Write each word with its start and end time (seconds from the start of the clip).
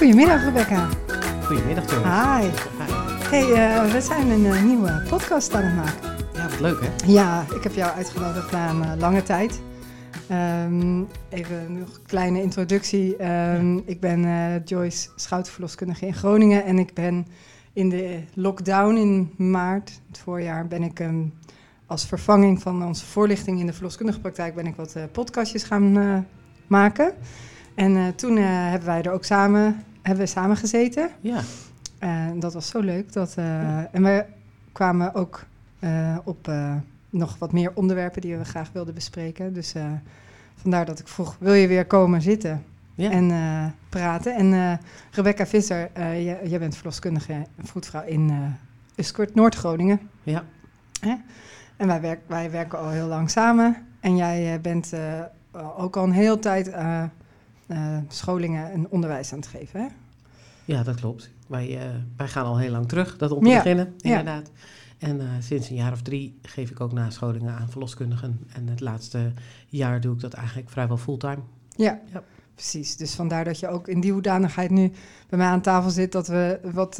Goedemiddag 0.00 0.44
Rebecca. 0.44 0.88
Goedemiddag 1.44 1.90
Joris. 1.90 2.04
Hi. 2.04 2.42
Hi. 2.42 2.52
Hey, 3.28 3.52
eh, 3.52 3.92
we 3.92 4.00
zijn 4.00 4.30
een 4.30 4.46
eh, 4.46 4.62
nieuwe 4.62 5.02
podcast 5.08 5.54
aan 5.54 5.62
het 5.62 5.74
maken. 5.76 6.26
Ja, 6.34 6.48
wat 6.48 6.60
leuk 6.60 6.80
hè? 6.80 6.88
Ja, 7.06 7.44
ik 7.54 7.62
heb 7.62 7.74
jou 7.74 7.92
uitgenodigd 7.92 8.50
na 8.50 8.70
een 8.70 8.82
eh, 8.82 8.98
lange 8.98 9.22
tijd. 9.22 9.60
Ehm, 10.28 11.02
even 11.28 11.78
nog 11.78 11.94
een 11.94 12.06
kleine 12.06 12.42
introductie. 12.42 13.16
Ehm, 13.16 13.76
ik 13.76 14.00
ben 14.00 14.22
Joyce, 14.64 15.08
schouderverloskundige 15.16 16.06
in 16.06 16.14
Groningen. 16.14 16.64
En 16.64 16.78
ik 16.78 16.94
ben 16.94 17.26
in 17.72 17.88
de 17.88 18.20
lockdown 18.34 18.96
in 18.96 19.30
maart, 19.36 20.00
het 20.08 20.18
voorjaar, 20.18 20.66
ben 20.66 20.82
ik 20.82 21.00
ehm, 21.00 21.24
als 21.86 22.06
vervanging 22.06 22.62
van 22.62 22.84
onze 22.84 23.06
voorlichting 23.06 23.60
in 23.60 23.66
de 23.66 23.72
verloskundige 23.72 24.20
praktijk... 24.20 24.54
ben 24.54 24.66
ik 24.66 24.76
wat 24.76 24.96
podcastjes 25.12 25.62
gaan 25.62 26.26
maken. 26.66 27.12
En 27.74 28.14
toen 28.14 28.36
hebben 28.36 28.88
wij 28.88 29.02
er 29.02 29.12
ook 29.12 29.24
samen, 29.24 29.84
hebben 30.02 30.24
we 30.24 30.30
samen 30.30 30.56
gezeten. 30.56 31.10
Ja. 31.20 31.40
En 31.98 32.40
dat 32.40 32.54
was 32.54 32.68
zo 32.68 32.80
leuk. 32.80 33.12
Dat, 33.12 33.34
eh, 33.36 33.94
En 33.94 34.02
we 34.02 34.24
kwamen 34.72 35.14
ook 35.14 35.44
eh, 35.78 36.18
op 36.24 36.48
eh, 36.48 36.74
nog 37.10 37.38
wat 37.38 37.52
meer 37.52 37.72
onderwerpen 37.74 38.20
die 38.20 38.36
we 38.36 38.44
graag 38.44 38.72
wilden 38.72 38.94
bespreken. 38.94 39.52
Dus 39.52 39.74
vandaar 40.54 40.84
dat 40.84 40.98
ik 40.98 41.08
vroeg, 41.08 41.36
wil 41.38 41.52
je 41.52 41.66
weer 41.66 41.86
komen 41.86 42.22
zitten 42.22 42.64
Ja. 42.94 43.10
en 43.10 43.74
praten? 43.88 44.34
En 44.34 44.80
Rebecca 45.10 45.46
Visser, 45.46 45.90
jij, 45.94 46.40
jij 46.44 46.58
bent 46.58 46.76
verloskundige 46.76 47.32
en 47.32 47.66
vroedvrouw 47.66 48.04
in 48.04 48.54
Uskort, 48.96 49.34
Noord-Groningen. 49.34 50.00
Ja. 50.22 50.44
Hè? 51.00 51.14
En 51.76 51.86
wij, 51.86 52.00
werk, 52.00 52.20
wij 52.26 52.50
werken 52.50 52.78
al 52.78 52.88
heel 52.88 53.06
lang 53.06 53.30
samen. 53.30 53.76
En 54.00 54.16
jij 54.16 54.60
bent 54.60 54.92
ook 55.76 55.96
al 55.96 56.04
een 56.04 56.12
hele 56.12 56.38
tijd 56.38 56.70
eh, 57.70 57.96
scholingen 58.08 58.70
en 58.72 58.88
onderwijs 58.88 59.32
aan 59.32 59.38
het 59.38 59.48
geven, 59.48 59.80
hè? 59.80 59.86
ja, 60.64 60.82
dat 60.82 61.00
klopt. 61.00 61.30
Wij, 61.46 61.78
eh, 61.78 61.86
wij 62.16 62.28
gaan 62.28 62.44
al 62.44 62.58
heel 62.58 62.70
lang 62.70 62.88
terug, 62.88 63.16
dat 63.16 63.30
om 63.30 63.42
te 63.42 63.48
Ja. 63.48 63.56
beginnen, 63.56 63.94
Ja. 63.96 64.08
inderdaad. 64.18 64.50
En 64.98 65.20
eh, 65.20 65.26
sinds 65.40 65.68
een 65.70 65.76
jaar 65.76 65.92
of 65.92 66.02
drie 66.02 66.38
geef 66.42 66.70
ik 66.70 66.80
ook 66.80 66.92
nascholingen 66.92 67.54
aan 67.54 67.70
verloskundigen. 67.70 68.40
En 68.52 68.68
het 68.68 68.80
laatste 68.80 69.32
jaar 69.68 70.00
doe 70.00 70.14
ik 70.14 70.20
dat 70.20 70.32
eigenlijk 70.32 70.70
vrijwel 70.70 70.96
fulltime. 70.96 71.38
Ja, 71.76 72.00
Ja. 72.12 72.22
precies. 72.54 72.96
Dus 72.96 73.14
vandaar 73.14 73.44
dat 73.44 73.58
je 73.60 73.68
ook 73.68 73.88
in 73.88 74.00
die 74.00 74.12
hoedanigheid 74.12 74.70
nu 74.70 74.92
bij 75.28 75.38
mij 75.38 75.48
aan 75.48 75.60
tafel 75.60 75.90
zit, 75.90 76.12
dat 76.12 76.26
we 76.26 76.60
wat 76.72 76.98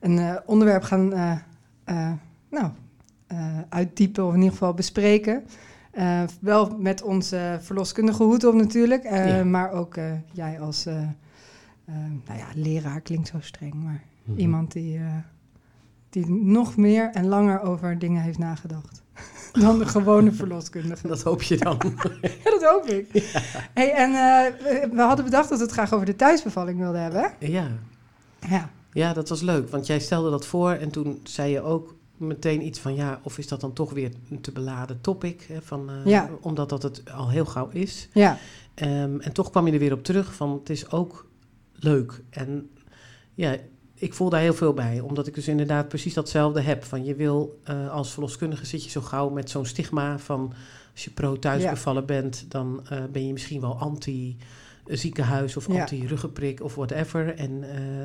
een 0.00 0.40
onderwerp 0.46 0.82
gaan 0.82 1.08
nou, 2.50 2.70
uitdiepen 3.68 4.24
of 4.26 4.30
in 4.32 4.36
ieder 4.38 4.52
geval 4.52 4.74
bespreken. 4.74 5.44
Eh, 5.96 6.22
wel 6.40 6.76
met 6.78 7.02
onze 7.02 7.58
verloskundige 7.62 8.22
hoed 8.22 8.44
op 8.44 8.54
natuurlijk, 8.54 9.04
eh, 9.04 9.36
Ja. 9.36 9.44
maar 9.44 9.70
ook 9.72 9.96
eh, 9.96 10.04
jij 10.32 10.60
als 10.60 10.84
nou 12.24 12.38
ja, 12.38 12.46
leraar 12.54 13.00
klinkt 13.00 13.28
zo 13.28 13.36
streng, 13.40 13.74
maar 13.74 14.02
Mhm. 14.24 14.38
iemand 14.38 14.72
die, 14.72 15.00
die 16.10 16.30
nog 16.30 16.76
meer 16.76 17.10
en 17.12 17.26
langer 17.26 17.60
over 17.60 17.98
dingen 17.98 18.22
heeft 18.22 18.38
nagedacht 18.38 19.02
dan 19.52 19.78
de 19.78 19.86
gewone 19.86 20.32
verloskundige. 20.42 21.08
Dat 21.08 21.22
hoop 21.22 21.42
je 21.42 21.56
dan. 21.56 21.78
Ja, 22.44 22.50
dat 22.50 22.64
hoop 22.64 22.84
ik. 22.86 23.08
Hey, 23.74 23.92
en 23.92 24.10
we, 24.94 25.00
hadden 25.02 25.24
bedacht 25.24 25.48
dat 25.48 25.58
we 25.58 25.64
het 25.64 25.72
graag 25.72 25.92
over 25.92 26.06
de 26.06 26.16
thuisbevalling 26.16 26.78
wilden 26.78 27.02
hebben. 27.02 27.30
ja. 27.38 27.68
Ja. 28.48 28.70
ja, 28.92 29.12
dat 29.12 29.28
was 29.28 29.40
leuk. 29.40 29.68
Want 29.68 29.86
jij 29.86 29.98
stelde 30.00 30.30
dat 30.30 30.46
voor 30.46 30.70
en 30.70 30.90
toen 30.90 31.20
zei 31.22 31.50
je 31.52 31.60
ook 31.60 31.94
meteen 32.16 32.66
iets 32.66 32.78
van... 32.78 32.94
ja, 32.94 33.20
of 33.22 33.38
is 33.38 33.48
dat 33.48 33.60
dan 33.60 33.72
toch 33.72 33.92
weer 33.92 34.12
een 34.30 34.40
te 34.40 34.52
beladen 34.52 35.00
topic? 35.00 35.42
Hè, 35.48 35.62
van, 35.62 35.90
eh, 35.90 36.06
Ja. 36.06 36.30
Omdat 36.40 36.68
dat 36.68 36.82
het 36.82 37.02
al 37.12 37.30
heel 37.30 37.44
gauw 37.44 37.68
is. 37.68 38.08
Ja. 38.12 38.38
Ehm, 38.74 39.20
en 39.20 39.32
toch 39.32 39.50
kwam 39.50 39.66
je 39.66 39.72
er 39.72 39.78
weer 39.78 39.92
op 39.92 40.04
terug 40.04 40.34
van 40.34 40.52
het 40.52 40.70
is 40.70 40.90
ook 40.90 41.26
leuk. 41.72 42.22
En 42.30 42.70
ja, 43.34 43.56
ik 43.94 44.14
voel 44.14 44.30
daar 44.30 44.40
heel 44.40 44.54
veel 44.54 44.72
bij. 44.72 45.00
Omdat 45.00 45.26
ik 45.26 45.34
dus 45.34 45.48
inderdaad 45.48 45.88
precies 45.88 46.14
datzelfde 46.14 46.60
heb. 46.60 46.84
Van 46.84 47.04
je 47.04 47.14
wil 47.14 47.60
eh, 47.64 47.90
als 47.90 48.12
verloskundige 48.12 48.66
zit 48.66 48.84
je 48.84 48.90
zo 48.90 49.00
gauw 49.00 49.28
met 49.28 49.50
zo'n 49.50 49.66
stigma 49.66 50.18
van 50.18 50.52
als 50.92 51.04
je 51.04 51.10
pro 51.10 51.38
thuisbevallen 51.38 52.06
bent, 52.06 52.44
dan 52.48 52.80
eh, 52.88 53.04
ben 53.12 53.26
je 53.26 53.32
misschien 53.32 53.60
wel 53.60 53.78
anti 53.78 54.36
ziekenhuis 54.86 55.56
of 55.56 55.72
Ja. 55.72 55.80
anti 55.80 56.06
ruggenprik 56.06 56.62
of 56.62 56.74
whatever. 56.74 57.34
En 57.34 57.62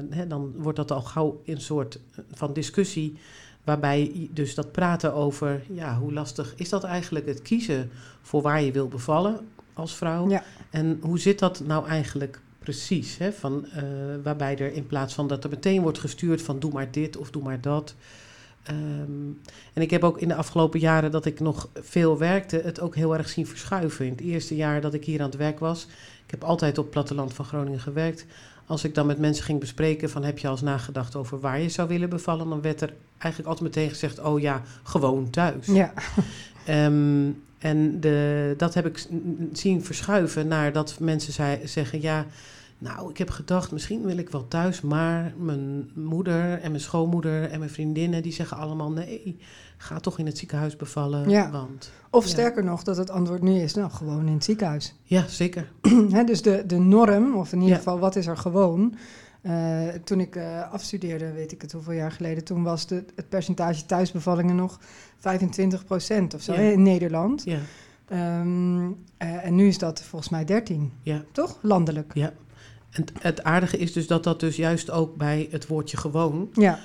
hè, 0.10 0.28
dan 0.28 0.54
wordt 0.58 0.78
dat 0.78 0.92
al 0.92 1.02
gauw 1.02 1.42
een 1.46 1.62
soort 1.62 2.00
van 2.32 2.54
discussie. 2.54 3.18
Waarbij 3.64 4.30
dus 4.32 4.56
dat 4.56 4.72
praten 4.72 5.14
over, 5.14 5.64
ja, 5.74 5.98
hoe 5.98 6.14
lastig 6.14 6.54
is 6.56 6.70
dat 6.70 6.84
eigenlijk 6.84 7.26
het 7.26 7.42
kiezen 7.42 7.92
voor 8.22 8.42
waar 8.42 8.62
je 8.62 8.72
wil 8.72 8.88
bevallen 8.88 9.40
als 9.74 9.96
vrouw? 9.96 10.30
Ja. 10.30 10.44
En 10.70 11.00
hoe 11.02 11.20
zit 11.20 11.40
dat 11.40 11.62
nou 11.66 11.88
eigenlijk 11.88 12.40
precies? 12.60 13.18
Hè? 13.18 13.32
Van, 13.32 13.66
eh, 13.66 13.84
waarbij 14.24 14.58
er 14.58 14.74
in 14.74 14.88
plaats 14.88 15.14
van 15.14 15.28
dat 15.28 15.44
er 15.44 15.50
meteen 15.50 15.82
wordt 15.82 16.00
gestuurd 16.00 16.42
van 16.42 16.60
doe 16.60 16.72
maar 16.72 16.92
dit 16.92 17.18
of 17.18 17.32
doe 17.32 17.44
maar 17.44 17.62
dat. 17.62 17.96
Ehm, 18.64 19.30
en 19.74 19.82
ik 19.82 19.90
heb 19.90 20.04
ook 20.04 20.20
in 20.20 20.28
de 20.28 20.36
afgelopen 20.36 20.80
jaren 20.80 21.12
dat 21.12 21.26
ik 21.26 21.40
nog 21.40 21.70
veel 21.74 22.18
werkte, 22.18 22.62
het 22.64 22.80
ook 22.80 22.96
heel 22.96 23.18
erg 23.18 23.30
zien 23.30 23.48
verschuiven. 23.48 24.06
In 24.06 24.12
het 24.12 24.22
eerste 24.22 24.56
jaar 24.56 24.82
dat 24.82 24.94
ik 24.94 25.06
hier 25.06 25.20
aan 25.20 25.30
het 25.30 25.36
werk 25.36 25.60
was, 25.60 25.88
ik 26.26 26.32
heb 26.32 26.44
altijd 26.44 26.78
op 26.78 26.84
het 26.84 26.94
platteland 26.94 27.34
van 27.34 27.46
Groningen 27.46 27.80
gewerkt. 27.80 28.26
Als 28.72 28.84
ik 28.84 28.96
dan 28.96 29.06
met 29.06 29.20
mensen 29.20 29.44
ging 29.44 29.60
bespreken 29.60 30.10
van 30.10 30.24
heb 30.24 30.40
je 30.40 30.48
al 30.48 30.54
eens 30.54 30.62
nagedacht 30.62 31.16
over 31.16 31.40
waar 31.40 31.60
je 31.60 31.70
zou 31.70 31.88
willen 31.88 32.10
bevallen, 32.10 32.50
dan 32.50 32.62
werd 32.62 32.82
er 32.82 32.94
eigenlijk 33.18 33.52
altijd 33.52 33.76
meteen 33.76 33.90
gezegd, 33.90 34.20
oh 34.20 34.40
ja, 34.40 34.62
gewoon 34.84 35.30
thuis. 35.30 35.66
Ja. 35.66 35.94
Ehm, 36.66 37.30
en 37.58 38.00
de, 38.00 38.54
dat 38.58 38.74
heb 38.74 38.86
ik 38.86 39.08
zien 39.54 39.84
verschuiven 39.84 40.48
naar 40.48 40.72
dat 40.72 40.96
mensen 41.00 41.34
zei, 41.34 41.68
zeggen: 41.68 42.02
Ja, 42.02 42.26
nou, 42.82 43.10
ik 43.10 43.18
heb 43.18 43.30
gedacht, 43.30 43.72
misschien 43.72 44.02
wil 44.06 44.18
ik 44.18 44.30
wel 44.30 44.48
thuis, 44.48 44.82
maar 44.82 45.34
mijn 45.38 45.90
moeder 45.96 46.60
en 46.62 46.70
mijn 46.72 46.84
schoonmoeder 46.84 47.50
en 47.50 47.60
mijn 47.60 47.72
vriendinnen 47.72 48.22
die 48.24 48.32
zeggen 48.34 48.58
allemaal: 48.58 48.92
Nee, 48.92 49.38
ga 49.78 50.00
toch 50.00 50.20
in 50.20 50.26
het 50.26 50.38
ziekenhuis 50.38 50.76
bevallen. 50.76 51.30
Ja. 51.30 51.52
Want 51.52 51.92
Of 52.10 52.24
Ja. 52.24 52.30
sterker 52.30 52.64
nog, 52.64 52.84
dat 52.84 52.98
het 52.98 53.10
antwoord 53.10 53.42
nu 53.42 53.60
is, 53.60 53.74
nou, 53.74 53.92
gewoon 53.92 54.28
in 54.28 54.34
het 54.34 54.44
ziekenhuis. 54.44 54.96
ja, 55.04 55.28
zeker. 55.28 55.72
Dus 56.26 56.42
de, 56.42 56.64
de 56.68 56.78
norm, 56.78 57.36
of 57.36 57.52
in 57.52 57.58
ieder 57.58 57.72
Ja. 57.74 57.78
geval, 57.78 58.00
wat 58.00 58.16
is 58.16 58.28
er 58.28 58.38
gewoon? 58.38 58.96
Eh, 59.42 59.88
toen 60.04 60.20
ik 60.20 60.36
eh, 60.36 60.72
afstudeerde, 60.72 61.32
weet 61.32 61.52
ik 61.52 61.62
het 61.62 61.72
hoeveel 61.72 61.94
jaar 61.94 62.12
geleden, 62.12 62.44
toen 62.44 62.64
was 62.64 62.88
de, 62.88 63.04
het 63.16 63.30
percentage 63.30 63.86
thuisbevallingen 63.86 64.56
nog 64.56 64.80
25% 65.18 66.36
of 66.36 66.42
zo 66.42 66.54
Ja. 66.54 66.60
hè, 66.60 66.72
in 66.72 66.84
Nederland. 66.84 67.44
Ja, 67.44 67.60
Ehm, 68.08 68.86
eh, 69.18 69.46
en 69.46 69.56
nu 69.56 69.68
is 69.68 69.78
dat 69.78 70.02
volgens 70.02 70.32
mij 70.32 70.46
13, 70.46 70.92
ja. 71.02 71.24
toch? 71.32 71.58
Landelijk. 71.62 72.12
ja. 72.14 72.34
En 72.92 73.06
het- 73.20 73.44
aardige 73.44 73.78
is 73.78 73.94
dus 73.94 74.08
dat 74.08 74.24
dat 74.24 74.40
dus 74.40 74.56
juist 74.56 74.92
ook 74.92 75.16
bij 75.16 75.48
het 75.52 75.68
woordje 75.68 75.98
gewoon 75.98 76.50
Ja, 76.54 76.80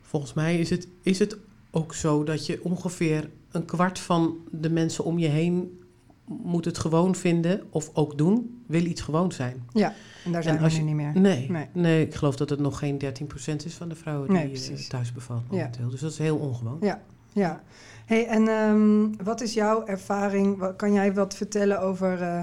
Volgens 0.00 0.32
mij 0.32 0.58
is 0.58 0.70
het, 0.70 0.88
is 1.02 1.18
het 1.18 1.36
ook 1.70 1.94
zo 1.94 2.24
dat 2.24 2.46
je 2.46 2.64
ongeveer 2.64 3.30
een 3.50 3.64
kwart 3.64 3.98
van 3.98 4.36
de 4.50 4.70
mensen 4.70 5.04
om 5.04 5.18
je 5.18 5.28
heen 5.28 5.80
moet 6.24 6.64
het 6.64 6.78
gewoon 6.78 7.14
vinden 7.14 7.62
of 7.70 7.90
ook 7.92 8.18
doen, 8.18 8.62
wil 8.66 8.84
iets 8.84 9.00
gewoon 9.00 9.32
zijn. 9.32 9.64
ja. 9.72 9.94
En 10.24 10.32
daar 10.32 10.42
zijn 10.42 10.56
we 10.58 10.62
als 10.64 10.72
nu 10.72 10.78
je- 10.78 10.84
niet 10.84 10.94
meer. 10.94 11.12
Nee, 11.20 11.50
Nee. 11.50 11.66
nee. 11.72 12.06
ik 12.06 12.14
geloof 12.14 12.36
dat 12.36 12.50
het 12.50 12.58
nog 12.60 12.78
geen 12.78 12.98
13% 12.98 13.64
is 13.64 13.74
van 13.74 13.88
de 13.88 13.94
vrouwen 13.94 14.28
die 14.28 14.36
Nee, 14.36 14.52
eh, 14.70 14.88
thuis 14.88 15.12
bevallen 15.12 15.42
Ja. 15.50 15.56
momenteel. 15.56 15.88
Dus 15.90 16.00
dat 16.00 16.10
is 16.10 16.18
heel 16.18 16.36
ongewoon. 16.36 16.78
Ja, 16.80 17.02
ja. 17.32 17.62
Hey, 18.06 18.26
en 18.26 18.48
ehm, 18.48 19.24
wat 19.24 19.40
is 19.40 19.54
jouw 19.54 19.84
ervaring? 19.86 20.76
Kan 20.76 20.92
jij 20.92 21.14
wat 21.14 21.34
vertellen 21.36 21.80
over 21.80 22.22
eh, 22.22 22.40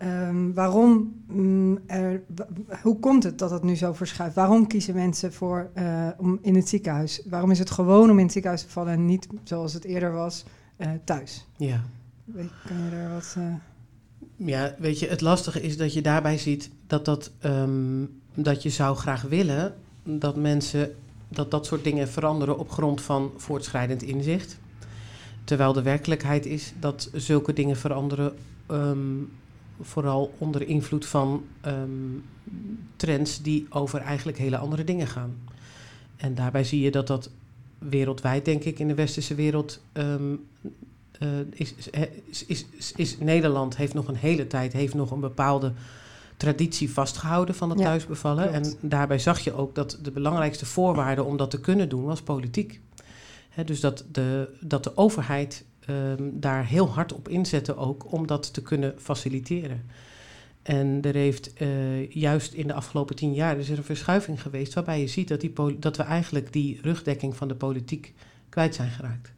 ehm, 0.00 0.52
waarom 0.52 1.14
mm, 1.26 1.78
er, 1.86 2.22
hoe 2.82 2.98
komt 2.98 3.22
het 3.22 3.38
dat 3.38 3.50
het 3.50 3.62
nu 3.62 3.76
zo 3.76 3.92
verschuift? 3.92 4.34
Waarom 4.34 4.66
kiezen 4.66 4.94
mensen 4.94 5.32
voor 5.32 5.70
eh, 5.72 6.08
om 6.16 6.38
in 6.42 6.54
het 6.54 6.68
ziekenhuis? 6.68 7.22
Waarom 7.30 7.50
is 7.50 7.58
het 7.58 7.70
gewoon 7.70 8.10
om 8.10 8.16
in 8.18 8.24
het 8.24 8.32
ziekenhuis 8.32 8.62
te 8.62 8.70
vallen 8.70 8.92
en 8.92 9.06
niet 9.06 9.26
zoals 9.44 9.72
het 9.72 9.84
eerder 9.84 10.12
was 10.12 10.44
eh, 10.76 10.88
thuis? 11.04 11.46
Ja. 11.56 11.80
Weet- 12.24 12.50
Kan 12.66 12.84
je 12.84 12.90
daar 12.90 13.10
wat? 13.12 13.34
eh, 13.38 13.54
Ja, 14.36 14.74
weet 14.78 14.98
je, 14.98 15.06
het 15.08 15.20
lastige 15.20 15.60
is 15.62 15.76
dat 15.76 15.92
je 15.92 16.02
daarbij 16.02 16.38
ziet 16.38 16.70
dat, 16.86 17.04
dat, 17.04 17.30
ehm, 17.40 18.04
dat 18.34 18.62
je 18.62 18.70
zou 18.70 18.96
graag 18.96 19.22
willen 19.22 19.74
dat 20.04 20.36
mensen 20.36 20.94
dat 21.28 21.50
dat 21.50 21.66
soort 21.66 21.84
dingen 21.84 22.08
veranderen 22.08 22.58
op 22.58 22.70
grond 22.70 23.00
van 23.00 23.30
voortschrijdend 23.36 24.02
inzicht. 24.02 24.58
Terwijl 25.44 25.72
de 25.72 25.82
werkelijkheid 25.82 26.46
is 26.46 26.72
dat 26.80 27.10
zulke 27.12 27.52
dingen 27.52 27.76
veranderen 27.76 28.32
ehm, 28.66 28.98
vooral 29.80 30.34
onder 30.38 30.68
invloed 30.68 31.06
van 31.06 31.44
ehm, 31.60 32.18
trends 32.96 33.42
die 33.42 33.66
over 33.70 34.00
eigenlijk 34.00 34.38
hele 34.38 34.56
andere 34.56 34.84
dingen 34.84 35.06
gaan. 35.06 35.34
En 36.16 36.34
daarbij 36.34 36.64
zie 36.64 36.80
je 36.80 36.90
dat 36.90 37.06
dat 37.06 37.30
wereldwijd, 37.78 38.44
denk 38.44 38.64
ik, 38.64 38.78
in 38.78 38.88
de 38.88 38.94
westerse 38.94 39.34
wereld 39.34 39.80
ehm, 39.92 40.34
eh, 41.18 41.28
is, 41.50 41.74
is, 42.46 42.66
is, 42.96 43.18
Nederland 43.18 43.76
heeft 43.76 43.94
nog 43.94 44.08
een 44.08 44.16
hele 44.16 44.46
tijd 44.46 44.72
heeft 44.72 44.94
nog 44.94 45.10
een 45.10 45.20
bepaalde 45.20 45.72
traditie 46.36 46.90
vastgehouden 46.90 47.54
van 47.54 47.70
het 47.70 47.78
Ja, 47.78 47.84
thuisbevallen. 47.84 48.50
klopt. 48.50 48.66
En 48.80 48.88
daarbij 48.88 49.18
zag 49.18 49.38
je 49.40 49.52
ook 49.52 49.74
dat 49.74 49.98
de 50.02 50.10
belangrijkste 50.10 50.66
voorwaarde 50.66 51.22
om 51.22 51.36
dat 51.36 51.50
te 51.50 51.60
kunnen 51.60 51.88
doen 51.88 52.04
was 52.04 52.22
politiek. 52.22 52.80
Dus 53.64 53.80
dat 53.80 54.04
de, 54.12 54.48
dat 54.60 54.84
de 54.84 54.96
overheid 54.96 55.64
ehm, 55.86 56.30
daar 56.32 56.66
heel 56.66 56.88
hard 56.88 57.12
op 57.12 57.28
inzette 57.28 57.76
ook 57.76 58.12
om 58.12 58.26
dat 58.26 58.52
te 58.52 58.62
kunnen 58.62 58.94
faciliteren. 58.98 59.82
En 60.62 60.98
er 61.02 61.14
heeft 61.14 61.52
eh, 61.52 62.10
juist 62.10 62.52
in 62.52 62.66
de 62.66 62.74
afgelopen 62.74 63.16
tien 63.16 63.34
jaar 63.34 63.58
is 63.58 63.70
er 63.70 63.78
een 63.78 63.84
verschuiving 63.84 64.42
geweest 64.42 64.74
waarbij 64.74 65.00
je 65.00 65.06
ziet 65.06 65.28
dat, 65.28 65.40
die 65.40 65.78
dat 65.78 65.96
we 65.96 66.02
eigenlijk 66.02 66.52
die 66.52 66.78
rugdekking 66.82 67.36
van 67.36 67.48
de 67.48 67.54
politiek 67.54 68.14
kwijt 68.48 68.74
zijn 68.74 68.90
geraakt. 68.90 69.32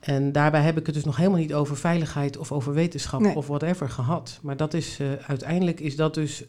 En 0.00 0.32
daarbij 0.32 0.60
heb 0.60 0.78
ik 0.78 0.86
het 0.86 0.94
dus 0.94 1.04
nog 1.04 1.16
helemaal 1.16 1.38
niet 1.38 1.54
over 1.54 1.76
veiligheid 1.76 2.36
of 2.36 2.52
over 2.52 2.74
wetenschap 2.74 3.36
of 3.36 3.46
whatever 3.46 3.88
gehad. 3.88 4.38
Maar 4.42 4.56
dat 4.56 4.74
is 4.74 5.00
uh, 5.00 5.12
uiteindelijk 5.12 5.80
is 5.80 5.96
dat 5.96 6.14
dus 6.14 6.44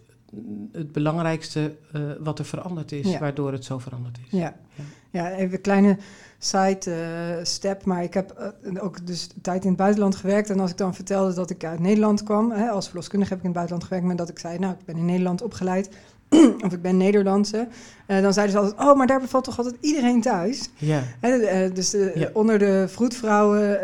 het 0.71 0.91
belangrijkste 0.91 1.75
uh, 1.95 2.01
wat 2.19 2.39
er 2.39 2.45
veranderd 2.45 2.91
is, 2.91 3.17
waardoor 3.17 3.51
het 3.51 3.65
zo 3.65 3.79
veranderd 3.79 4.17
is. 4.25 4.39
Ja, 4.39 4.53
ja. 4.75 4.83
ja 5.09 5.31
even 5.31 5.53
een 5.53 5.61
kleine 5.61 5.97
side 6.37 6.79
uh, 6.87 7.43
step, 7.43 7.85
maar 7.85 8.03
ik 8.03 8.13
heb 8.13 8.53
uh, 8.63 8.83
ook 8.83 9.07
dus 9.07 9.29
tijd 9.41 9.63
in 9.63 9.69
het 9.69 9.77
buitenland 9.77 10.15
gewerkt. 10.15 10.49
En 10.49 10.59
als 10.59 10.71
ik 10.71 10.77
dan 10.77 10.95
vertelde 10.95 11.33
dat 11.33 11.49
ik 11.49 11.63
uit 11.63 11.79
Nederland 11.79 12.23
kwam, 12.23 12.51
hè, 12.51 12.69
als 12.69 12.85
verloskundige 12.85 13.33
heb 13.33 13.39
ik 13.39 13.45
in 13.45 13.51
het 13.51 13.59
buitenland 13.59 13.87
gewerkt, 13.87 14.07
maar 14.07 14.25
dat 14.25 14.29
ik 14.29 14.39
zei, 14.39 14.59
nou, 14.59 14.73
ik 14.73 14.85
ben 14.85 14.97
in 14.97 15.05
Nederland 15.05 15.41
opgeleid, 15.41 15.89
of 16.65 16.73
ik 16.73 16.81
ben 16.81 16.97
Nederlandse, 16.97 17.67
uh, 18.07 18.21
dan 18.21 18.33
zeiden 18.33 18.55
ze 18.55 18.61
altijd, 18.61 18.89
oh, 18.89 18.97
maar 18.97 19.07
daar 19.07 19.19
bevalt 19.19 19.43
toch 19.43 19.57
altijd 19.57 19.75
iedereen 19.81 20.21
thuis? 20.21 20.69
Ja. 20.75 21.03
Hè, 21.19 21.71
dus 21.71 21.95
onder 22.33 22.59
de 22.59 22.85
vroedvrouwen 22.87 23.77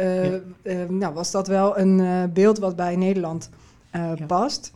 nou, 0.90 1.14
was 1.14 1.32
dat 1.32 1.48
wel 1.48 1.78
een 1.78 2.32
beeld 2.34 2.60
wat 2.60 2.76
bij 2.76 2.96
Nederland 2.96 3.50
past. 4.28 4.72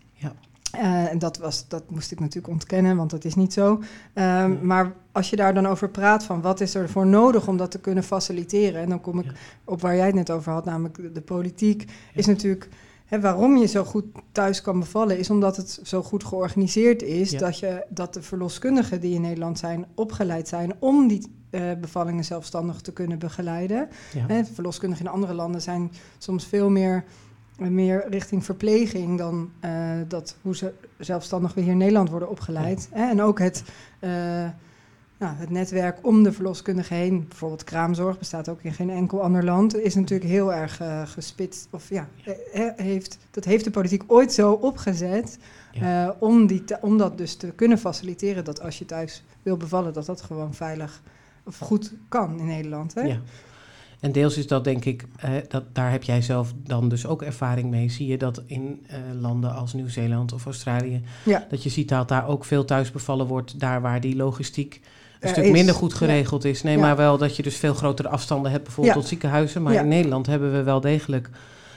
Uh, 0.77 1.11
en 1.11 1.19
dat, 1.19 1.37
was, 1.37 1.67
dat 1.67 1.89
moest 1.89 2.11
ik 2.11 2.19
natuurlijk 2.19 2.53
ontkennen, 2.53 2.95
want 2.95 3.09
dat 3.09 3.25
is 3.25 3.35
niet 3.35 3.53
zo. 3.53 3.81
Um, 4.13 4.65
Maar 4.65 4.93
als 5.11 5.29
je 5.29 5.35
daar 5.35 5.53
dan 5.53 5.67
over 5.67 5.89
praat 5.89 6.23
van 6.23 6.41
wat 6.41 6.61
is 6.61 6.75
er 6.75 6.89
voor 6.89 7.07
nodig 7.07 7.47
om 7.47 7.57
dat 7.57 7.71
te 7.71 7.79
kunnen 7.79 8.03
faciliteren... 8.03 8.81
en 8.81 8.89
dan 8.89 9.01
kom 9.01 9.19
ik 9.19 9.31
op 9.63 9.81
waar 9.81 9.95
jij 9.95 10.05
het 10.05 10.15
net 10.15 10.31
over 10.31 10.51
had, 10.51 10.65
namelijk 10.65 11.13
de, 11.13 11.21
politiek... 11.21 11.91
is 12.13 12.25
natuurlijk 12.25 12.69
waarom 13.09 13.57
je 13.57 13.67
zo 13.67 13.83
goed 13.83 14.05
thuis 14.31 14.61
kan 14.61 14.79
bevallen... 14.79 15.19
is 15.19 15.29
omdat 15.29 15.57
het 15.57 15.79
zo 15.83 16.03
goed 16.03 16.23
georganiseerd 16.23 17.01
is... 17.01 17.31
Dat, 17.31 17.59
je, 17.59 17.85
dat 17.89 18.13
de 18.13 18.21
verloskundigen 18.21 19.01
die 19.01 19.15
in 19.15 19.21
Nederland 19.21 19.59
zijn 19.59 19.85
opgeleid 19.95 20.47
zijn... 20.47 20.73
om 20.79 21.07
die 21.07 21.35
uh, 21.51 21.61
bevallingen 21.81 22.25
zelfstandig 22.25 22.81
te 22.81 22.93
kunnen 22.93 23.19
begeleiden. 23.19 23.89
Verloskundigen 24.53 25.05
in 25.05 25.11
andere 25.11 25.33
landen 25.33 25.61
zijn 25.61 25.91
soms 26.17 26.45
veel 26.45 26.69
meer 26.69 27.03
meer 27.57 28.05
richting 28.09 28.45
verpleging 28.45 29.17
dan 29.17 29.51
uh, 29.65 29.91
dat 30.07 30.35
hoe 30.41 30.55
ze 30.55 30.73
zelfstandig 30.97 31.53
weer 31.53 31.63
hier 31.63 31.73
in 31.73 31.79
Nederland 31.79 32.09
worden 32.09 32.29
opgeleid. 32.29 32.89
En 32.91 33.21
ook 33.21 33.39
het, 33.39 33.63
uh, 33.99 34.09
nou, 35.17 35.35
het 35.35 35.49
netwerk 35.49 35.97
om 36.01 36.23
de 36.23 36.31
verloskundige 36.31 36.93
heen, 36.93 37.25
bijvoorbeeld 37.27 37.63
kraamzorg, 37.63 38.17
bestaat 38.17 38.49
ook 38.49 38.61
in 38.61 38.73
geen 38.73 38.89
enkel 38.89 39.21
ander 39.21 39.45
land, 39.45 39.75
is 39.75 39.95
natuurlijk 39.95 40.29
heel 40.29 40.53
erg 40.53 40.81
uh, 40.81 41.07
gespitst. 41.07 41.67
Of 41.71 41.89
ja, 41.89 42.07
heeft, 42.75 43.17
dat 43.31 43.45
heeft 43.45 43.63
de 43.63 43.71
politiek 43.71 44.03
ooit 44.07 44.33
zo 44.33 44.51
opgezet 44.51 45.37
ja. 45.71 46.15
om, 46.19 46.47
die 46.47 46.63
om 46.81 46.97
dat 46.97 47.17
dus 47.17 47.35
te 47.35 47.47
kunnen 47.47 47.77
faciliteren. 47.77 48.43
Dat 48.43 48.61
als 48.61 48.79
je 48.79 48.85
thuis 48.85 49.23
wil 49.43 49.57
bevallen, 49.57 49.93
dat 49.93 50.05
dat 50.05 50.21
gewoon 50.21 50.53
veilig 50.53 51.01
of 51.43 51.57
goed 51.57 51.93
kan 52.09 52.39
in 52.39 52.45
Nederland. 52.45 52.93
Hè? 52.93 53.01
Ja. 53.01 53.21
En 53.99 54.11
deels 54.11 54.37
is 54.37 54.47
dat 54.47 54.63
denk 54.63 54.85
ik, 54.85 55.05
dat, 55.47 55.63
daar 55.73 55.91
heb 55.91 56.03
jij 56.03 56.21
zelf 56.21 56.53
dan 56.63 56.89
dus 56.89 57.05
ook 57.05 57.21
ervaring 57.21 57.69
mee. 57.69 57.89
Zie 57.89 58.07
je 58.07 58.17
dat 58.17 58.41
in 58.45 58.85
uh, 58.91 59.21
landen 59.21 59.55
als 59.55 59.73
Nieuw-Zeeland 59.73 60.33
of 60.33 60.45
Australië, 60.45 61.01
ja. 61.25 61.45
dat 61.49 61.63
je 61.63 61.69
ziet 61.69 61.89
dat 61.89 62.07
daar 62.07 62.27
ook 62.27 62.45
veel 62.45 62.65
thuisbevallen 62.65 63.25
wordt, 63.25 63.59
daar 63.59 63.81
waar 63.81 64.01
die 64.01 64.15
logistiek 64.15 64.81
een 65.19 65.29
stuk 65.29 65.51
minder 65.51 65.75
goed 65.75 65.93
geregeld 65.93 66.45
is. 66.45 66.63
Nee, 66.63 66.77
maar 66.77 66.95
wel 66.95 67.17
dat 67.17 67.35
je 67.35 67.43
dus 67.43 67.57
veel 67.57 67.73
grotere 67.73 68.07
afstanden 68.07 68.51
hebt, 68.51 68.63
bijvoorbeeld 68.63 68.95
tot 68.95 69.07
ziekenhuizen. 69.07 69.61
Maar 69.61 69.73
in 69.73 69.87
Nederland 69.87 70.27
hebben 70.27 70.51
we 70.51 70.63
wel 70.63 70.81
degelijk 70.81 71.29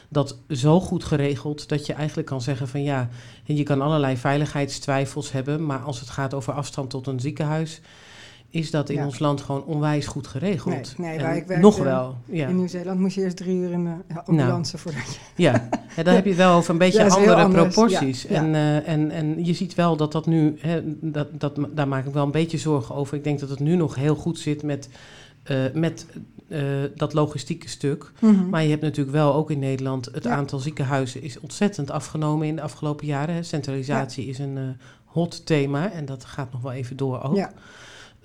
dat 0.09 0.39
zo 0.49 0.81
goed 0.81 1.05
geregeld 1.05 1.69
dat 1.69 1.87
je 1.87 1.93
eigenlijk 1.93 2.29
kan 2.29 2.41
zeggen 2.41 2.69
van 2.69 2.83
ja, 2.83 3.09
en 3.47 3.57
je 3.57 3.63
kan 3.63 3.81
allerlei 3.81 4.17
veiligheidstwijfels 4.17 5.33
hebben, 5.33 5.67
maar 5.67 5.79
als 5.79 6.01
het 6.01 6.11
gaat 6.11 6.35
over 6.35 6.53
afstand 6.53 6.91
tot 6.91 7.07
een 7.07 7.21
ziekenhuis, 7.21 7.81
is 8.51 8.71
dat 8.71 8.89
in 8.89 9.05
ons 9.05 9.19
land 9.19 9.41
gewoon 9.41 9.65
onwijs 9.65 10.07
goed 10.07 10.27
geregeld. 10.27 10.99
Nee, 10.99 11.09
nee 11.09 11.21
waar 11.21 11.37
ik 11.37 11.47
werkte, 11.47 11.67
nog 11.67 11.79
wel. 11.79 12.17
Ja. 12.25 12.49
In 12.49 12.57
Nieuw-Zeeland 12.57 13.01
moest 13.01 13.15
je 13.15 13.23
eerst 13.23 13.37
drie 13.37 13.57
uur 13.57 13.71
in 13.71 13.85
de 13.85 14.25
ambulance 14.25 14.77
nou, 14.77 14.83
voordat 14.85 15.15
je... 15.15 15.43
Ja. 15.43 15.69
ja, 15.97 16.03
dan 16.03 16.15
heb 16.15 16.25
je 16.25 16.35
wel 16.35 16.57
over 16.57 16.71
een 16.71 16.79
beetje 16.79 17.11
andere 17.11 17.49
proporties. 17.49 18.27
En, 18.27 18.47
uh, 18.47 18.89
en, 18.89 19.11
en 19.11 19.45
je 19.45 19.53
ziet 19.53 19.75
wel 19.75 19.97
dat 19.97 20.13
dat 20.13 20.27
nu, 20.27 20.57
hè, 20.61 20.81
dat, 21.01 21.29
dat, 21.41 21.59
daar 21.71 21.89
maak 21.89 22.07
ik 22.07 22.13
wel 22.13 22.25
een 22.25 22.31
beetje 22.31 22.59
zorgen 22.59 22.95
over. 22.95 23.17
Ik 23.17 23.25
denk 23.25 23.41
dat 23.41 23.49
het 23.49 23.61
nu 23.61 23.77
nog 23.77 23.95
heel 23.95 24.15
goed 24.15 24.39
zit 24.39 24.63
met, 24.63 24.89
uh, 25.51 25.59
met 25.75 26.07
uh, 26.49 26.61
dat 26.95 27.13
logistieke 27.13 27.69
stuk. 27.69 28.13
Mm 28.19 28.35
-hmm. 28.35 28.49
Maar 28.49 28.63
je 28.63 28.71
hebt 28.71 28.83
natuurlijk 28.83 29.17
wel 29.17 29.35
ook 29.35 29.51
in 29.51 29.59
Nederland 29.59 30.09
het 30.13 30.27
aantal 30.27 30.59
ziekenhuizen 30.59 31.23
is 31.23 31.41
ontzettend 31.41 31.91
afgenomen 31.91 32.47
in 32.47 32.57
de 32.57 32.63
afgelopen 32.63 33.07
jaren. 33.07 33.45
Centralisatie 33.45 34.27
is 34.27 34.39
een 34.39 34.77
hot 35.05 35.47
thema 35.47 35.93
en 35.93 36.05
dat 36.05 36.25
gaat 36.25 36.53
nog 36.53 36.61
wel 36.61 36.73
even 36.73 36.97
door 36.97 37.23
ook. 37.23 37.37
Ja. 37.37 37.53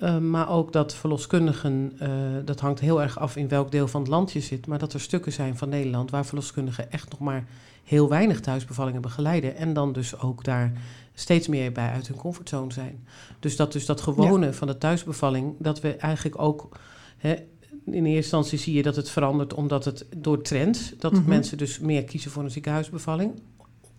Uh, 0.02 0.18
maar 0.18 0.50
ook 0.50 0.74
dat 0.74 0.96
verloskundigen, 0.96 1.94
uh, 2.02 2.10
dat 2.46 2.60
hangt 2.60 2.80
heel 2.80 3.02
erg 3.02 3.20
af 3.20 3.36
in 3.36 3.48
welk 3.48 3.72
deel 3.72 3.88
van 3.88 4.02
het 4.02 4.10
land 4.10 4.32
je 4.32 4.40
zit. 4.40 4.68
Maar 4.68 4.80
dat 4.80 4.94
er 4.94 5.02
stukken 5.02 5.32
zijn 5.32 5.58
van 5.58 5.70
Nederland 5.70 6.12
waar 6.12 6.26
verloskundigen 6.26 6.92
echt 6.92 7.10
nog 7.10 7.20
maar 7.20 7.48
heel 7.84 8.10
weinig 8.10 8.40
thuisbevallingen 8.40 9.02
begeleiden. 9.02 9.56
En 9.56 9.74
dan 9.74 9.94
dus 9.94 10.20
ook 10.20 10.44
daar 10.44 10.72
steeds 11.14 11.48
meer 11.48 11.72
bij 11.72 11.90
uit 11.90 12.08
hun 12.08 12.18
comfortzone 12.18 12.74
zijn. 12.74 13.08
Dus 13.40 13.56
dat, 13.56 13.72
dus 13.72 13.86
dat 13.86 14.02
gewone 14.02 14.54
van 14.54 14.68
de 14.68 14.78
thuisbevalling, 14.78 15.56
dat 15.60 15.82
we 15.82 15.96
eigenlijk 15.96 16.42
ook. 16.42 16.80
Hè, 17.18 17.36
in 17.86 18.06
eerste 18.06 18.16
instantie 18.16 18.58
zie 18.58 18.74
je 18.74 18.84
dat 18.84 18.96
het 18.96 19.10
verandert 19.10 19.54
omdat 19.54 19.86
het 19.86 20.06
door 20.18 20.42
trends, 20.42 20.94
dat 20.98 21.12
mm 21.12 21.18
-hmm. 21.18 21.28
mensen 21.28 21.58
dus 21.58 21.80
meer 21.80 22.04
kiezen 22.04 22.32
voor 22.32 22.44
een 22.44 22.52
ziekenhuisbevalling. 22.52 23.42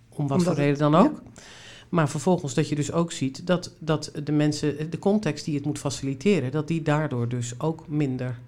Om 0.08 0.26
wat 0.26 0.43
voor 0.43 0.54
reden 0.54 0.78
dan 0.78 0.94
ook. 0.94 1.22
Ja. 1.25 1.43
Maar 1.88 2.09
vervolgens 2.09 2.55
dat 2.55 2.69
je 2.69 2.75
dus 2.75 2.93
ook 2.93 3.12
ziet 3.12 3.47
dat, 3.47 3.73
dat 3.79 4.12
de 4.25 4.33
mensen, 4.33 4.91
de 4.91 4.99
context 4.99 5.44
die 5.44 5.55
het 5.55 5.65
moet 5.65 5.79
faciliteren, 5.79 6.50
dat 6.50 6.69
die 6.69 6.83
daardoor 6.83 7.29
dus 7.29 7.61
ook 7.61 7.88
minder 7.88 8.38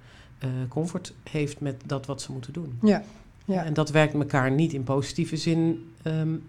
uh, 0.45 0.51
comfort 0.69 1.15
heeft 1.31 1.61
met 1.61 1.83
dat 1.87 2.07
wat 2.07 2.23
ze 2.23 2.33
moeten 2.33 2.53
doen. 2.53 2.79
Ja. 2.83 3.03
ja. 3.45 3.65
En 3.65 3.75
dat 3.75 3.91
werkt 3.91 4.15
elkaar 4.15 4.51
niet 4.51 4.73
in 4.73 4.85
positieve 4.85 5.37
zin 5.37 5.91
um, 6.03 6.43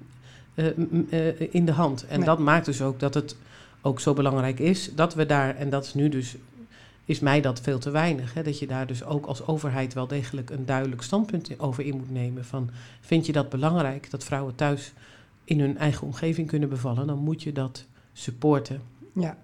uh, 0.56 0.66
uh, 1.10 1.54
in 1.54 1.66
de 1.66 1.72
hand. 1.72 2.06
En 2.08 2.18
nee. 2.18 2.26
dat 2.26 2.40
maakt 2.40 2.66
dus 2.66 2.82
ook 2.82 3.00
dat 3.00 3.14
het 3.14 3.36
ook 3.82 4.00
zo 4.00 4.14
belangrijk 4.14 4.60
is 4.60 4.92
dat 4.96 5.14
we 5.14 5.26
daar, 5.26 5.56
en 5.56 5.70
dat 5.70 5.86
is 5.86 5.94
nu 5.94 6.10
dus, 6.10 6.36
is 7.06 7.20
mij 7.20 7.42
dat 7.42 7.62
veel 7.62 7.80
te 7.80 7.90
weinig, 7.90 8.34
hè, 8.34 8.44
dat 8.44 8.60
je 8.60 8.68
daar 8.68 8.88
dus 8.88 9.04
ook 9.04 9.26
als 9.26 9.48
overheid 9.48 9.94
wel 9.94 10.08
degelijk 10.08 10.50
een 10.50 10.66
duidelijk 10.66 11.02
standpunt 11.02 11.60
over 11.60 11.86
in 11.86 11.98
moet 11.98 12.12
nemen. 12.12 12.46
Van, 12.46 12.70
vind 13.02 13.26
je 13.26 13.32
dat 13.32 13.50
belangrijk 13.50 14.12
dat 14.12 14.24
vrouwen 14.24 14.56
thuis 14.56 14.94
in 15.50 15.60
hun 15.60 15.78
eigen 15.78 16.08
omgeving 16.08 16.48
kunnen 16.48 16.70
bevallen, 16.70 17.08
dan 17.08 17.18
moet 17.18 17.44
je 17.44 17.52
dat 17.52 17.86
supporten. 18.14 18.82
Ja, 19.14 19.38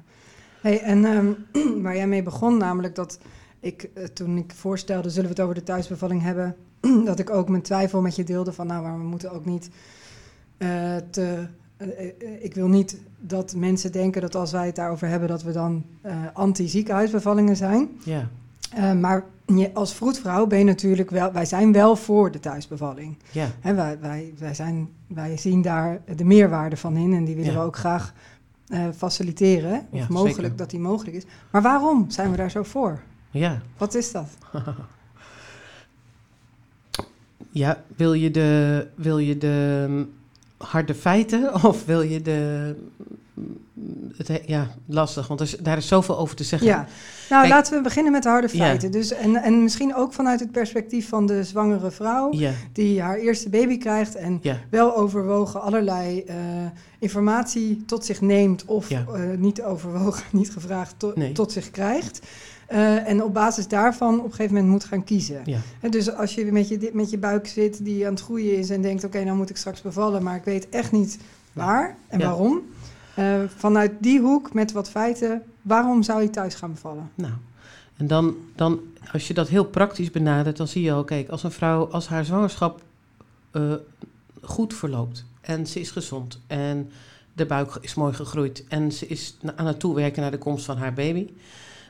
hey, 0.61 0.81
en 0.81 1.05
um, 1.05 1.45
waar 1.83 1.95
jij 1.95 2.07
mee 2.07 2.23
begon, 2.23 2.57
namelijk 2.57 2.95
dat 2.95 3.19
ik 3.59 3.89
uh, 3.97 4.03
toen 4.03 4.37
ik 4.37 4.51
voorstelde, 4.55 5.09
zullen 5.09 5.29
we 5.29 5.35
het 5.35 5.43
over 5.43 5.55
de 5.55 5.63
thuisbevalling 5.63 6.21
hebben, 6.21 6.55
dat 7.05 7.19
ik 7.19 7.29
ook 7.29 7.49
mijn 7.49 7.61
twijfel 7.61 8.01
met 8.01 8.15
je 8.15 8.23
deelde 8.23 8.53
van, 8.53 8.67
nou, 8.67 8.83
maar 8.83 8.97
we 8.97 9.03
moeten 9.03 9.31
ook 9.31 9.45
niet 9.45 9.69
uh, 10.57 10.95
te. 11.09 11.47
Uh, 11.77 11.87
ik 12.39 12.53
wil 12.53 12.67
niet 12.67 13.01
dat 13.19 13.55
mensen 13.55 13.91
denken 13.91 14.21
dat 14.21 14.35
als 14.35 14.51
wij 14.51 14.65
het 14.65 14.75
daarover 14.75 15.07
hebben, 15.07 15.29
dat 15.29 15.43
we 15.43 15.51
dan 15.51 15.85
anti-ziekenhuisbevallingen 16.33 17.55
zijn. 17.55 17.89
Ja. 18.03 18.29
maar 18.93 19.25
je, 19.45 19.73
als 19.73 19.93
vroedvrouw 19.93 20.47
ben 20.47 20.57
je 20.57 20.63
natuurlijk 20.63 21.09
wel, 21.09 21.31
wij 21.31 21.45
zijn 21.45 21.71
wel 21.71 21.95
voor 21.95 22.31
de 22.31 22.39
thuisbevalling. 22.39 23.17
Ja. 23.31 23.47
Hè, 23.59 23.73
wij, 23.73 23.99
wij, 23.99 24.33
wij, 24.37 24.53
zijn, 24.53 24.89
wij 25.07 25.37
zien 25.37 25.61
daar 25.61 26.01
de 26.15 26.25
meerwaarde 26.25 26.77
van 26.77 26.97
in 26.97 27.13
en 27.13 27.25
die 27.25 27.35
willen 27.35 27.51
ja. 27.51 27.59
we 27.59 27.65
ook 27.65 27.77
graag 27.77 28.13
uh, 28.67 28.87
faciliteren. 28.97 29.87
Of 29.89 29.99
ja, 29.99 30.05
mogelijk 30.09 30.35
zeker. 30.35 30.55
dat 30.55 30.69
die 30.69 30.79
mogelijk 30.79 31.15
is. 31.15 31.23
Maar 31.51 31.61
waarom 31.61 32.09
zijn 32.09 32.31
we 32.31 32.37
daar 32.37 32.51
zo 32.51 32.63
voor? 32.63 33.01
Ja. 33.31 33.61
Wat 33.77 33.95
is 33.95 34.11
dat? 34.11 34.27
ja, 37.49 37.83
wil 37.95 38.13
je 38.13 38.31
de, 38.31 38.87
wil 38.95 39.17
je 39.17 39.37
de 39.37 39.85
mm, 39.89 40.09
harde 40.57 40.95
feiten 40.95 41.63
of 41.63 41.85
wil 41.85 42.01
je 42.01 42.21
de 42.21 42.75
het, 44.17 44.41
ja, 44.45 44.67
lastig, 44.85 45.27
want 45.27 45.39
er 45.39 45.45
is, 45.45 45.57
daar 45.57 45.77
is 45.77 45.87
zoveel 45.87 46.17
over 46.17 46.35
te 46.35 46.43
zeggen. 46.43 46.67
Ja, 46.67 46.87
nou 47.29 47.41
Kijk, 47.41 47.53
laten 47.53 47.77
we 47.77 47.81
beginnen 47.81 48.11
met 48.11 48.23
de 48.23 48.29
harde 48.29 48.49
feiten. 48.49 48.91
Ja. 48.91 48.97
Dus, 48.97 49.11
en, 49.11 49.35
en 49.35 49.63
misschien 49.63 49.95
ook 49.95 50.13
vanuit 50.13 50.39
het 50.39 50.51
perspectief 50.51 51.09
van 51.09 51.25
de 51.25 51.43
zwangere 51.43 51.91
vrouw, 51.91 52.33
ja. 52.33 52.51
die 52.73 53.01
haar 53.01 53.17
eerste 53.17 53.49
baby 53.49 53.77
krijgt 53.77 54.15
en 54.15 54.39
ja. 54.41 54.59
wel 54.69 54.95
overwogen 54.95 55.61
allerlei 55.61 56.23
uh, 56.27 56.35
informatie 56.99 57.85
tot 57.85 58.05
zich 58.05 58.21
neemt 58.21 58.65
of 58.65 58.89
uh, 58.89 58.99
niet 59.37 59.61
overwogen, 59.61 60.23
niet 60.39 60.51
gevraagd, 60.51 60.95
to, 60.97 61.11
nee. 61.15 61.31
tot 61.31 61.51
zich 61.51 61.71
krijgt. 61.71 62.19
Uh, 62.71 63.07
en 63.09 63.23
op 63.23 63.33
basis 63.33 63.67
daarvan 63.67 64.19
op 64.19 64.25
een 64.25 64.31
gegeven 64.31 64.53
moment 64.53 64.71
moet 64.71 64.83
gaan 64.83 65.03
kiezen. 65.03 65.41
Ja. 65.45 65.59
Dus 65.89 66.15
als 66.15 66.35
je 66.35 66.51
met, 66.51 66.67
je 66.67 66.89
met 66.93 67.09
je 67.09 67.17
buik 67.17 67.47
zit 67.47 67.85
die 67.85 68.05
aan 68.05 68.13
het 68.13 68.21
groeien 68.23 68.57
is 68.57 68.69
en 68.69 68.81
denkt: 68.81 69.03
oké, 69.03 69.13
okay, 69.13 69.25
nou 69.25 69.37
moet 69.37 69.49
ik 69.49 69.57
straks 69.57 69.81
bevallen, 69.81 70.23
maar 70.23 70.35
ik 70.35 70.43
weet 70.43 70.69
echt 70.69 70.91
niet 70.91 71.17
waar 71.53 71.95
en 72.07 72.19
waarom. 72.19 72.61
Uh, 73.19 73.43
vanuit 73.55 73.91
die 73.99 74.19
hoek, 74.19 74.53
met 74.53 74.71
wat 74.71 74.89
feiten, 74.89 75.43
waarom 75.61 76.03
zou 76.03 76.21
je 76.21 76.29
thuis 76.29 76.55
gaan 76.55 76.71
bevallen? 76.71 77.11
Nou, 77.15 77.33
en 77.97 78.07
dan, 78.07 78.35
dan 78.55 78.79
als 79.11 79.27
je 79.27 79.33
dat 79.33 79.47
heel 79.47 79.65
praktisch 79.65 80.11
benadert, 80.11 80.57
dan 80.57 80.67
zie 80.67 80.83
je 80.83 80.91
al, 80.91 81.03
kijk, 81.03 81.29
als 81.29 81.43
een 81.43 81.51
vrouw, 81.51 81.89
als 81.89 82.07
haar 82.07 82.25
zwangerschap 82.25 82.81
uh, 83.51 83.73
goed 84.41 84.73
verloopt 84.73 85.25
en 85.41 85.67
ze 85.67 85.79
is 85.79 85.91
gezond 85.91 86.39
en 86.47 86.91
de 87.33 87.45
buik 87.45 87.77
is 87.81 87.93
mooi 87.93 88.13
gegroeid 88.13 88.65
en 88.67 88.91
ze 88.91 89.07
is 89.07 89.37
aan 89.55 89.65
het 89.65 89.79
toewerken 89.79 90.21
naar 90.21 90.31
de 90.31 90.37
komst 90.37 90.65
van 90.65 90.77
haar 90.77 90.93
baby, 90.93 91.29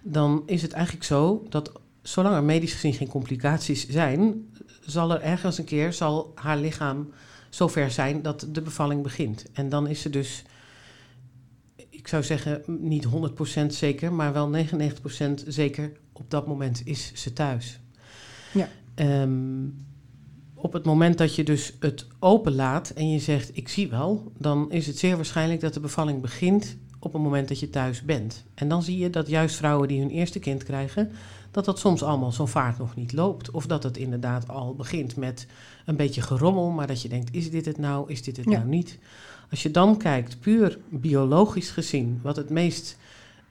dan 0.03 0.43
is 0.45 0.61
het 0.61 0.71
eigenlijk 0.71 1.05
zo 1.05 1.45
dat 1.49 1.71
zolang 2.01 2.35
er 2.35 2.43
medisch 2.43 2.73
gezien 2.73 2.93
geen 2.93 3.07
complicaties 3.07 3.89
zijn, 3.89 4.49
zal 4.81 5.11
er 5.11 5.21
ergens 5.21 5.57
een 5.57 5.65
keer 5.65 5.93
zal 5.93 6.31
haar 6.35 6.57
lichaam 6.57 7.09
zover 7.49 7.91
zijn 7.91 8.21
dat 8.21 8.47
de 8.51 8.61
bevalling 8.61 9.03
begint. 9.03 9.45
En 9.53 9.69
dan 9.69 9.87
is 9.87 10.01
ze 10.01 10.09
dus, 10.09 10.43
ik 12.05 12.11
zou 12.11 12.23
zeggen, 12.23 12.61
niet 12.67 13.07
100% 13.61 13.65
zeker, 13.67 14.13
maar 14.13 14.33
wel 14.33 14.51
99% 14.51 15.47
zeker 15.47 15.91
op 16.13 16.29
dat 16.31 16.47
moment 16.47 16.81
is 16.83 17.11
ze 17.13 17.33
thuis. 17.33 17.79
Ja. 18.53 18.69
Ehm, 18.95 19.63
op 20.53 20.73
het 20.73 20.85
moment 20.85 21.17
dat 21.17 21.35
je 21.35 21.43
dus 21.43 21.73
het 21.79 22.07
openlaat 22.19 22.89
en 22.89 23.11
je 23.11 23.19
zegt 23.19 23.57
ik 23.57 23.69
zie 23.69 23.89
wel, 23.89 24.31
dan 24.37 24.71
is 24.71 24.87
het 24.87 24.97
zeer 24.97 25.15
waarschijnlijk 25.15 25.61
dat 25.61 25.73
de 25.73 25.79
bevalling 25.79 26.21
begint 26.21 26.77
op 26.99 27.13
het 27.13 27.21
moment 27.21 27.47
dat 27.47 27.59
je 27.59 27.69
thuis 27.69 28.01
bent. 28.01 28.43
En 28.53 28.67
dan 28.67 28.83
zie 28.83 28.97
je 28.97 29.09
dat 29.09 29.27
juist 29.27 29.55
vrouwen 29.55 29.87
die 29.87 29.99
hun 29.99 30.09
eerste 30.09 30.39
kind 30.39 30.63
krijgen, 30.63 31.11
dat 31.51 31.65
dat 31.65 31.79
soms 31.79 32.03
allemaal 32.03 32.31
zo'n 32.31 32.47
vaart 32.47 32.77
nog 32.77 32.95
niet 32.95 33.13
loopt. 33.13 33.51
Of 33.51 33.65
dat 33.65 33.83
het 33.83 33.97
inderdaad 33.97 34.47
al 34.49 34.75
begint 34.75 35.15
met 35.15 35.47
een 35.85 35.95
beetje 35.95 36.21
gerommel, 36.21 36.69
maar 36.69 36.87
dat 36.87 37.01
je 37.01 37.09
denkt, 37.09 37.33
is 37.35 37.51
dit 37.51 37.65
het 37.65 37.77
nou, 37.77 38.11
is 38.11 38.23
dit 38.23 38.37
het 38.37 38.45
Ja. 38.45 38.57
nou 38.57 38.67
niet? 38.69 38.99
Als 39.49 39.63
je 39.63 39.71
dan 39.71 39.97
kijkt, 39.97 40.39
puur 40.39 40.77
biologisch 40.89 41.69
gezien, 41.69 42.19
wat 42.23 42.35
het 42.35 42.49
meest 42.49 42.97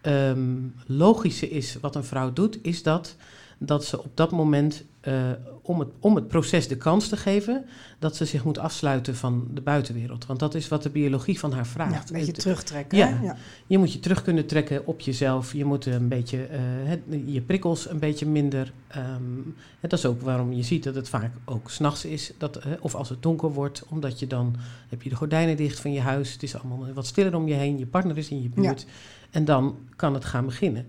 ehm, 0.01 0.57
logische 0.87 1.51
is 1.51 1.77
wat 1.81 1.97
een 1.97 2.05
vrouw 2.05 2.33
doet, 2.33 2.59
is 2.63 2.83
dat, 2.83 3.17
dat 3.59 3.85
ze 3.85 3.99
op 4.03 4.11
dat 4.17 4.31
moment, 4.31 4.85
eh, 5.01 5.15
om, 5.63 5.79
het, 5.81 5.89
om 6.01 6.15
het 6.15 6.29
proces 6.29 6.69
de 6.69 6.77
kans 6.77 7.09
te 7.09 7.17
geven, 7.17 7.65
dat 7.99 8.17
ze 8.17 8.25
zich 8.25 8.45
moet 8.45 8.59
afsluiten 8.59 9.17
van 9.17 9.49
de 9.55 9.61
buitenwereld. 9.61 10.27
Want 10.27 10.39
dat 10.39 10.55
is 10.55 10.69
wat 10.69 10.83
de 10.83 10.91
biologie 10.91 11.39
van 11.39 11.51
haar 11.53 11.59
Ja, 11.65 11.67
vraagt. 11.71 12.09
een 12.11 12.17
beetje 12.17 12.33
Het- 12.33 12.41
terugtrekken. 12.41 12.99
Ja. 12.99 13.37
je 13.67 13.79
moet 13.79 13.93
je 13.93 13.99
terug 14.01 14.23
kunnen 14.23 14.47
trekken 14.47 14.87
op 14.87 15.01
jezelf. 15.01 15.53
Je 15.53 15.65
moet 15.65 15.87
een 15.87 16.09
beetje 16.09 16.45
eh, 16.45 16.59
het, 16.85 17.01
je 17.27 17.41
prikkels 17.41 17.89
een 17.91 17.99
beetje 17.99 18.27
minder. 18.27 18.73
en 18.89 19.55
dat 19.81 19.93
is 19.93 20.07
ook 20.07 20.21
waarom 20.21 20.53
je 20.53 20.63
ziet 20.63 20.85
dat 20.85 20.95
het 20.95 21.09
vaak 21.09 21.31
ook 21.45 21.71
s'nachts 21.71 22.05
is. 22.05 22.33
Dat, 22.39 22.57
eh, 22.57 22.73
of 22.81 22.95
als 22.95 23.09
het 23.09 23.23
donker 23.23 23.53
wordt. 23.53 23.85
Omdat 23.89 24.19
je 24.19 24.27
dan 24.27 24.57
heb 24.89 25.03
je 25.03 25.09
de 25.09 25.17
gordijnen 25.17 25.57
dicht 25.57 25.81
van 25.81 25.93
je 25.93 26.01
huis. 26.01 26.33
Het 26.33 26.43
is 26.43 26.57
allemaal 26.57 26.87
wat 26.95 27.07
stiller 27.07 27.35
om 27.37 27.49
je 27.49 27.55
heen. 27.55 27.79
Je 27.79 27.87
partner 27.87 28.19
is 28.19 28.29
in 28.29 28.43
je 28.43 28.49
buurt. 28.49 28.87
En 29.31 29.45
dan 29.45 29.77
kan 29.97 30.15
het 30.15 30.25
gaan 30.25 30.45
beginnen. 30.45 30.87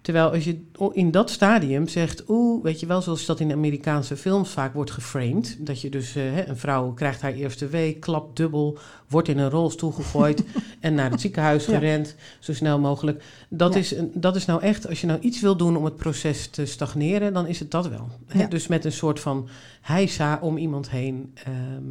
Terwijl 0.00 0.30
als 0.32 0.44
je 0.44 0.60
in 0.92 1.10
dat 1.10 1.30
stadium 1.30 1.88
zegt, 1.88 2.24
oeh, 2.28 2.62
weet 2.62 2.80
je 2.80 2.86
wel, 2.86 3.02
zoals 3.02 3.26
dat 3.26 3.40
in 3.40 3.52
Amerikaanse 3.52 4.16
films 4.16 4.50
vaak 4.50 4.74
wordt 4.74 4.90
geframed, 4.90 5.56
dat 5.60 5.80
je 5.80 5.90
dus, 5.90 6.16
eh, 6.16 6.46
een 6.46 6.56
vrouw 6.56 6.92
krijgt 6.92 7.20
haar 7.20 7.32
eerste 7.32 7.66
week, 7.66 8.00
klapt 8.00 8.36
dubbel, 8.36 8.78
wordt 9.08 9.28
in 9.28 9.38
een 9.38 9.50
rolstoel 9.50 9.90
gegooid 9.90 10.44
en 10.80 10.94
naar 10.94 11.10
het 11.10 11.20
ziekenhuis 11.20 11.66
Ja. 11.66 11.78
gerend, 11.78 12.14
zo 12.38 12.52
snel 12.54 12.78
mogelijk. 12.78 13.22
Dat, 13.48 13.72
Ja. 13.74 13.78
is 13.80 13.94
dat 14.14 14.36
is 14.36 14.44
nou 14.44 14.62
echt, 14.62 14.88
als 14.88 15.00
je 15.00 15.06
nou 15.06 15.20
iets 15.20 15.40
wil 15.40 15.56
doen 15.56 15.76
om 15.76 15.84
het 15.84 15.96
proces 15.96 16.46
te 16.48 16.66
stagneren, 16.66 17.32
dan 17.32 17.46
is 17.46 17.58
het 17.58 17.70
dat 17.70 17.88
wel. 17.88 18.08
Hè? 18.26 18.38
Ja. 18.40 18.46
Dus 18.46 18.66
met 18.66 18.84
een 18.84 18.92
soort 18.92 19.20
van 19.20 19.48
heisa 19.80 20.38
om 20.42 20.56
iemand 20.56 20.90
heen. 20.90 21.32
ehm, 21.44 21.82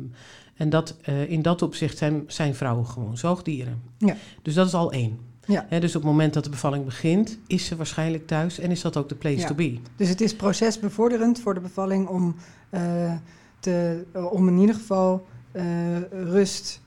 en 0.55 0.69
dat, 0.69 0.95
eh, 1.01 1.29
in 1.29 1.41
dat 1.41 1.61
opzicht 1.61 1.97
zijn, 1.97 2.23
zijn 2.27 2.55
vrouwen 2.55 2.85
gewoon 2.85 3.17
zoogdieren. 3.17 3.81
Ja. 3.97 4.15
Dus 4.41 4.53
dat 4.53 4.67
is 4.67 4.73
al 4.73 4.91
één. 4.91 5.19
Ja. 5.47 5.79
Dus 5.79 5.95
op 5.95 6.01
het 6.01 6.11
moment 6.11 6.33
dat 6.33 6.43
de 6.43 6.49
bevalling 6.49 6.85
begint, 6.85 7.37
is 7.47 7.65
ze 7.65 7.75
waarschijnlijk 7.75 8.27
thuis 8.27 8.59
en 8.59 8.71
is 8.71 8.81
dat 8.81 8.97
ook 8.97 9.09
de 9.09 9.15
place 9.15 9.39
Ja. 9.39 9.47
to 9.47 9.55
be. 9.55 9.77
Dus 9.95 10.09
het 10.09 10.21
is 10.21 10.35
procesbevorderend 10.35 11.39
voor 11.39 11.53
de 11.53 11.59
bevalling 11.59 12.07
om, 12.07 12.35
eh, 12.69 13.13
te, 13.59 14.05
eh, 14.11 14.31
om 14.31 14.47
in 14.47 14.57
ieder 14.57 14.75
geval 14.75 15.25
eh, 15.51 15.63
rust 16.11 16.81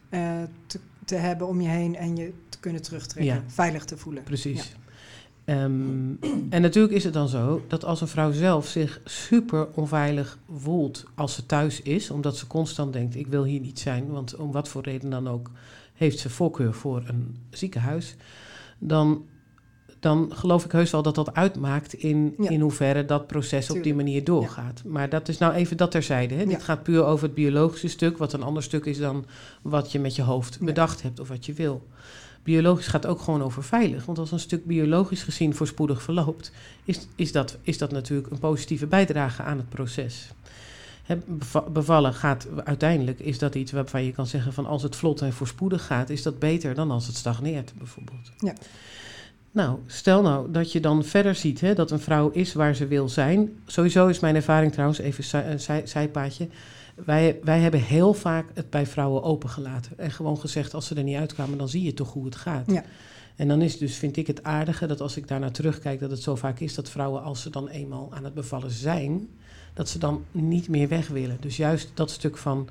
te, 0.67 0.81
te 1.05 1.15
hebben 1.15 1.47
om 1.47 1.61
je 1.61 1.69
heen 1.69 1.97
en 1.97 2.17
je 2.17 2.33
te 2.49 2.59
kunnen 2.59 2.83
terugtrekken, 2.83 3.35
Ja. 3.35 3.43
veilig 3.47 3.85
te 3.85 3.97
voelen. 3.97 4.23
Precies. 4.23 4.75
Ehm, 5.45 6.13
en 6.51 6.63
natuurlijk 6.63 6.95
is 6.95 7.05
het 7.05 7.13
dan 7.13 7.29
zo 7.29 7.63
dat 7.69 7.85
als 7.85 8.01
een 8.01 8.09
vrouw 8.09 8.33
zelf 8.33 8.67
zich 8.67 9.01
super 9.05 9.69
onveilig 9.75 10.39
voelt 10.57 11.05
als 11.15 11.35
ze 11.35 11.47
thuis 11.47 11.83
is, 11.83 12.11
omdat 12.11 12.37
ze 12.37 12.47
constant 12.47 12.93
denkt: 12.93 13.17
ik 13.17 13.27
wil 13.27 13.45
hier 13.45 13.61
niet 13.61 13.79
zijn, 13.79 14.07
want 14.11 14.37
om 14.37 14.53
wat 14.53 14.69
voor 14.69 14.83
reden 14.83 15.11
dan 15.11 15.29
ook 15.29 15.51
heeft 15.95 16.19
ze 16.19 16.31
voorkeur 16.31 16.75
voor 16.75 17.03
een 17.07 17.37
ziekenhuis, 17.51 18.17
dan, 18.81 19.25
dan 20.01 20.31
geloof 20.35 20.65
ik 20.65 20.73
heus 20.73 20.91
wel 20.91 21.03
dat 21.03 21.15
dat 21.15 21.35
uitmaakt 21.35 21.93
in, 21.95 22.35
Ja. 22.39 22.51
in 22.51 22.61
hoeverre 22.61 23.05
dat 23.05 23.27
proces 23.27 23.71
op 23.71 23.83
die 23.83 23.95
manier 23.95 24.25
doorgaat. 24.25 24.83
Maar 24.85 25.09
dat 25.09 25.29
is 25.29 25.39
nou 25.39 25.53
even 25.53 25.77
dat 25.77 25.91
terzijde. 25.91 26.35
Hè? 26.35 26.41
Ja. 26.43 26.49
Dit 26.49 26.63
gaat 26.63 26.83
puur 26.83 27.05
over 27.05 27.25
het 27.25 27.35
biologische 27.35 27.89
stuk, 27.89 28.19
wat 28.19 28.33
een 28.33 28.43
ander 28.43 28.63
stuk 28.63 28.85
is 28.85 28.99
dan 28.99 29.25
wat 29.63 29.93
je 29.93 29.99
met 30.01 30.17
je 30.17 30.23
hoofd 30.23 30.61
bedacht 30.61 31.03
hebt 31.03 31.21
of 31.21 31.29
wat 31.29 31.47
je 31.47 31.53
wil. 31.53 31.87
Biologisch 32.43 32.87
gaat 32.87 33.07
ook 33.07 33.21
gewoon 33.21 33.43
over 33.43 33.65
veilig. 33.65 34.05
Want 34.05 34.19
als 34.19 34.33
een 34.33 34.41
stuk 34.41 34.65
biologisch 34.67 35.23
gezien 35.23 35.55
voorspoedig 35.55 36.03
verloopt, 36.03 36.53
is, 36.85 37.07
is, 37.15 37.33
dat, 37.33 37.59
is 37.63 37.79
dat 37.79 37.91
natuurlijk 37.91 38.31
een 38.31 38.39
positieve 38.39 38.87
bijdrage 38.87 39.43
aan 39.43 39.57
het 39.57 39.69
proces. 39.69 40.31
Bevallen 41.73 42.15
gaat 42.15 42.47
uiteindelijk, 42.65 43.21
is 43.21 43.39
dat 43.39 43.55
iets 43.55 43.73
waarvan 43.73 44.05
je 44.05 44.13
kan 44.13 44.27
zeggen 44.27 44.53
van 44.53 44.67
als 44.67 44.83
het 44.83 44.97
vlot 44.97 45.21
en 45.21 45.33
voorspoedig 45.33 45.87
gaat, 45.87 46.11
is 46.11 46.23
dat 46.23 46.39
beter 46.39 46.75
dan 46.75 46.91
als 46.91 47.07
het 47.07 47.17
stagneert 47.17 47.73
bijvoorbeeld. 47.79 48.31
Ja. 48.39 48.53
Nou, 49.53 49.79
stel 49.87 50.23
nou 50.23 50.51
dat 50.51 50.73
je 50.73 50.81
dan 50.81 51.05
verder 51.05 51.35
ziet 51.35 51.61
hè, 51.61 51.75
dat 51.75 51.91
een 51.91 52.01
vrouw 52.01 52.31
is 52.31 52.53
waar 52.53 52.75
ze 52.75 52.87
wil 52.87 53.09
zijn. 53.09 53.51
Sowieso 53.67 54.07
is 54.07 54.21
mijn 54.21 54.35
ervaring 54.35 54.73
trouwens, 54.73 54.99
even 54.99 55.51
een 55.51 55.61
zij, 55.61 55.87
zijpaadje. 55.87 56.49
Wij, 57.05 57.39
wij 57.43 57.61
hebben 57.61 57.81
heel 57.81 58.15
vaak 58.15 58.47
het 58.55 58.71
bij 58.71 58.87
vrouwen 58.87 59.23
opengelaten. 59.23 59.93
En 59.97 60.11
gewoon 60.11 60.39
gezegd, 60.39 60.75
als 60.75 60.87
ze 60.87 60.95
er 60.95 61.03
niet 61.03 61.17
uitkwamen, 61.17 61.59
dan 61.59 61.69
zie 61.69 61.83
je 61.83 61.95
toch 61.95 62.13
hoe 62.13 62.25
het 62.25 62.37
gaat. 62.37 62.71
Ja. 62.71 62.85
En 63.41 63.49
dan 63.49 63.63
is 63.63 63.79
dus, 63.79 63.97
vind 63.97 64.17
ik 64.17 64.27
het 64.27 64.43
aardige, 64.43 64.87
dat 64.87 65.01
als 65.01 65.17
ik 65.17 65.29
daarnaar 65.29 65.51
terugkijk, 65.53 66.01
dat 66.01 66.11
het 66.11 66.23
zo 66.23 66.35
vaak 66.35 66.61
is 66.61 66.75
dat 66.75 66.91
vrouwen, 66.91 67.23
als 67.23 67.43
ze 67.43 67.51
dan 67.51 67.69
eenmaal 67.69 68.09
aan 68.13 68.25
het 68.25 68.35
bevallen 68.35 68.71
zijn, 68.71 69.29
dat 69.75 69.89
ze 69.89 69.99
dan 69.99 70.25
niet 70.31 70.69
meer 70.69 70.89
weg 70.89 71.09
willen. 71.09 71.37
Dus 71.41 71.57
juist 71.57 71.91
dat 71.95 72.11
stuk 72.11 72.37
van, 72.37 72.69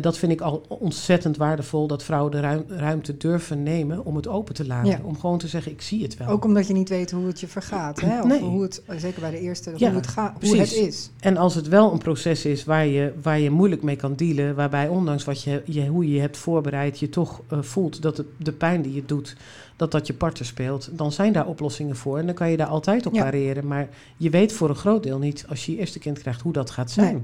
dat 0.00 0.18
vind 0.18 0.32
ik 0.32 0.40
al 0.40 0.64
ontzettend 0.68 1.36
waardevol, 1.36 1.86
dat 1.86 2.02
vrouwen 2.02 2.30
de 2.30 2.40
ruim- 2.40 2.64
ruimte 2.68 3.16
durven 3.16 3.62
nemen 3.62 4.04
om 4.04 4.16
het 4.16 4.28
open 4.28 4.54
te 4.54 4.66
laten. 4.66 4.90
Ja. 4.90 5.00
Om 5.04 5.18
gewoon 5.18 5.38
te 5.38 5.48
zeggen, 5.48 5.72
ik 5.72 5.82
zie 5.82 6.02
het 6.02 6.16
wel. 6.16 6.28
Ook 6.28 6.44
omdat 6.44 6.66
je 6.66 6.72
niet 6.72 6.88
weet 6.88 7.10
hoe 7.10 7.26
het 7.26 7.40
je 7.40 7.46
vergaat, 7.48 8.00
hè? 8.00 8.20
of 8.20 8.26
Nee. 8.26 8.40
hoe 8.40 8.62
het, 8.62 8.82
zeker 8.96 9.20
bij 9.20 9.30
de 9.30 9.40
eerste, 9.40 9.72
Ja, 9.76 9.86
hoe, 9.88 9.96
het 9.96 10.06
gaat, 10.06 10.42
hoe 10.42 10.56
het 10.56 10.72
is. 10.72 11.10
En 11.20 11.36
als 11.36 11.54
het 11.54 11.68
wel 11.68 11.92
een 11.92 11.98
proces 11.98 12.44
is 12.44 12.64
waar 12.64 12.86
je, 12.86 13.12
waar 13.22 13.38
je 13.40 13.50
moeilijk 13.50 13.82
mee 13.82 13.96
kan 13.96 14.14
dealen, 14.14 14.54
waarbij 14.54 14.88
ondanks 14.88 15.24
wat 15.24 15.42
je, 15.42 15.62
je, 15.66 15.86
hoe 15.86 16.08
je 16.08 16.14
je 16.14 16.20
hebt 16.20 16.36
voorbereid, 16.36 16.98
je 16.98 17.08
toch 17.08 17.40
eh, 17.48 17.62
voelt 17.62 18.02
dat 18.02 18.22
de 18.36 18.52
pijn 18.52 18.82
die 18.82 18.94
je 18.94 19.02
doet, 19.06 19.36
dat 19.76 19.90
dat 19.90 20.06
je 20.06 20.14
parten 20.14 20.44
speelt, 20.44 20.88
dan 20.92 21.12
zijn 21.12 21.32
daar 21.32 21.46
oplossingen 21.46 21.96
voor. 21.96 22.18
En 22.18 22.26
dan 22.26 22.34
kan 22.34 22.50
je 22.50 22.56
daar 22.56 22.66
altijd 22.66 23.06
op 23.06 23.14
Ja. 23.14 23.22
pareren. 23.22 23.66
Maar 23.66 23.88
je 24.16 24.30
weet 24.30 24.52
voor 24.52 24.68
een 24.68 24.74
groot 24.74 25.02
deel 25.02 25.18
niet, 25.18 25.44
als 25.48 25.66
je 25.66 25.72
je 25.72 25.78
eerste 25.78 25.98
kind 25.98 26.18
krijgt, 26.18 26.40
hoe 26.40 26.52
dat 26.52 26.70
gaat 26.70 26.90
zijn. 26.90 27.14
Nee. 27.14 27.22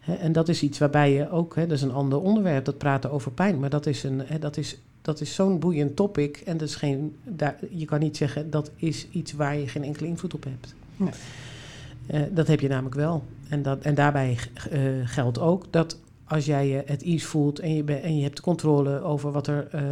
En 0.00 0.32
dat 0.32 0.48
is 0.48 0.62
iets 0.62 0.78
waarbij 0.78 1.12
je 1.12 1.30
ook, 1.30 1.54
dat 1.54 1.70
is 1.70 1.82
een 1.82 1.92
ander 1.92 2.20
onderwerp, 2.20 2.64
dat 2.64 2.78
praten 2.78 3.10
over 3.10 3.30
pijn. 3.32 3.58
Maar 3.58 3.70
dat 3.70 3.86
is, 3.86 4.02
een, 4.02 4.22
dat 4.40 4.56
is, 4.56 4.78
dat 5.02 5.20
is 5.20 5.34
zo'n 5.34 5.58
boeiend 5.58 5.96
topic. 5.96 6.36
En 6.36 6.56
dat 6.56 6.68
is 6.68 6.74
geen, 6.74 7.16
daar, 7.24 7.56
je 7.70 7.84
kan 7.84 8.00
niet 8.00 8.16
zeggen 8.16 8.50
dat 8.50 8.70
is 8.76 9.06
iets 9.10 9.32
waar 9.32 9.56
je 9.56 9.68
geen 9.68 9.84
enkele 9.84 10.06
invloed 10.08 10.34
op 10.34 10.44
hebt. 10.44 10.74
Nee. 10.96 11.10
Eh, 12.06 12.20
dat 12.30 12.46
heb 12.46 12.60
je 12.60 12.68
namelijk 12.68 12.94
wel. 12.94 13.24
En, 13.48 13.62
dat, 13.62 13.80
en 13.82 13.94
daarbij 13.94 14.38
eh, 14.70 14.80
geldt 15.04 15.38
ook 15.38 15.64
dat 15.70 15.98
als 16.24 16.44
jij 16.44 16.68
je 16.68 16.82
het 16.86 17.02
iets 17.02 17.24
voelt 17.24 17.58
en 17.58 17.74
je, 17.74 17.82
ben, 17.82 18.02
en 18.02 18.16
je 18.16 18.22
hebt 18.22 18.40
controle 18.40 19.00
over 19.00 19.32
wat 19.32 19.46
er, 19.46 19.68
eh, 19.70 19.82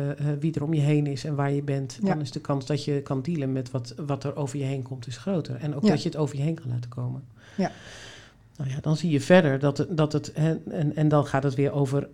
wie 0.40 0.54
er 0.54 0.62
om 0.62 0.74
je 0.74 0.80
heen 0.80 1.06
is 1.06 1.24
en 1.24 1.34
waar 1.34 1.52
je 1.52 1.62
bent, 1.62 1.98
Ja. 2.02 2.08
dan 2.08 2.20
is 2.20 2.30
de 2.30 2.40
kans 2.40 2.66
dat 2.66 2.84
je 2.84 3.00
kan 3.02 3.22
dealen 3.22 3.52
met 3.52 3.70
wat, 3.70 3.94
wat 4.06 4.24
er 4.24 4.36
over 4.36 4.58
je 4.58 4.64
heen 4.64 4.82
komt, 4.82 5.06
is 5.06 5.16
groter. 5.16 5.56
En 5.56 5.74
ook 5.74 5.82
Ja. 5.82 5.88
dat 5.88 6.02
je 6.02 6.08
het 6.08 6.18
over 6.18 6.36
je 6.36 6.42
heen 6.42 6.54
kan 6.54 6.70
laten 6.70 6.90
komen. 6.90 7.22
Ja. 7.56 7.70
Nou 8.58 8.70
ja, 8.70 8.80
dan 8.80 8.96
zie 8.96 9.10
je 9.10 9.20
verder 9.20 9.58
dat 9.58 9.78
het, 9.78 9.96
dat 9.96 10.12
het 10.12 10.30
hè, 10.34 10.56
en, 10.70 10.96
en 10.96 11.08
dan 11.08 11.26
gaat 11.26 11.42
het 11.42 11.54
weer 11.54 11.72
over 11.72 12.08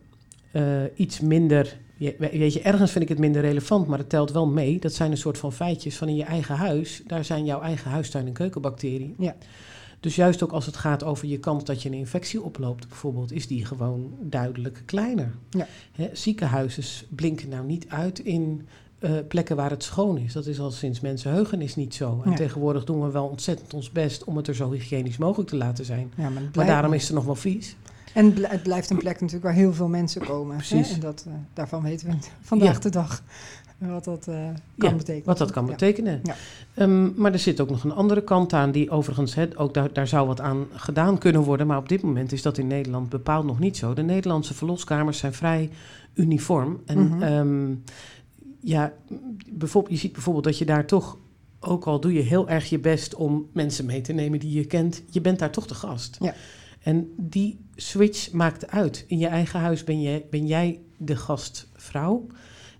eh, 0.51 0.83
iets 0.95 1.21
minder. 1.21 1.77
Weet 2.19 2.53
je, 2.53 2.61
ergens 2.61 2.91
vind 2.91 3.05
ik 3.05 3.09
het 3.09 3.19
minder 3.19 3.43
relevant, 3.43 3.87
maar 3.87 3.99
het 3.99 4.09
telt 4.09 4.33
wel 4.33 4.47
mee. 4.47 4.79
Dat 4.79 4.93
zijn 4.93 5.11
een 5.11 5.17
soort 5.17 5.39
van 5.39 5.53
feitjes 5.53 5.97
van 5.97 6.09
in 6.09 6.17
je 6.17 6.25
eigen 6.25 6.55
huis. 6.55 7.03
Daar 7.07 7.25
zijn 7.25 7.45
jouw 7.45 7.61
eigen 7.61 7.91
huistuin- 7.91 8.27
en 8.27 8.33
keukenbacteriën. 8.33 9.15
Ja. 9.19 9.37
Dus 10.01 10.17
juist 10.17 10.43
ook 10.43 10.53
als 10.53 10.67
het 10.67 10.77
gaat 10.77 11.05
over 11.05 11.29
je 11.29 11.39
kans 11.39 11.65
dat 11.65 11.83
je 11.83 11.89
een 11.89 11.95
infectie 11.95 12.43
oploopt, 12.43 12.89
bijvoorbeeld, 12.89 13.33
is 13.33 13.47
die 13.47 13.65
gewoon 13.65 14.15
duidelijk 14.21 14.83
kleiner. 14.85 15.35
Ja. 15.51 15.67
Hè, 15.93 16.09
ziekenhuizen 16.13 17.07
blinken 17.09 17.49
nou 17.49 17.67
niet 17.67 17.89
uit 17.89 18.19
in 18.19 18.67
eh, 19.05 19.13
plekken 19.29 19.57
waar 19.57 19.71
het 19.71 19.83
schoon 19.83 20.19
is. 20.19 20.33
Dat 20.33 20.47
is 20.47 20.61
al 20.61 20.71
sinds 20.71 21.01
mensenheugenis 21.01 21.77
niet 21.77 21.95
zo. 21.95 22.21
En 22.25 22.31
Ja. 22.31 22.37
tegenwoordig 22.37 22.85
doen 22.85 23.03
we 23.03 23.11
wel 23.11 23.27
ontzettend 23.27 23.75
ons 23.75 23.91
best 23.91 24.25
om 24.25 24.37
het 24.37 24.49
er 24.49 24.55
zo 24.55 24.71
hygiënisch 24.73 25.17
mogelijk 25.19 25.49
te 25.49 25.57
laten 25.57 25.85
zijn. 25.85 26.13
Ja, 26.17 26.29
maar 26.55 26.67
daarom 26.67 26.93
is 26.93 27.03
het 27.07 27.13
nog 27.17 27.25
wel 27.25 27.35
vies. 27.35 27.77
En 28.15 28.25
het 28.25 28.35
bl- 28.35 28.47
het 28.49 28.63
blijft 28.63 28.91
een 28.91 28.97
plek 28.99 29.15
natuurlijk 29.15 29.45
waar 29.45 29.53
heel 29.55 29.73
veel 29.73 29.89
mensen 29.89 30.21
komen. 30.25 30.57
hè? 30.57 30.63
Precies. 30.67 30.93
En 30.95 31.01
dat, 31.01 31.25
eh, 31.29 31.33
daarvan 31.53 31.83
weten 31.83 32.09
we 32.09 32.17
vandaag 32.41 32.75
Ja. 32.75 32.81
de 32.81 32.91
dag 32.91 33.23
wat 33.79 34.05
dat 34.05 34.27
uh, 34.29 34.35
kan 34.79 34.91
ja, 34.91 34.97
betekenen. 34.97 35.27
Wat 35.27 35.39
dat 35.39 35.51
kan 35.51 35.67
betekenen. 35.67 36.21
Ja. 36.23 36.35
Ehm, 36.75 37.21
maar 37.21 37.33
er 37.33 37.39
zit 37.39 37.61
ook 37.61 37.71
nog 37.71 37.85
een 37.85 37.93
andere 37.93 38.23
kant 38.25 38.53
aan, 38.53 38.71
die 38.71 38.91
overigens, 38.91 39.37
ook 39.57 39.75
daar, 39.75 39.93
daar 39.93 40.07
zou 40.09 40.27
wat 40.27 40.41
aan 40.41 40.67
gedaan 40.73 41.19
kunnen 41.19 41.43
worden. 41.43 41.67
Maar 41.67 41.79
op 41.79 41.89
dit 41.89 42.03
moment 42.03 42.33
is 42.33 42.43
dat 42.43 42.59
in 42.59 42.67
Nederland 42.67 43.09
bepaald 43.09 43.45
nog 43.45 43.59
niet 43.59 43.77
zo. 43.77 43.95
De 43.95 44.03
Nederlandse 44.03 44.55
verloskamers 44.55 45.19
zijn 45.19 45.33
vrij 45.35 45.71
uniform. 46.15 46.81
En 46.87 47.09
Mhm. 47.09 47.23
ehm, 47.23 47.75
ja, 48.65 48.93
bijvoorbeeld, 49.53 49.95
je 49.95 50.01
ziet 50.01 50.13
bijvoorbeeld 50.13 50.45
dat 50.45 50.59
je 50.59 50.65
daar 50.65 50.87
toch, 50.87 51.19
ook 51.61 51.85
al 51.85 52.01
doe 52.01 52.13
je 52.13 52.21
heel 52.21 52.49
erg 52.49 52.69
je 52.69 52.79
best 52.79 53.15
om 53.15 53.49
mensen 53.53 53.87
mee 53.87 54.01
te 54.01 54.13
nemen 54.13 54.39
die 54.39 54.53
je 54.53 54.65
kent, 54.65 55.03
je 55.11 55.21
bent 55.21 55.39
daar 55.39 55.51
toch 55.51 55.67
de 55.67 55.75
gast. 55.75 56.17
Ja. 56.21 56.35
En 56.83 57.13
die 57.17 57.59
switch 57.75 58.33
maakt 58.33 58.71
uit. 58.71 59.05
In 59.07 59.19
je 59.19 59.27
eigen 59.27 59.61
huis 59.61 59.85
ben, 59.85 60.01
je, 60.01 60.25
ben 60.31 60.47
jij 60.47 60.81
de 60.97 61.17
gastvrouw. 61.17 62.27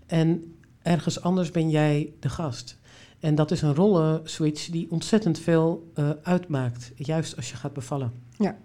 En 0.05 0.55
ergens 0.81 1.21
anders 1.21 1.51
ben 1.51 1.69
jij 1.69 2.13
de 2.19 2.29
gast. 2.29 2.77
En 3.19 3.35
dat 3.35 3.51
is 3.51 3.61
een 3.61 3.75
rollenswitch 3.75 4.69
die 4.69 4.91
ontzettend 4.91 5.39
veel 5.39 5.91
eh, 5.93 6.09
uitmaakt. 6.23 6.91
Juist 6.95 7.35
als 7.35 7.49
je 7.49 7.55
gaat 7.55 7.73
bevallen. 7.73 8.13
Ja. 8.37 8.57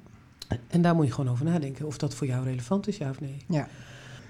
En 0.68 0.82
daar 0.82 0.94
moet 0.94 1.06
je 1.06 1.12
gewoon 1.12 1.30
over 1.30 1.44
nadenken 1.44 1.86
of 1.86 1.98
dat 1.98 2.14
voor 2.14 2.26
jou 2.26 2.44
relevant 2.44 2.88
is, 2.88 2.96
ja 2.96 3.10
of 3.10 3.20
nee. 3.20 3.36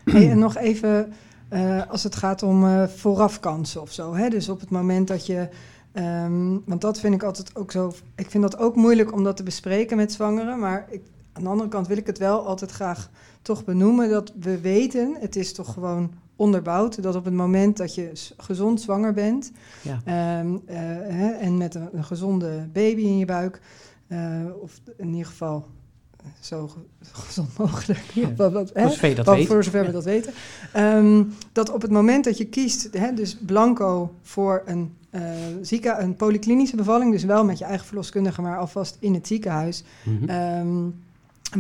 Hey, 0.05 0.31
en 0.31 0.39
nog 0.39 0.57
even 0.57 1.13
eh, 1.51 1.83
als 1.89 2.03
het 2.03 2.17
gaat 2.17 2.43
om 2.43 2.65
eh, 2.67 2.87
voorafkansen 2.87 3.81
of 3.81 3.93
zo. 3.93 4.15
Hè? 4.15 4.29
Dus 4.29 4.49
op 4.49 4.61
het 4.61 4.71
moment 4.71 5.09
dat 5.09 5.27
je. 5.27 5.49
ehm, 5.93 6.59
want 6.65 6.81
dat 6.81 7.01
vind 7.01 7.15
ik 7.15 7.23
altijd 7.23 7.57
ook 7.57 7.73
zo. 7.73 7.93
Ik 8.15 8.31
vind 8.31 8.43
dat 8.43 8.59
ook 8.59 8.77
moeilijk 8.77 9.13
om 9.13 9.25
dat 9.25 9.37
te 9.37 9.43
bespreken 9.43 9.97
met 9.97 10.13
zwangeren. 10.13 10.59
Maar 10.59 10.87
ik, 10.91 11.03
aan 11.33 11.43
de 11.43 11.49
andere 11.49 11.69
kant 11.69 11.87
wil 11.87 11.97
ik 11.97 12.07
het 12.07 12.19
wel 12.19 12.47
altijd 12.47 12.71
graag 12.71 13.11
toch 13.43 13.65
benoemen. 13.65 14.11
Dat 14.11 14.33
we 14.41 14.61
weten, 14.61 15.17
het 15.21 15.37
is 15.37 15.53
toch 15.53 15.73
gewoon 15.73 16.13
onderbouwd. 16.37 17.03
Dat 17.03 17.15
op 17.15 17.25
het 17.25 17.35
moment 17.35 17.77
dat 17.77 17.95
je 17.95 18.11
gezond 18.37 18.81
zwanger 18.81 19.13
bent. 19.13 19.53
Ja. 19.83 20.01
ehm, 20.05 20.57
eh, 20.67 20.77
hè, 21.17 21.31
en 21.31 21.57
met 21.57 21.75
een, 21.75 21.89
een 21.93 22.05
gezonde 22.05 22.69
baby 22.73 23.03
in 23.03 23.19
je 23.19 23.25
buik. 23.27 23.61
of 24.63 24.81
in 24.97 25.09
ieder 25.09 25.27
geval 25.27 25.67
zo 26.41 26.69
ge- 26.69 26.79
gezond 27.13 27.59
mogelijk. 27.59 28.01
Ja. 28.15 28.35
Wat- 28.37 28.53
wat- 28.53 28.71
hè? 28.75 28.91
Voor 28.91 29.15
dat 29.15 29.27
Wat-. 29.27 29.47
Voor 29.47 29.65
zover 29.65 29.85
we 29.87 29.93
dat 29.93 30.05
weten. 30.05 30.33
Ehm, 30.73 31.23
dat 31.53 31.71
op 31.71 31.83
het 31.83 31.91
moment 31.91 32.25
dat 32.25 32.39
je 32.39 32.45
kiest, 32.47 32.89
hè, 32.93 33.15
dus 33.15 33.37
blanco 33.47 34.15
voor 34.23 34.63
een, 34.65 34.95
zieke, 35.63 35.97
een 35.99 36.17
polyklinische 36.17 36.77
bevalling, 36.77 37.13
dus 37.13 37.25
wel 37.25 37.45
met 37.45 37.59
je 37.59 37.65
eigen 37.65 37.87
verloskundige, 37.87 38.43
maar 38.43 38.59
alvast 38.59 38.97
in 39.01 39.15
het 39.15 39.27
ziekenhuis, 39.27 39.83
Mhm. 40.05 40.29
ehm, 40.29 40.89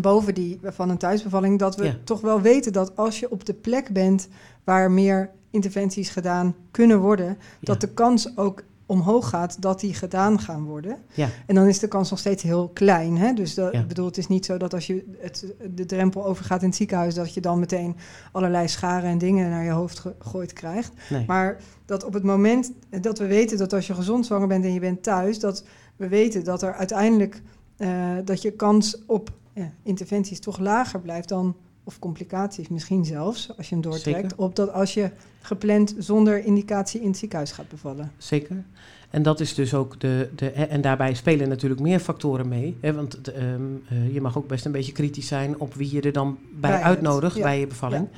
boven 0.00 0.34
die 0.34 0.58
van 0.62 0.90
een 0.90 0.98
thuisbevalling, 0.98 1.58
dat 1.58 1.76
we 1.76 1.84
Ja. 1.84 1.96
toch 2.04 2.20
wel 2.20 2.40
weten 2.40 2.72
dat 2.72 2.96
als 2.96 3.20
je 3.20 3.30
op 3.30 3.44
de 3.44 3.54
plek 3.54 3.88
bent 3.92 4.28
waar 4.64 4.90
meer 4.90 5.30
interventies 5.50 6.08
gedaan 6.10 6.54
kunnen 6.70 6.98
worden, 7.00 7.38
dat 7.60 7.80
de 7.80 7.88
kans 7.88 8.36
ook 8.36 8.62
omhoog 8.90 9.28
gaat 9.28 9.62
dat 9.62 9.80
die 9.80 9.94
gedaan 9.94 10.40
gaan 10.40 10.64
worden. 10.64 10.96
Ja. 11.14 11.28
En 11.46 11.54
dan 11.54 11.66
is 11.66 11.78
de 11.78 11.88
kans 11.88 12.10
nog 12.10 12.18
steeds 12.18 12.42
heel 12.42 12.68
klein. 12.68 13.16
Hè? 13.18 13.32
Dus 13.32 13.54
dat, 13.54 13.72
Ja. 13.72 13.82
bedoel, 13.82 14.06
het 14.06 14.18
is 14.18 14.26
niet 14.26 14.44
zo 14.44 14.56
dat 14.56 14.74
als 14.74 14.86
je 14.86 15.04
het, 15.18 15.46
de 15.74 15.86
drempel 15.86 16.26
overgaat 16.26 16.60
in 16.62 16.68
het 16.68 16.76
ziekenhuis, 16.76 17.14
dat 17.14 17.34
je 17.34 17.40
dan 17.40 17.58
meteen 17.58 17.96
allerlei 18.32 18.68
scharen 18.68 19.10
en 19.10 19.18
dingen 19.18 19.50
naar 19.50 19.64
je 19.64 19.70
hoofd 19.70 19.98
gegooid 19.98 20.52
krijgt. 20.52 20.92
Nee. 21.10 21.24
Maar 21.26 21.60
dat 21.86 22.04
op 22.04 22.12
het 22.12 22.22
moment 22.22 22.72
dat 23.00 23.18
we 23.18 23.26
weten 23.26 23.58
dat 23.58 23.72
als 23.72 23.86
je 23.86 23.94
gezond 23.94 24.26
zwanger 24.26 24.48
bent 24.48 24.64
en 24.64 24.72
je 24.72 24.80
bent 24.80 25.02
thuis, 25.02 25.38
dat 25.38 25.64
we 25.96 26.08
weten 26.08 26.44
dat 26.44 26.62
er 26.62 26.74
uiteindelijk 26.74 27.42
eh, 27.76 27.88
dat 28.24 28.42
je 28.42 28.50
kans 28.50 29.02
op 29.06 29.30
ja, 29.54 29.70
interventies 29.82 30.40
toch 30.40 30.58
lager 30.58 31.00
blijft 31.00 31.28
dan, 31.28 31.56
of 31.90 31.98
complicaties 31.98 32.68
misschien 32.68 33.04
zelfs, 33.04 33.56
als 33.56 33.68
je 33.68 33.74
hem 33.74 33.82
doortrekt, 33.82 34.30
Zeker. 34.30 34.38
op 34.38 34.56
dat 34.56 34.72
als 34.72 34.94
je 34.94 35.10
gepland 35.40 35.94
zonder 35.98 36.44
indicatie 36.44 37.00
in 37.00 37.06
het 37.06 37.16
ziekenhuis 37.16 37.52
gaat 37.52 37.68
bevallen. 37.68 38.12
Zeker. 38.18 38.64
En 39.10 39.22
dat 39.22 39.40
is 39.40 39.54
dus 39.54 39.74
ook 39.74 40.00
de. 40.00 40.28
de 40.36 40.50
en 40.50 40.80
daarbij 40.80 41.14
spelen 41.14 41.48
natuurlijk 41.48 41.80
meer 41.80 41.98
factoren 41.98 42.48
mee. 42.48 42.76
Hè, 42.80 42.92
want 42.92 43.24
de, 43.24 43.32
ehm, 43.32 43.62
eh, 43.88 44.14
je 44.14 44.20
mag 44.20 44.38
ook 44.38 44.48
best 44.48 44.64
een 44.64 44.72
beetje 44.72 44.92
kritisch 44.92 45.26
zijn 45.26 45.58
op 45.58 45.74
wie 45.74 45.94
je 45.94 46.00
er 46.00 46.12
dan 46.12 46.38
bij, 46.52 46.80
uitnodigt 46.80 47.36
ja. 47.36 47.42
bij 47.42 47.60
je 47.60 47.66
bevalling. 47.66 48.08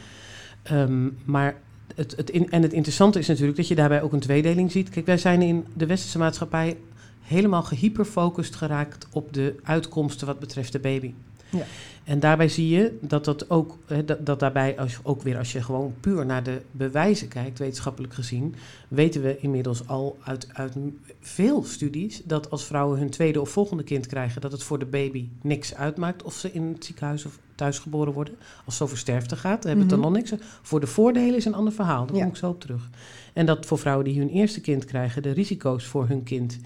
Ehm, 0.62 1.09
maar 1.25 1.57
het, 1.94 2.16
het 2.16 2.31
in, 2.31 2.51
en 2.51 2.62
het 2.62 2.73
interessante 2.73 3.18
is 3.18 3.29
natuurlijk 3.29 3.57
dat 3.57 3.68
je 3.68 3.75
daarbij 3.75 4.03
ook 4.03 4.12
een 4.12 4.20
tweedeling 4.20 4.70
ziet. 4.70 4.88
Kijk, 4.88 5.07
wij 5.07 5.18
zijn 5.18 5.42
in 5.42 5.66
de 5.75 5.87
westerse 5.87 6.18
maatschappij 6.18 6.77
helemaal 7.23 7.62
gehyperfocust 7.62 8.55
geraakt 8.55 9.07
op 9.12 9.33
de 9.33 9.55
uitkomsten 9.62 10.27
wat 10.27 10.38
betreft 10.38 10.73
de 10.73 10.79
baby. 10.79 11.14
Ja. 11.53 11.65
En 12.05 12.21
daarbij 12.21 12.49
zie 12.49 12.69
je 12.69 12.99
dat 13.01 13.25
dat 13.25 13.51
ook, 13.51 13.79
dat, 14.05 14.27
dat 14.27 14.41
daarbij, 14.41 14.79
als, 14.79 14.99
ook 15.03 15.23
weer 15.23 15.38
als 15.38 15.53
je 15.53 15.62
gewoon 15.62 15.95
puur 16.01 16.27
naar 16.27 16.43
de 16.43 16.62
bewijzen 16.71 17.29
kijkt, 17.29 17.59
wetenschappelijk 17.59 18.15
gezien, 18.15 18.55
weten 18.88 19.23
we 19.23 19.38
inmiddels 19.41 19.87
al 19.88 20.19
uit, 20.25 20.49
uit 20.53 20.73
veel 21.21 21.65
studies 21.65 22.23
dat 22.25 22.51
als 22.51 22.65
vrouwen 22.65 22.99
hun 22.99 23.11
tweede 23.11 23.41
of 23.41 23.51
volgende 23.51 23.83
kind 23.83 24.07
krijgen, 24.07 24.41
dat 24.41 24.53
het 24.53 24.62
voor 24.62 24.79
de 24.79 24.87
baby 24.87 25.29
niks 25.43 25.75
uitmaakt 25.75 26.23
of 26.23 26.35
ze 26.35 26.53
in 26.53 26.62
het 26.62 26.85
ziekenhuis 26.85 27.25
of 27.25 27.38
thuis 27.55 27.79
geboren 27.79 28.12
worden. 28.12 28.35
Als 28.65 28.75
het 28.75 28.83
over 28.83 28.99
sterfte 28.99 29.37
gaat, 29.37 29.65
hebben 29.65 29.87
we 29.87 29.93
het 29.93 30.01
Mhm. 30.01 30.03
dan 30.03 30.12
nog 30.12 30.31
niks. 30.31 30.43
Voor 30.62 30.81
de 30.81 30.87
voordelen 30.87 31.37
is 31.37 31.45
een 31.45 31.55
ander 31.55 31.73
verhaal, 31.73 32.07
daar 32.07 32.17
Ja. 32.17 32.23
kom 32.23 32.31
ik 32.33 32.37
zo 32.38 32.49
op 32.49 32.61
terug. 32.61 32.91
En 33.33 33.47
dat 33.47 33.67
voor 33.67 33.79
vrouwen 33.79 34.05
die 34.05 34.19
hun 34.19 34.29
eerste 34.31 34.61
kind 34.61 34.85
krijgen, 34.85 35.23
de 35.23 35.31
risico's 35.31 35.85
voor 35.87 36.09
hun 36.09 36.23
kind 36.23 36.59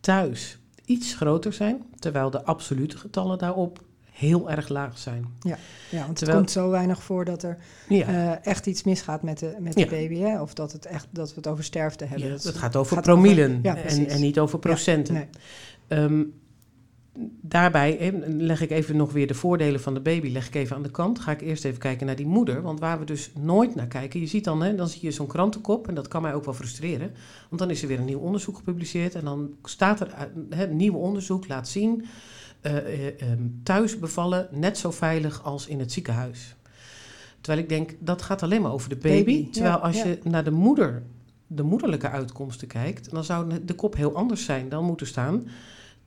thuis 0.00 0.58
iets 0.84 1.14
groter 1.14 1.52
zijn, 1.52 1.82
terwijl 1.98 2.30
de 2.30 2.44
absolute 2.44 2.98
getallen 2.98 3.38
daarop 3.38 3.86
heel 4.18 4.50
erg 4.50 4.68
laag 4.68 4.98
zijn. 4.98 5.26
Ja, 5.40 5.56
want 5.90 6.16
Terwijl- 6.16 6.20
het 6.20 6.32
komt 6.36 6.50
zo 6.50 6.70
weinig 6.70 7.02
voor 7.02 7.24
dat 7.24 7.42
er 7.42 7.58
Ja. 7.88 8.06
eh, 8.06 8.46
echt 8.46 8.66
iets 8.66 8.82
misgaat 8.82 9.22
met 9.22 9.38
de, 9.38 9.56
met 9.60 9.72
de 9.74 9.80
Ja. 9.80 9.86
baby. 9.86 10.18
Hè? 10.18 10.40
Of 10.40 10.54
dat, 10.54 10.72
het 10.72 10.86
echt, 10.86 11.06
dat 11.10 11.28
we 11.28 11.34
het 11.34 11.46
over 11.46 11.64
sterfte 11.64 12.04
hebben. 12.04 12.26
Ja, 12.28 12.32
het 12.34 12.48
gaat 12.56 12.76
over 12.76 12.94
gaat 12.96 13.04
promillen 13.04 13.58
ja, 13.62 13.76
en, 13.76 14.06
en 14.08 14.20
niet 14.20 14.38
over 14.38 14.58
procenten. 14.58 15.14
Nee. 15.14 15.26
Ehm, 15.88 16.22
daarbij 17.40 17.98
eh, 17.98 18.12
leg 18.26 18.60
ik 18.60 18.70
even 18.70 18.96
nog 18.96 19.12
weer 19.12 19.26
de 19.26 19.34
voordelen 19.34 19.80
van 19.80 19.94
de 19.94 20.00
baby 20.00 20.28
leg 20.32 20.46
ik 20.46 20.54
even 20.54 20.76
aan 20.76 20.82
de 20.82 20.90
kant. 20.90 21.18
Ga 21.20 21.30
ik 21.32 21.40
eerst 21.40 21.64
even 21.64 21.78
kijken 21.78 22.06
naar 22.06 22.16
die 22.16 22.26
moeder. 22.26 22.62
Want 22.62 22.80
waar 22.80 22.98
we 22.98 23.04
dus 23.04 23.30
nooit 23.40 23.74
naar 23.74 23.86
kijken. 23.86 24.20
Je 24.20 24.26
ziet 24.26 24.44
dan, 24.44 24.62
hè, 24.62 24.74
dan 24.74 24.88
zie 24.88 25.00
je 25.02 25.10
zo'n 25.10 25.26
krantenkop. 25.26 25.88
En 25.88 25.94
dat 25.94 26.08
kan 26.08 26.22
mij 26.22 26.34
ook 26.34 26.44
wel 26.44 26.54
frustreren. 26.54 27.12
Want 27.48 27.60
dan 27.60 27.70
is 27.70 27.82
er 27.82 27.88
weer 27.88 27.98
een 27.98 28.04
nieuw 28.04 28.18
onderzoek 28.18 28.56
gepubliceerd. 28.56 29.14
En 29.14 29.24
dan 29.24 29.50
staat 29.64 30.00
er 30.00 30.12
uit- 30.12 30.32
hè, 30.50 30.66
nieuw 30.66 30.94
onderzoek 30.94 31.48
laat 31.48 31.68
zien. 31.68 32.04
Eh, 32.60 32.76
eh, 32.76 33.20
ehm, 33.20 33.42
thuis 33.62 33.98
bevallen 33.98 34.48
net 34.50 34.78
zo 34.78 34.90
veilig 34.90 35.44
als 35.44 35.66
in 35.66 35.78
het 35.78 35.92
ziekenhuis. 35.92 36.56
Terwijl 37.40 37.62
ik 37.62 37.68
denk, 37.68 37.94
dat 38.00 38.22
gaat 38.22 38.42
alleen 38.42 38.62
maar 38.62 38.72
over 38.72 38.88
de 38.88 38.96
baby. 38.96 39.16
Baby, 39.16 39.50
terwijl 39.50 39.74
ja, 39.74 39.80
als 39.80 39.96
ja. 39.96 40.06
je 40.06 40.18
naar 40.22 40.44
de 40.44 40.50
moeder, 40.50 41.02
de 41.46 41.62
moederlijke 41.62 42.08
uitkomsten 42.08 42.68
kijkt, 42.68 43.10
dan 43.10 43.24
zou 43.24 43.64
de 43.64 43.74
kop 43.74 43.96
heel 43.96 44.14
anders 44.14 44.44
zijn. 44.44 44.68
Dan 44.68 44.84
moeten 44.84 45.06
staan, 45.06 45.48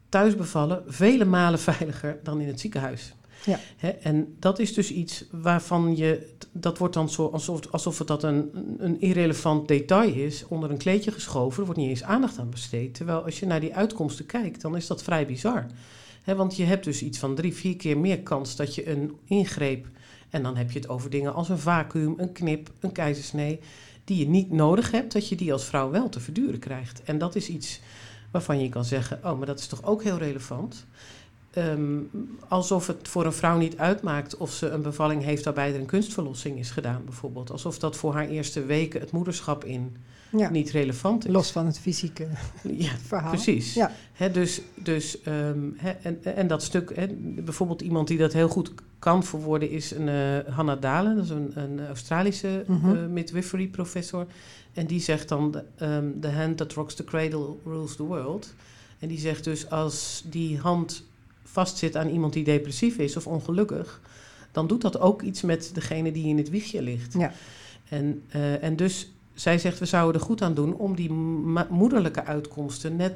thuis 0.10 0.36
bevallen 0.36 0.84
vele 0.88 1.26
malen 1.26 1.60
veiliger 1.70 2.20
dan 2.24 2.42
in 2.42 2.48
het 2.48 2.60
ziekenhuis. 2.60 3.14
Ja. 3.46 3.60
En 4.02 4.36
dat 4.40 4.60
is 4.60 4.74
dus 4.74 4.92
iets 4.92 5.26
waarvan 5.32 5.96
je, 5.96 6.36
dat 6.52 6.78
wordt 6.78 6.94
dan 6.94 7.10
zo 7.10 7.28
alsof, 7.28 7.72
alsof 7.72 7.98
het 7.98 8.08
dat 8.08 8.24
een, 8.24 8.50
een 8.78 9.02
irrelevant 9.02 9.68
detail 9.68 10.14
is, 10.14 10.46
onder 10.48 10.72
een 10.72 10.78
kleedje 10.78 11.12
geschoven, 11.12 11.60
er 11.60 11.66
wordt 11.66 11.80
niet 11.80 11.90
eens 11.90 12.04
aandacht 12.04 12.40
aan 12.40 12.50
besteed. 12.50 12.94
Terwijl 12.94 13.24
als 13.24 13.40
je 13.40 13.46
naar 13.46 13.60
die 13.60 13.76
uitkomsten 13.76 14.26
kijkt, 14.26 14.62
dan 14.62 14.76
is 14.76 14.88
dat 14.88 15.04
vrij 15.04 15.26
bizar. 15.26 15.66
Want 16.26 16.56
je 16.56 16.64
hebt 16.64 16.84
dus 16.84 17.04
iets 17.04 17.18
van 17.18 17.36
drie, 17.36 17.54
vier 17.54 17.76
keer 17.76 17.98
meer 17.98 18.20
kans 18.20 18.56
dat 18.56 18.76
je 18.76 18.90
een 18.90 19.18
ingreep, 19.26 19.88
en 20.30 20.44
dan 20.44 20.56
heb 20.56 20.72
je 20.72 20.80
het 20.80 20.90
over 20.90 21.10
dingen 21.10 21.34
als 21.34 21.50
een 21.50 21.60
vacuüm, 21.60 22.14
een 22.18 22.32
knip, 22.32 22.72
een 22.80 22.92
keizersnee, 22.92 23.60
die 24.04 24.18
je 24.18 24.28
niet 24.28 24.52
nodig 24.52 24.92
hebt, 24.92 25.14
dat 25.14 25.30
je 25.30 25.36
die 25.36 25.54
als 25.54 25.66
vrouw 25.66 25.90
wel 25.90 26.10
te 26.10 26.20
verduren 26.20 26.60
krijgt. 26.60 27.04
En 27.04 27.18
dat 27.18 27.36
is 27.36 27.50
iets 27.50 27.80
waarvan 28.32 28.60
je 28.60 28.70
kan 28.70 28.86
zeggen, 28.86 29.20
oh, 29.24 29.38
maar 29.38 29.48
dat 29.48 29.60
is 29.60 29.68
toch 29.68 29.84
ook 29.84 30.04
heel 30.04 30.18
relevant. 30.18 30.86
Ehm, 31.52 32.00
alsof 32.48 32.88
het 32.88 33.08
voor 33.08 33.26
een 33.26 33.34
vrouw 33.34 33.58
niet 33.58 33.78
uitmaakt 33.78 34.38
of 34.38 34.52
ze 34.52 34.70
een 34.70 34.82
bevalling 34.82 35.24
heeft 35.24 35.44
waarbij 35.44 35.74
er 35.74 35.80
een 35.80 35.86
kunstverlossing 35.86 36.60
is 36.60 36.72
gedaan, 36.72 37.02
bijvoorbeeld. 37.06 37.52
Alsof 37.52 37.80
dat 37.80 37.96
voor 37.96 38.14
haar 38.14 38.28
eerste 38.28 38.66
weken 38.66 39.00
het 39.00 39.12
moederschap 39.12 39.66
in 39.66 39.96
Ja, 40.38 40.50
niet 40.50 40.70
relevant 40.72 41.26
is. 41.28 41.32
los 41.34 41.52
van 41.52 41.66
het 41.66 41.80
fysieke 41.80 42.28
Ja, 42.64 42.92
verhaal. 43.08 43.30
precies. 43.32 43.74
Ja. 43.74 43.92
Dus 44.32 44.62
dus 44.76 45.22
ehm, 45.22 45.60
en, 46.02 46.24
en 46.24 46.48
dat 46.48 46.64
stuk, 46.64 46.94
bijvoorbeeld 47.46 47.82
iemand 47.82 48.08
die 48.08 48.18
dat 48.18 48.34
heel 48.34 48.48
goed 48.50 48.72
kan 49.00 49.24
verwoorden 49.24 49.70
is 49.70 49.92
een 49.92 50.10
eh 50.10 50.54
Hannah 50.56 50.82
Dalen, 50.82 51.16
dat 51.16 51.24
is 51.24 51.30
een, 51.30 51.52
een 51.54 51.88
Australische 51.88 52.64
Mhm. 52.68 52.96
eh, 52.96 53.06
midwifery 53.06 53.68
professor. 53.68 54.26
En 54.74 54.86
die 54.86 55.00
zegt 55.00 55.28
dan, 55.30 55.62
ehm, 55.78 56.06
the 56.20 56.28
hand 56.30 56.58
that 56.58 56.74
rocks 56.74 56.94
the 56.96 57.04
cradle 57.04 57.56
rules 57.66 57.96
the 57.96 58.04
world. 58.04 58.54
En 59.00 59.08
die 59.08 59.20
zegt 59.20 59.44
dus, 59.44 59.70
als 59.70 60.24
die 60.30 60.58
hand 60.60 61.04
vastzit 61.44 61.96
aan 61.96 62.10
iemand 62.10 62.34
die 62.34 62.44
depressief 62.44 62.98
is 62.98 63.18
of 63.18 63.28
ongelukkig, 63.28 64.02
dan 64.52 64.68
doet 64.68 64.82
dat 64.82 65.00
ook 65.00 65.22
iets 65.22 65.42
met 65.42 65.72
degene 65.74 66.12
die 66.12 66.26
in 66.28 66.38
het 66.38 66.50
wiegje 66.50 66.82
ligt. 66.82 67.14
Ja. 67.14 67.32
En, 67.90 68.22
eh, 68.30 68.64
en 68.64 68.76
dus 68.76 69.12
zij 69.42 69.58
zegt, 69.60 69.80
we 69.80 69.86
zouden 69.86 70.22
er 70.22 70.28
goed 70.28 70.42
aan 70.42 70.54
doen 70.54 70.74
om 70.76 70.96
die 70.96 71.12
moederlijke 71.70 72.24
uitkomsten 72.26 72.96
net, 72.96 73.14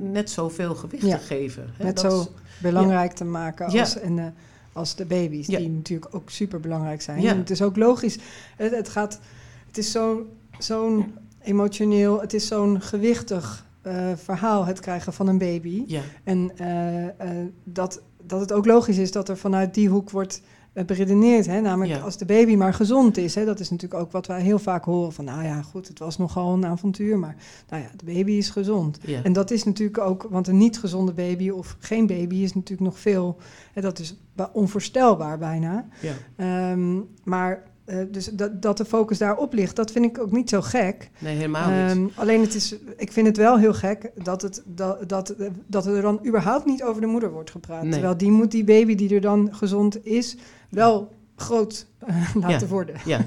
net 0.00 0.30
zoveel 0.30 0.74
gewicht 0.74 1.06
Ja. 1.06 1.16
te 1.16 1.22
geven. 1.24 1.70
Hè, 1.76 1.84
Net 1.84 2.00
dat 2.00 2.12
zo 2.12 2.20
is- 2.20 2.28
belangrijk 2.62 3.12
te 3.12 3.24
maken 3.24 3.70
Ja. 3.72 3.80
als, 3.80 3.98
en, 3.98 4.18
eh, 4.18 4.24
als 4.72 4.94
de 4.96 5.04
baby's, 5.04 5.46
die 5.46 5.70
natuurlijk 5.70 6.14
ook 6.14 6.30
super 6.30 6.60
belangrijk 6.60 7.02
zijn. 7.02 7.26
En 7.26 7.38
het 7.38 7.50
is 7.50 7.62
ook 7.62 7.76
logisch. 7.76 8.18
Het, 8.56 8.70
het 8.74 8.88
gaat, 8.88 9.20
het 9.66 9.78
is 9.78 9.90
zo 9.90 10.26
zo'n 10.58 11.14
emotioneel, 11.42 12.20
het 12.20 12.34
is 12.34 12.46
zo'n 12.46 12.80
gewichtig 12.80 13.66
uh, 13.86 14.06
verhaal, 14.16 14.64
het 14.66 14.80
krijgen 14.80 15.12
van 15.12 15.28
een 15.28 15.38
baby. 15.38 15.98
En 16.24 16.50
uh, 16.60 17.44
dat, 17.64 18.00
dat 18.22 18.40
het 18.40 18.52
ook 18.52 18.66
logisch 18.66 18.98
is 18.98 19.12
dat 19.12 19.28
er 19.28 19.36
vanuit 19.36 19.74
die 19.74 19.88
hoek 19.88 20.10
wordt 20.10 20.40
beredeneerd. 20.86 21.46
Hè? 21.46 21.60
Namelijk 21.60 21.98
Ja. 21.98 22.04
als 22.04 22.16
de 22.16 22.24
baby 22.24 22.54
maar 22.56 22.74
gezond 22.74 23.16
is. 23.16 23.34
Hè? 23.34 23.44
Dat 23.44 23.60
is 23.60 23.70
natuurlijk 23.70 24.00
ook 24.00 24.12
wat 24.12 24.26
wij 24.26 24.40
heel 24.42 24.58
vaak 24.58 24.84
horen. 24.84 25.12
Van 25.12 25.24
nou 25.24 25.42
ja, 25.44 25.62
goed, 25.62 25.88
het 25.88 25.98
was 25.98 26.18
nogal 26.18 26.52
een 26.54 26.66
avontuur. 26.66 27.18
Maar 27.18 27.36
nou 27.68 27.82
ja, 27.82 27.88
de 27.96 28.04
baby 28.04 28.32
is 28.32 28.50
gezond. 28.50 28.98
Ja. 29.06 29.22
En 29.22 29.32
dat 29.32 29.50
is 29.50 29.64
natuurlijk 29.64 29.98
ook, 29.98 30.26
want 30.30 30.46
een 30.48 30.56
niet 30.56 30.78
gezonde 30.78 31.12
baby 31.12 31.48
of 31.50 31.76
geen 31.78 32.06
baby 32.06 32.36
is 32.36 32.54
natuurlijk 32.54 32.90
nog 32.90 32.98
veel. 32.98 33.36
Hè, 33.72 33.80
dat 33.80 33.98
is 33.98 34.16
ba- 34.34 34.50
onvoorstelbaar 34.52 35.38
bijna. 35.38 35.88
ja. 36.00 36.12
Ehm, 36.36 36.96
maar 37.24 37.62
eh, 37.88 37.98
dus 38.10 38.24
dat, 38.26 38.62
dat 38.62 38.76
de 38.76 38.84
focus 38.84 39.18
daarop 39.18 39.52
ligt, 39.52 39.76
dat 39.76 39.90
vind 39.90 40.04
ik 40.04 40.18
ook 40.18 40.30
niet 40.32 40.48
zo 40.48 40.60
gek. 40.60 41.10
Nee, 41.18 41.36
helemaal 41.36 41.70
niet. 41.70 41.90
Ehm, 41.96 42.20
alleen 42.20 42.40
het 42.40 42.54
is, 42.54 42.74
ik 42.96 43.12
vind 43.12 43.26
het 43.26 43.36
wel 43.36 43.58
heel 43.58 43.74
gek 43.74 44.10
dat, 44.22 44.42
het, 44.42 44.62
dat, 44.66 45.08
dat, 45.08 45.34
dat 45.66 45.86
er 45.86 46.02
dan 46.02 46.20
überhaupt 46.26 46.64
niet 46.66 46.82
over 46.82 47.00
de 47.00 47.06
moeder 47.06 47.30
wordt 47.30 47.50
gepraat. 47.50 47.82
Nee. 47.82 47.92
Terwijl 47.92 48.16
die 48.16 48.30
moet 48.30 48.50
die 48.50 48.64
baby 48.64 48.94
die 48.94 49.14
er 49.14 49.20
dan 49.20 49.48
gezond 49.54 50.04
is, 50.06 50.36
wel 50.70 51.16
groot 51.36 51.86
eh, 51.98 52.34
laten 52.34 52.60
Ja. 52.60 52.66
worden. 52.66 52.94
Ja, 53.04 53.24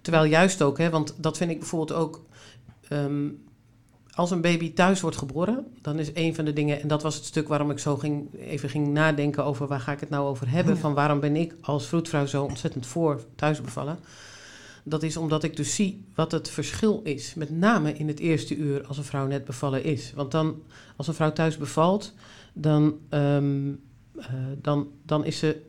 terwijl 0.00 0.24
juist 0.24 0.62
ook, 0.62 0.78
hè, 0.78 0.90
want 0.90 1.14
dat 1.18 1.36
vind 1.36 1.50
ik 1.50 1.58
bijvoorbeeld 1.58 1.98
ook. 2.00 2.24
ehm, 2.88 3.28
als 4.16 4.30
een 4.30 4.40
baby 4.40 4.72
thuis 4.72 5.00
wordt 5.00 5.16
geboren, 5.16 5.66
dan 5.82 5.98
is 5.98 6.10
een 6.14 6.34
van 6.34 6.44
de 6.44 6.52
dingen, 6.52 6.80
en 6.80 6.88
dat 6.88 7.02
was 7.02 7.14
het 7.14 7.24
stuk 7.24 7.48
waarom 7.48 7.70
ik 7.70 7.78
zo 7.78 7.96
ging, 7.96 8.34
even 8.38 8.68
ging 8.68 8.88
nadenken 8.88 9.44
over 9.44 9.66
waar 9.66 9.80
ga 9.80 9.92
ik 9.92 10.00
het 10.00 10.10
nou 10.10 10.26
over 10.28 10.50
hebben, 10.50 10.74
Ja. 10.74 10.80
van 10.80 10.94
waarom 10.94 11.20
ben 11.20 11.36
ik 11.36 11.54
als 11.60 11.86
vroedvrouw 11.86 12.26
zo 12.26 12.44
ontzettend 12.44 12.86
voor 12.86 13.24
thuis 13.34 13.60
bevallen. 13.60 13.98
Dat 14.84 15.02
is 15.02 15.16
omdat 15.16 15.42
ik 15.42 15.56
dus 15.56 15.74
zie 15.74 16.04
wat 16.14 16.32
het 16.32 16.48
verschil 16.48 17.00
is, 17.04 17.34
met 17.34 17.50
name 17.50 17.92
in 17.92 18.08
het 18.08 18.18
eerste 18.18 18.56
uur 18.56 18.86
als 18.86 18.98
een 18.98 19.04
vrouw 19.04 19.26
net 19.26 19.44
bevallen 19.44 19.84
is. 19.84 20.12
Want 20.14 20.30
dan, 20.30 20.62
als 20.96 21.08
een 21.08 21.14
vrouw 21.14 21.32
thuis 21.32 21.56
bevalt, 21.56 22.12
dan, 22.52 22.98
ehm, 23.08 23.68
eh, 24.16 24.26
dan, 24.62 24.88
dan 25.02 25.24
is 25.24 25.38
ze 25.38 25.62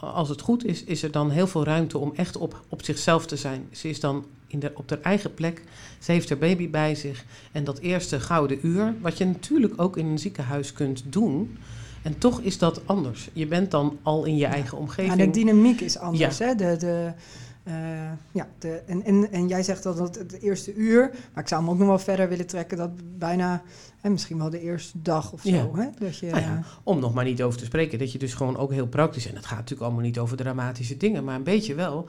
als 0.00 0.28
het 0.28 0.40
goed 0.40 0.64
is, 0.64 0.84
is 0.84 1.02
er 1.02 1.10
dan 1.10 1.30
heel 1.30 1.46
veel 1.46 1.64
ruimte 1.64 1.98
om 1.98 2.12
echt 2.14 2.36
op, 2.36 2.60
op 2.68 2.84
zichzelf 2.84 3.26
te 3.26 3.36
zijn. 3.36 3.68
Ze 3.72 3.88
is 3.88 4.00
dan 4.00 4.24
in 4.52 4.58
de, 4.58 4.72
op 4.74 4.90
haar 4.90 5.00
eigen 5.02 5.34
plek. 5.34 5.62
Ze 5.98 6.12
heeft 6.12 6.28
haar 6.28 6.38
baby 6.38 6.70
bij 6.70 6.94
zich. 6.94 7.24
En 7.52 7.64
dat 7.64 7.78
eerste 7.78 8.20
gouden 8.20 8.58
uur, 8.62 8.94
wat 9.00 9.18
je 9.18 9.24
natuurlijk 9.24 9.74
ook 9.76 9.96
in 9.96 10.06
een 10.06 10.18
ziekenhuis 10.18 10.72
kunt 10.72 11.02
doen. 11.12 11.58
En 12.02 12.18
toch 12.18 12.40
is 12.40 12.58
dat 12.58 12.80
anders. 12.86 13.28
Je 13.32 13.46
bent 13.46 13.70
dan 13.70 13.98
al 14.02 14.24
in 14.24 14.36
je 14.36 14.46
eigen 14.46 14.76
Ja, 14.76 14.82
omgeving. 14.82 15.14
de 15.16 15.30
dynamiek 15.30 15.80
is 15.80 15.98
anders. 15.98 16.38
Hè? 16.38 16.54
De, 16.54 16.76
de, 16.78 17.12
eh, 17.62 17.74
ja, 18.32 18.48
de, 18.58 18.82
en, 18.86 19.04
en, 19.04 19.32
en 19.32 19.48
jij 19.48 19.62
zegt 19.62 19.82
dat 19.82 19.98
het 19.98 20.14
het 20.14 20.40
eerste 20.40 20.74
uur, 20.74 21.10
maar 21.34 21.42
ik 21.42 21.48
zou 21.48 21.60
hem 21.62 21.70
ook 21.70 21.78
nog 21.78 21.86
wel 21.88 21.98
verder 21.98 22.28
willen 22.28 22.46
trekken, 22.46 22.76
dat 22.76 22.90
bijna, 23.18 23.62
hè, 24.00 24.10
misschien 24.10 24.38
wel 24.38 24.50
de 24.50 24.60
eerste 24.60 25.02
dag 25.02 25.32
of 25.32 25.40
zo. 25.40 25.48
Ja. 25.48 25.68
Hè? 25.74 25.86
Dat 25.98 26.18
je, 26.18 26.26
Nou 26.26 26.42
ja, 26.42 26.62
om 26.82 26.98
nog 27.00 27.14
maar 27.14 27.24
niet 27.24 27.42
over 27.42 27.58
te 27.58 27.64
spreken, 27.64 27.98
dat 27.98 28.12
je 28.12 28.18
dus 28.18 28.34
gewoon 28.34 28.56
ook 28.56 28.72
heel 28.72 28.86
praktisch, 28.86 29.26
en 29.28 29.34
het 29.36 29.46
gaat 29.46 29.58
natuurlijk 29.58 29.82
allemaal 29.82 30.04
niet 30.04 30.18
over 30.18 30.36
dramatische 30.36 30.96
dingen, 30.96 31.24
maar 31.24 31.34
een 31.34 31.42
beetje 31.42 31.74
wel. 31.74 32.08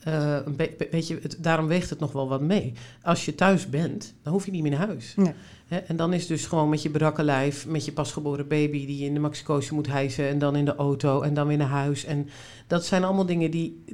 Eh, 0.00 0.36
een 0.44 0.56
be- 0.56 0.76
het, 1.22 1.36
daarom 1.38 1.66
weegt 1.66 1.90
het 1.90 1.98
nog 2.00 2.12
wel 2.12 2.28
wat 2.28 2.40
mee. 2.40 2.72
Als 3.02 3.24
je 3.24 3.34
thuis 3.34 3.68
bent, 3.68 4.14
dan 4.22 4.32
hoef 4.32 4.44
je 4.44 4.50
niet 4.50 4.62
meer 4.62 4.70
naar 4.70 4.86
huis. 4.86 5.14
Nee. 5.16 5.32
En 5.86 5.96
dan 5.96 6.12
is 6.12 6.26
dus 6.26 6.46
gewoon 6.46 6.68
met 6.68 6.82
je 6.82 6.90
brakke 6.90 7.22
lijf, 7.22 7.66
met 7.66 7.84
je 7.84 7.92
pasgeboren 7.92 8.48
baby 8.48 8.86
die 8.86 8.98
je 8.98 9.04
in 9.04 9.14
de 9.14 9.20
maxicoze 9.20 9.74
moet 9.74 9.86
hijsen 9.86 10.28
en 10.28 10.38
dan 10.38 10.56
in 10.56 10.64
de 10.64 10.74
auto 10.74 11.22
en 11.22 11.34
dan 11.34 11.46
weer 11.46 11.56
naar 11.56 11.68
huis. 11.68 12.04
En 12.04 12.28
dat 12.66 12.84
zijn 12.84 13.04
allemaal 13.04 13.26
dingen 13.26 13.50
die, 13.50 13.84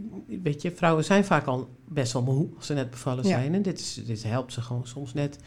weet 0.43 0.63
je, 0.63 0.71
vrouwen 0.71 1.05
zijn 1.05 1.25
vaak 1.25 1.47
al 1.47 1.69
best 1.89 2.13
wel 2.13 2.23
moe 2.23 2.49
als 2.57 2.67
ze 2.67 2.75
net 2.75 2.91
bevallen 2.91 3.25
Ja. 3.25 3.31
zijn. 3.31 3.55
En 3.55 3.63
dit, 3.63 3.79
is, 3.81 4.01
dit 4.07 4.23
helpt 4.23 4.53
ze 4.53 4.61
gewoon 4.61 4.87
soms 4.87 5.15
net 5.15 5.39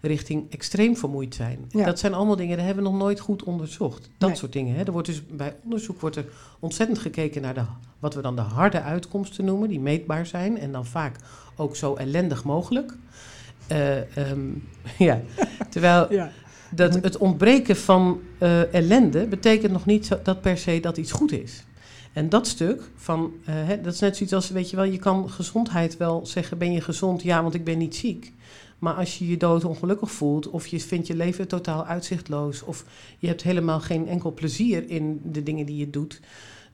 richting 0.00 0.50
extreem 0.50 0.96
vermoeid 0.96 1.34
zijn. 1.34 1.58
Ja. 1.68 1.84
Dat 1.84 1.98
zijn 1.98 2.14
allemaal 2.14 2.36
dingen, 2.36 2.56
die 2.56 2.66
hebben 2.66 2.84
we 2.84 2.90
nog 2.90 2.98
nooit 2.98 3.20
goed 3.20 3.42
onderzocht. 3.42 4.10
Dat 4.18 4.28
Nee. 4.28 4.38
soort 4.38 4.52
dingen. 4.52 4.74
Hè. 4.74 4.82
Er 4.82 4.92
wordt 4.92 5.06
dus 5.06 5.26
bij 5.26 5.56
onderzoek 5.64 6.00
wordt 6.00 6.16
er 6.16 6.26
ontzettend 6.58 6.98
gekeken 6.98 7.42
naar 7.42 7.54
de, 7.54 7.62
wat 7.98 8.14
we 8.14 8.20
dan 8.20 8.36
de 8.36 8.42
harde 8.42 8.82
uitkomsten 8.82 9.44
noemen, 9.44 9.68
die 9.68 9.80
meetbaar 9.80 10.26
zijn. 10.26 10.58
En 10.58 10.72
dan 10.72 10.86
vaak 10.86 11.16
ook 11.56 11.76
zo 11.76 11.94
ellendig 11.94 12.44
mogelijk. 12.44 12.94
Eh, 13.66 14.16
ehm, 14.16 14.48
ja, 15.08 15.20
terwijl 15.70 16.12
ja. 16.12 16.30
dat 16.70 16.94
het 16.94 17.16
ontbreken 17.16 17.76
van 17.76 18.20
eh, 18.38 18.74
ellende 18.74 19.26
betekent 19.26 19.72
nog 19.72 19.86
niet 19.86 20.06
zo, 20.06 20.18
dat 20.22 20.40
per 20.40 20.58
se 20.58 20.80
dat 20.80 20.96
iets 20.96 21.12
goed 21.12 21.32
is. 21.32 21.64
En 22.12 22.28
dat 22.28 22.46
stuk 22.46 22.82
van, 22.96 23.32
eh, 23.44 23.54
hè, 23.54 23.80
dat 23.80 23.92
is 23.92 24.00
net 24.00 24.16
zoiets 24.16 24.34
als, 24.34 24.50
weet 24.50 24.70
je 24.70 24.76
wel, 24.76 24.84
je 24.84 24.98
kan 24.98 25.30
gezondheid 25.30 25.96
wel 25.96 26.26
zeggen, 26.26 26.58
ben 26.58 26.72
je 26.72 26.80
gezond? 26.80 27.22
Ja, 27.22 27.42
want 27.42 27.54
ik 27.54 27.64
ben 27.64 27.78
niet 27.78 27.96
ziek. 27.96 28.32
Maar 28.78 28.94
als 28.94 29.18
je 29.18 29.28
je 29.28 29.36
dood 29.36 29.64
ongelukkig 29.64 30.10
voelt, 30.10 30.50
of 30.50 30.66
je 30.66 30.80
vindt 30.80 31.06
je 31.06 31.16
leven 31.16 31.48
totaal 31.48 31.84
uitzichtloos, 31.84 32.62
of 32.62 32.84
je 33.18 33.26
hebt 33.26 33.42
helemaal 33.42 33.80
geen 33.80 34.08
enkel 34.08 34.32
plezier 34.32 34.90
in 34.90 35.20
de 35.24 35.42
dingen 35.42 35.66
die 35.66 35.76
je 35.76 35.90
doet, 35.90 36.20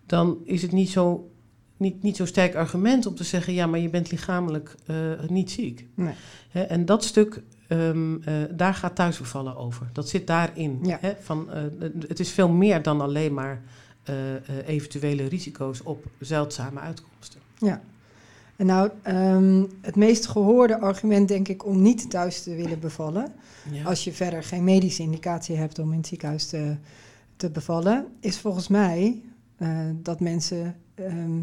dan 0.06 0.38
is 0.44 0.62
het 0.62 0.72
niet 0.72 0.90
zo, 0.90 1.30
niet, 1.76 2.02
niet 2.02 2.16
zo 2.16 2.26
sterk 2.26 2.54
argument 2.54 3.06
om 3.06 3.14
te 3.14 3.24
zeggen, 3.24 3.52
ja, 3.52 3.66
maar 3.66 3.80
je 3.80 3.88
bent 3.88 4.10
lichamelijk 4.10 4.74
eh, 4.86 4.96
niet 5.28 5.50
ziek. 5.50 5.86
Nee. 5.94 6.14
En 6.52 6.84
dat 6.84 7.04
stuk, 7.04 7.42
ehm, 7.68 8.22
eh, 8.22 8.34
daar 8.50 8.74
gaat 8.74 8.94
thuisbevallen 8.94 9.56
over. 9.56 9.90
Dat 9.92 10.08
zit 10.08 10.26
daarin. 10.26 10.78
Ja. 10.82 11.00
Van, 11.20 11.50
eh, 11.50 11.62
het 12.08 12.20
is 12.20 12.30
veel 12.30 12.48
meer 12.48 12.82
dan 12.82 13.00
alleen 13.00 13.34
maar 13.34 13.62
eventuele 14.66 15.24
risico's 15.24 15.80
op 15.84 16.04
zeldzame 16.18 16.80
uitkomsten. 16.80 17.40
Ja. 17.58 17.82
En 18.62 18.68
nou, 18.68 18.90
ehm, 19.02 19.64
het 19.80 19.96
meest 19.96 20.26
gehoorde 20.26 20.78
argument 20.80 21.28
denk 21.28 21.48
ik 21.48 21.66
om 21.66 21.82
niet 21.82 22.10
thuis 22.10 22.42
te 22.42 22.54
willen 22.54 22.78
bevallen, 22.80 23.32
Ja. 23.70 23.84
als 23.84 24.04
je 24.04 24.12
verder 24.12 24.42
geen 24.44 24.64
medische 24.64 25.02
indicatie 25.02 25.56
hebt 25.56 25.78
om 25.78 25.90
in 25.92 25.98
het 25.98 26.06
ziekenhuis 26.06 26.46
te, 26.46 26.76
te 27.36 27.50
bevallen, 27.50 28.06
is 28.20 28.38
volgens 28.38 28.68
mij 28.68 29.22
eh, 29.56 29.78
dat 29.94 30.20
mensen 30.20 30.76
ehm, 30.94 31.40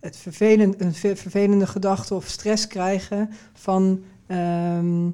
het 0.00 0.16
vervelend, 0.16 0.80
een 0.80 0.94
ver- 0.94 1.16
vervelende 1.16 1.66
gedachte 1.66 2.14
of 2.14 2.26
stress 2.28 2.66
krijgen 2.66 3.30
van 3.52 4.02
ehm, 4.26 5.06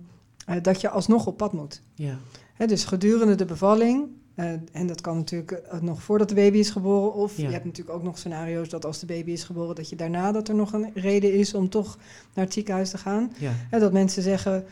eh, 0.46 0.56
dat 0.62 0.80
je 0.80 0.88
alsnog 0.88 1.26
op 1.26 1.36
pad 1.36 1.52
moet. 1.52 1.80
ja. 1.94 2.18
Hè, 2.54 2.66
dus 2.66 2.84
gedurende 2.84 3.34
de 3.34 3.44
bevalling, 3.44 4.06
eh, 4.44 4.52
en 4.72 4.86
dat 4.86 5.00
kan 5.00 5.16
natuurlijk 5.16 5.50
eh, 5.50 5.80
nog 5.80 6.02
voordat 6.02 6.28
de 6.28 6.34
baby 6.34 6.58
is 6.58 6.70
geboren, 6.70 7.14
of 7.14 7.36
Ja. 7.36 7.46
je 7.46 7.52
hebt 7.52 7.64
natuurlijk 7.64 7.96
ook 7.96 8.02
nog 8.02 8.18
scenario's 8.18 8.68
dat 8.68 8.84
als 8.84 8.98
de 9.00 9.06
baby 9.06 9.30
is 9.30 9.44
geboren, 9.44 9.74
dat 9.74 9.88
je 9.88 9.96
daarna 9.96 10.32
dat 10.32 10.48
er 10.48 10.54
nog 10.54 10.72
een 10.72 10.90
reden 10.94 11.32
is 11.34 11.54
om 11.54 11.68
toch 11.68 11.98
naar 12.34 12.44
het 12.44 12.54
ziekenhuis 12.54 12.90
te 12.90 12.98
gaan. 12.98 13.32
ja, 13.38 13.52
Hè, 13.70 13.78
dat 13.78 13.92
mensen 13.92 14.22
zeggen, 14.22 14.64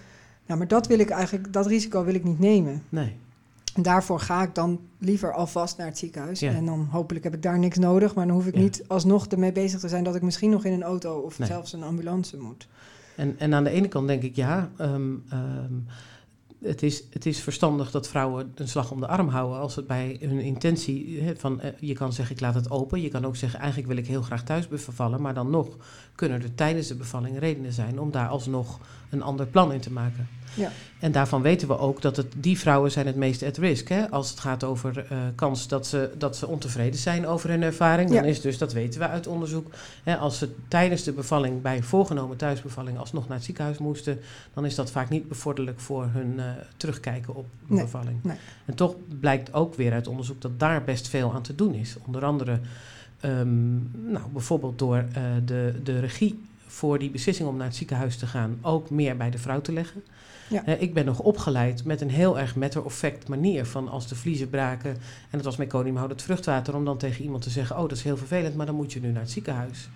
nou 0.47 0.59
maar 0.59 0.69
dat 0.69 0.87
wil 0.87 0.99
ik 0.99 1.11
eigenlijk, 1.11 1.53
dat 1.53 1.67
risico 1.67 2.05
wil 2.05 2.15
ik 2.15 2.25
niet 2.25 2.39
nemen. 2.39 2.83
nee. 2.89 3.17
En 3.75 3.83
daarvoor 3.85 4.21
ga 4.21 4.43
ik 4.43 4.55
dan 4.55 4.81
liever 4.99 5.33
alvast 5.33 5.77
naar 5.77 5.87
het 5.87 5.99
ziekenhuis. 5.99 6.41
Ja. 6.41 6.53
En 6.53 6.65
dan 6.65 6.89
hopelijk 6.91 7.25
heb 7.25 7.35
ik 7.35 7.43
daar 7.43 7.59
niks 7.59 7.79
nodig, 7.79 8.15
maar 8.15 8.27
dan 8.27 8.35
hoef 8.35 8.47
ik 8.47 8.55
Ja. 8.55 8.61
niet 8.61 8.85
alsnog 8.87 9.27
ermee 9.27 9.53
bezig 9.53 9.81
te 9.81 9.89
zijn 9.89 10.05
dat 10.05 10.15
ik 10.15 10.23
misschien 10.23 10.51
nog 10.51 10.65
in 10.65 10.73
een 10.73 10.83
auto 10.83 11.19
of 11.19 11.39
Nee. 11.39 11.49
zelfs 11.49 11.73
een 11.73 11.83
ambulance 11.83 12.37
moet. 12.37 12.69
En, 13.17 13.35
en 13.39 13.55
aan 13.55 13.65
de 13.65 13.71
ene 13.71 13.89
kant 13.89 14.07
denk 14.09 14.23
ik 14.23 14.37
ja. 14.37 14.71
ehm, 14.77 15.13
ehm, 15.31 15.73
het, 16.63 16.83
is, 16.83 17.03
het 17.11 17.27
is 17.27 17.41
verstandig 17.41 17.91
dat 17.91 18.09
vrouwen 18.09 18.53
een 18.55 18.69
slag 18.69 18.91
om 18.91 19.01
de 19.01 19.07
arm 19.07 19.29
houden 19.29 19.59
als 19.59 19.77
het 19.77 19.87
bij 19.87 20.17
hun 20.21 20.41
intentie 20.41 21.23
van 21.37 21.61
eh, 21.61 21.73
je 21.81 21.95
kan 21.95 22.13
zeggen 22.13 22.35
ik 22.35 22.41
laat 22.41 22.55
het 22.55 22.71
open. 22.71 23.01
Je 23.01 23.09
kan 23.09 23.25
ook 23.25 23.37
zeggen 23.37 23.59
eigenlijk 23.59 23.89
wil 23.89 23.99
ik 23.99 24.07
heel 24.07 24.23
graag 24.23 24.45
thuis 24.45 24.69
bevallen, 24.69 25.23
maar 25.23 25.35
dan 25.35 25.51
nog 25.51 25.77
kunnen 26.15 26.43
er 26.43 26.55
tijdens 26.55 26.89
de 26.89 26.95
bevalling 26.95 27.39
redenen 27.39 27.73
zijn 27.73 28.01
om 28.01 28.11
daar 28.11 28.29
alsnog 28.29 28.81
een 29.11 29.23
ander 29.23 29.47
plan 29.47 29.73
in 29.73 29.81
te 29.81 29.93
maken. 29.93 30.29
Ja. 30.55 30.71
En 30.99 31.13
daarvan 31.13 31.43
weten 31.43 31.69
we 31.69 31.79
ook 31.79 32.03
dat 32.03 32.17
het, 32.17 32.27
die 32.37 32.59
vrouwen 32.59 32.91
zijn 32.91 33.07
het 33.07 33.17
meest 33.17 33.43
at 33.43 33.57
risk. 33.57 33.89
Hè? 33.89 34.11
Als 34.11 34.31
het 34.31 34.41
gaat 34.41 34.65
over 34.65 35.07
eh, 35.09 35.19
kans 35.35 35.69
dat 35.69 35.87
ze, 35.87 36.11
dat 36.19 36.37
ze 36.37 36.47
ontevreden 36.47 37.01
zijn 37.01 37.27
over 37.27 37.49
hun 37.51 37.63
ervaring. 37.63 38.09
Dan 38.11 38.23
Ja. 38.23 38.29
is 38.29 38.41
dus, 38.41 38.59
dat 38.59 38.73
weten 38.73 39.01
we 39.01 39.09
uit 39.09 39.27
onderzoek, 39.27 39.71
hè, 40.05 40.17
als 40.17 40.39
ze 40.39 40.55
tijdens 40.69 41.03
de 41.03 41.13
bevalling 41.13 41.63
bij 41.63 41.83
voorgenomen 41.83 42.37
thuisbevalling 42.37 42.99
alsnog 42.99 43.27
naar 43.29 43.37
het 43.37 43.45
ziekenhuis 43.47 43.79
moesten, 43.79 44.21
dan 44.55 44.65
is 44.65 44.75
dat 44.75 44.91
vaak 44.91 45.09
niet 45.09 45.29
bevorderlijk 45.29 45.81
voor 45.81 46.09
hun 46.13 46.35
eh, 46.41 46.45
terugkijken 46.77 47.35
op 47.35 47.47
de 47.67 47.75
Nee, 47.75 47.83
bevalling. 47.83 48.19
nee. 48.23 48.37
En 48.65 48.75
toch 48.75 48.95
blijkt 49.21 49.53
ook 49.53 49.75
weer 49.75 49.93
uit 49.93 50.07
onderzoek 50.09 50.41
dat 50.41 50.59
daar 50.61 50.85
best 50.85 51.09
veel 51.09 51.35
aan 51.35 51.43
te 51.43 51.55
doen 51.55 51.75
is. 51.75 51.97
Onder 52.07 52.25
andere 52.25 52.61
ehm, 53.21 53.73
nou, 54.13 54.25
bijvoorbeeld 54.33 54.79
door 54.79 54.97
eh, 55.13 55.23
de, 55.45 55.75
de 55.85 55.99
regie 56.01 56.41
voor 56.67 56.99
die 56.99 57.11
beslissing 57.11 57.49
om 57.49 57.57
naar 57.57 57.67
het 57.67 57.77
ziekenhuis 57.77 58.17
te 58.17 58.27
gaan 58.27 58.59
ook 58.63 58.91
meer 58.91 59.17
bij 59.17 59.31
de 59.31 59.39
vrouw 59.39 59.61
te 59.61 59.73
leggen. 59.73 60.03
Ja. 60.49 60.65
Eh, 60.67 60.83
ik 60.83 60.95
ben 60.95 61.05
nog 61.05 61.19
opgeleid 61.19 61.85
met 61.85 62.01
een 62.01 62.11
heel 62.11 62.39
erg 62.39 62.57
matter-of-fact 62.57 63.29
manier 63.29 63.67
van 63.67 63.89
als 63.89 64.09
de 64.09 64.15
vliezen 64.15 64.51
braken 64.51 64.91
en 64.91 65.37
het 65.37 65.45
was 65.45 65.57
meconiumhoudend 65.57 66.23
vruchtwater, 66.23 66.75
om 66.77 66.85
dan 66.85 66.99
tegen 66.99 67.25
iemand 67.25 67.43
te 67.43 67.51
zeggen, 67.51 67.77
oh 67.77 67.83
dat 67.83 67.93
is 67.93 68.03
heel 68.03 68.17
vervelend, 68.17 68.57
maar 68.57 68.67
dan 68.67 68.75
moet 68.75 68.93
je 68.93 69.01
nu 69.01 69.09
naar 69.11 69.23
het 69.23 69.31
ziekenhuis. 69.31 69.89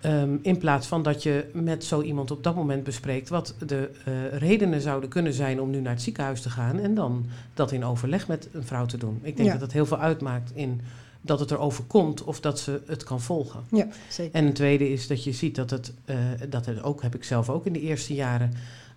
Ehm, 0.00 0.36
in 0.42 0.58
plaats 0.58 0.86
van 0.86 1.02
dat 1.02 1.22
je 1.22 1.44
met 1.52 1.84
zo 1.84 2.02
iemand 2.02 2.30
op 2.30 2.42
dat 2.42 2.54
moment 2.54 2.84
bespreekt 2.84 3.28
wat 3.28 3.54
de 3.66 3.90
eh, 4.04 4.38
redenen 4.38 4.80
zouden 4.80 5.08
kunnen 5.08 5.32
zijn 5.32 5.60
om 5.60 5.70
nu 5.70 5.80
naar 5.80 5.92
het 5.92 6.02
ziekenhuis 6.02 6.40
te 6.40 6.50
gaan 6.50 6.78
en 6.78 6.94
dan 6.94 7.26
dat 7.54 7.72
in 7.72 7.84
overleg 7.84 8.28
met 8.28 8.48
een 8.52 8.64
vrouw 8.64 8.86
te 8.86 8.96
doen. 8.96 9.18
Ik 9.22 9.36
denk 9.36 9.46
Ja. 9.48 9.52
dat 9.52 9.60
dat 9.60 9.72
heel 9.72 9.86
veel 9.86 9.98
uitmaakt 9.98 10.50
in 10.54 10.80
dat 11.20 11.40
het 11.40 11.50
erover 11.50 11.84
komt 11.84 12.24
of 12.24 12.40
dat 12.40 12.58
ze 12.58 12.80
het 12.86 13.04
kan 13.04 13.20
volgen. 13.20 13.60
Ja, 13.70 13.86
zeker. 14.08 14.34
En 14.34 14.46
een 14.46 14.52
tweede 14.52 14.90
is 14.92 15.06
dat 15.06 15.24
je 15.24 15.32
ziet 15.32 15.54
dat 15.54 15.70
het, 15.70 15.92
uh, 16.06 16.16
dat 16.48 16.66
het 16.66 16.82
ook, 16.82 17.02
heb 17.02 17.14
ik 17.14 17.24
zelf 17.24 17.50
ook 17.50 17.66
in 17.66 17.72
de 17.72 17.80
eerste 17.80 18.14
jaren 18.14 18.52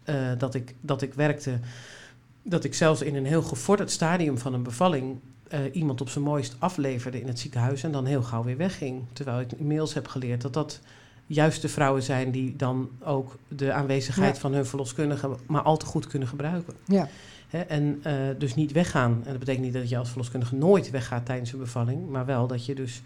uh, 0.10 0.16
dat, 0.38 0.54
ik, 0.54 0.76
dat 0.82 1.02
ik 1.02 1.14
werkte, 1.14 1.60
dat 2.42 2.64
ik 2.64 2.74
zelfs 2.74 3.02
in 3.02 3.16
een 3.16 3.26
heel 3.26 3.42
gevorderd 3.42 3.92
stadium 3.92 4.38
van 4.38 4.54
een 4.54 4.64
bevalling 4.64 5.20
uh, 5.54 5.60
iemand 5.72 6.02
op 6.02 6.10
zijn 6.10 6.24
mooist 6.24 6.56
afleverde 6.60 7.22
in 7.22 7.28
het 7.28 7.40
ziekenhuis 7.40 7.84
en 7.84 7.92
dan 7.92 8.06
heel 8.06 8.24
gauw 8.24 8.44
weer 8.44 8.58
wegging. 8.58 9.04
Terwijl 9.14 9.40
ik 9.40 9.52
inmiddels 9.52 9.94
heb 9.94 10.08
geleerd 10.08 10.42
dat 10.42 10.54
dat 10.54 10.80
juist 11.28 11.62
de 11.62 11.70
vrouwen 11.70 12.04
zijn 12.04 12.32
die 12.32 12.56
dan 12.56 12.90
ook 13.04 13.38
de 13.48 13.72
aanwezigheid 13.74 14.36
ja. 14.36 14.42
van 14.42 14.54
hun 14.54 14.66
verloskundige 14.66 15.30
maar 15.46 15.62
al 15.62 15.78
te 15.78 15.86
goed 15.86 16.08
kunnen 16.08 16.28
gebruiken. 16.28 16.74
Ja. 16.86 17.10
En 17.68 18.04
uh, 18.08 18.14
dus 18.38 18.56
niet 18.56 18.72
weggaan. 18.72 19.12
En 19.12 19.30
dat 19.30 19.40
betekent 19.40 19.66
niet 19.66 19.74
dat 19.74 19.90
je 19.90 19.98
als 19.98 20.10
verloskundige 20.10 20.56
nooit 20.56 20.90
weggaat 20.90 21.26
tijdens 21.26 21.52
een 21.52 21.60
bevalling, 21.60 22.10
maar 22.10 22.26
wel 22.26 22.48
dat 22.48 22.66
je 22.66 22.76
dus 22.76 23.02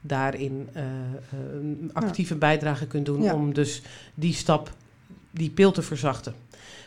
daarin 0.00 0.68
uh, 0.76 0.82
een 1.52 1.90
actieve 1.92 2.32
ja. 2.32 2.38
bijdrage 2.38 2.86
kunt 2.86 3.06
doen 3.06 3.22
Ja. 3.22 3.34
om 3.34 3.54
dus 3.54 3.82
die 4.14 4.32
stap, 4.32 4.70
die 5.36 5.50
pil 5.50 5.72
te 5.72 5.82
verzachten. 5.82 6.34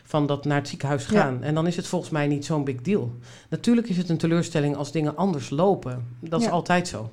Van 0.03 0.27
dat 0.27 0.45
naar 0.45 0.57
het 0.57 0.67
ziekenhuis 0.67 1.05
gaan. 1.05 1.43
En 1.43 1.53
dan 1.53 1.67
is 1.67 1.75
het 1.75 1.87
volgens 1.87 2.11
mij 2.11 2.27
niet 2.27 2.45
zo'n 2.45 2.63
big 2.63 2.81
deal. 2.81 3.11
Natuurlijk 3.49 3.89
is 3.89 3.97
het 3.97 4.09
een 4.09 4.17
teleurstelling 4.17 4.75
als 4.75 4.91
dingen 4.91 5.15
anders 5.15 5.49
lopen. 5.49 6.07
Dat 6.19 6.41
is 6.41 6.49
altijd 6.49 6.87
zo. 6.87 7.09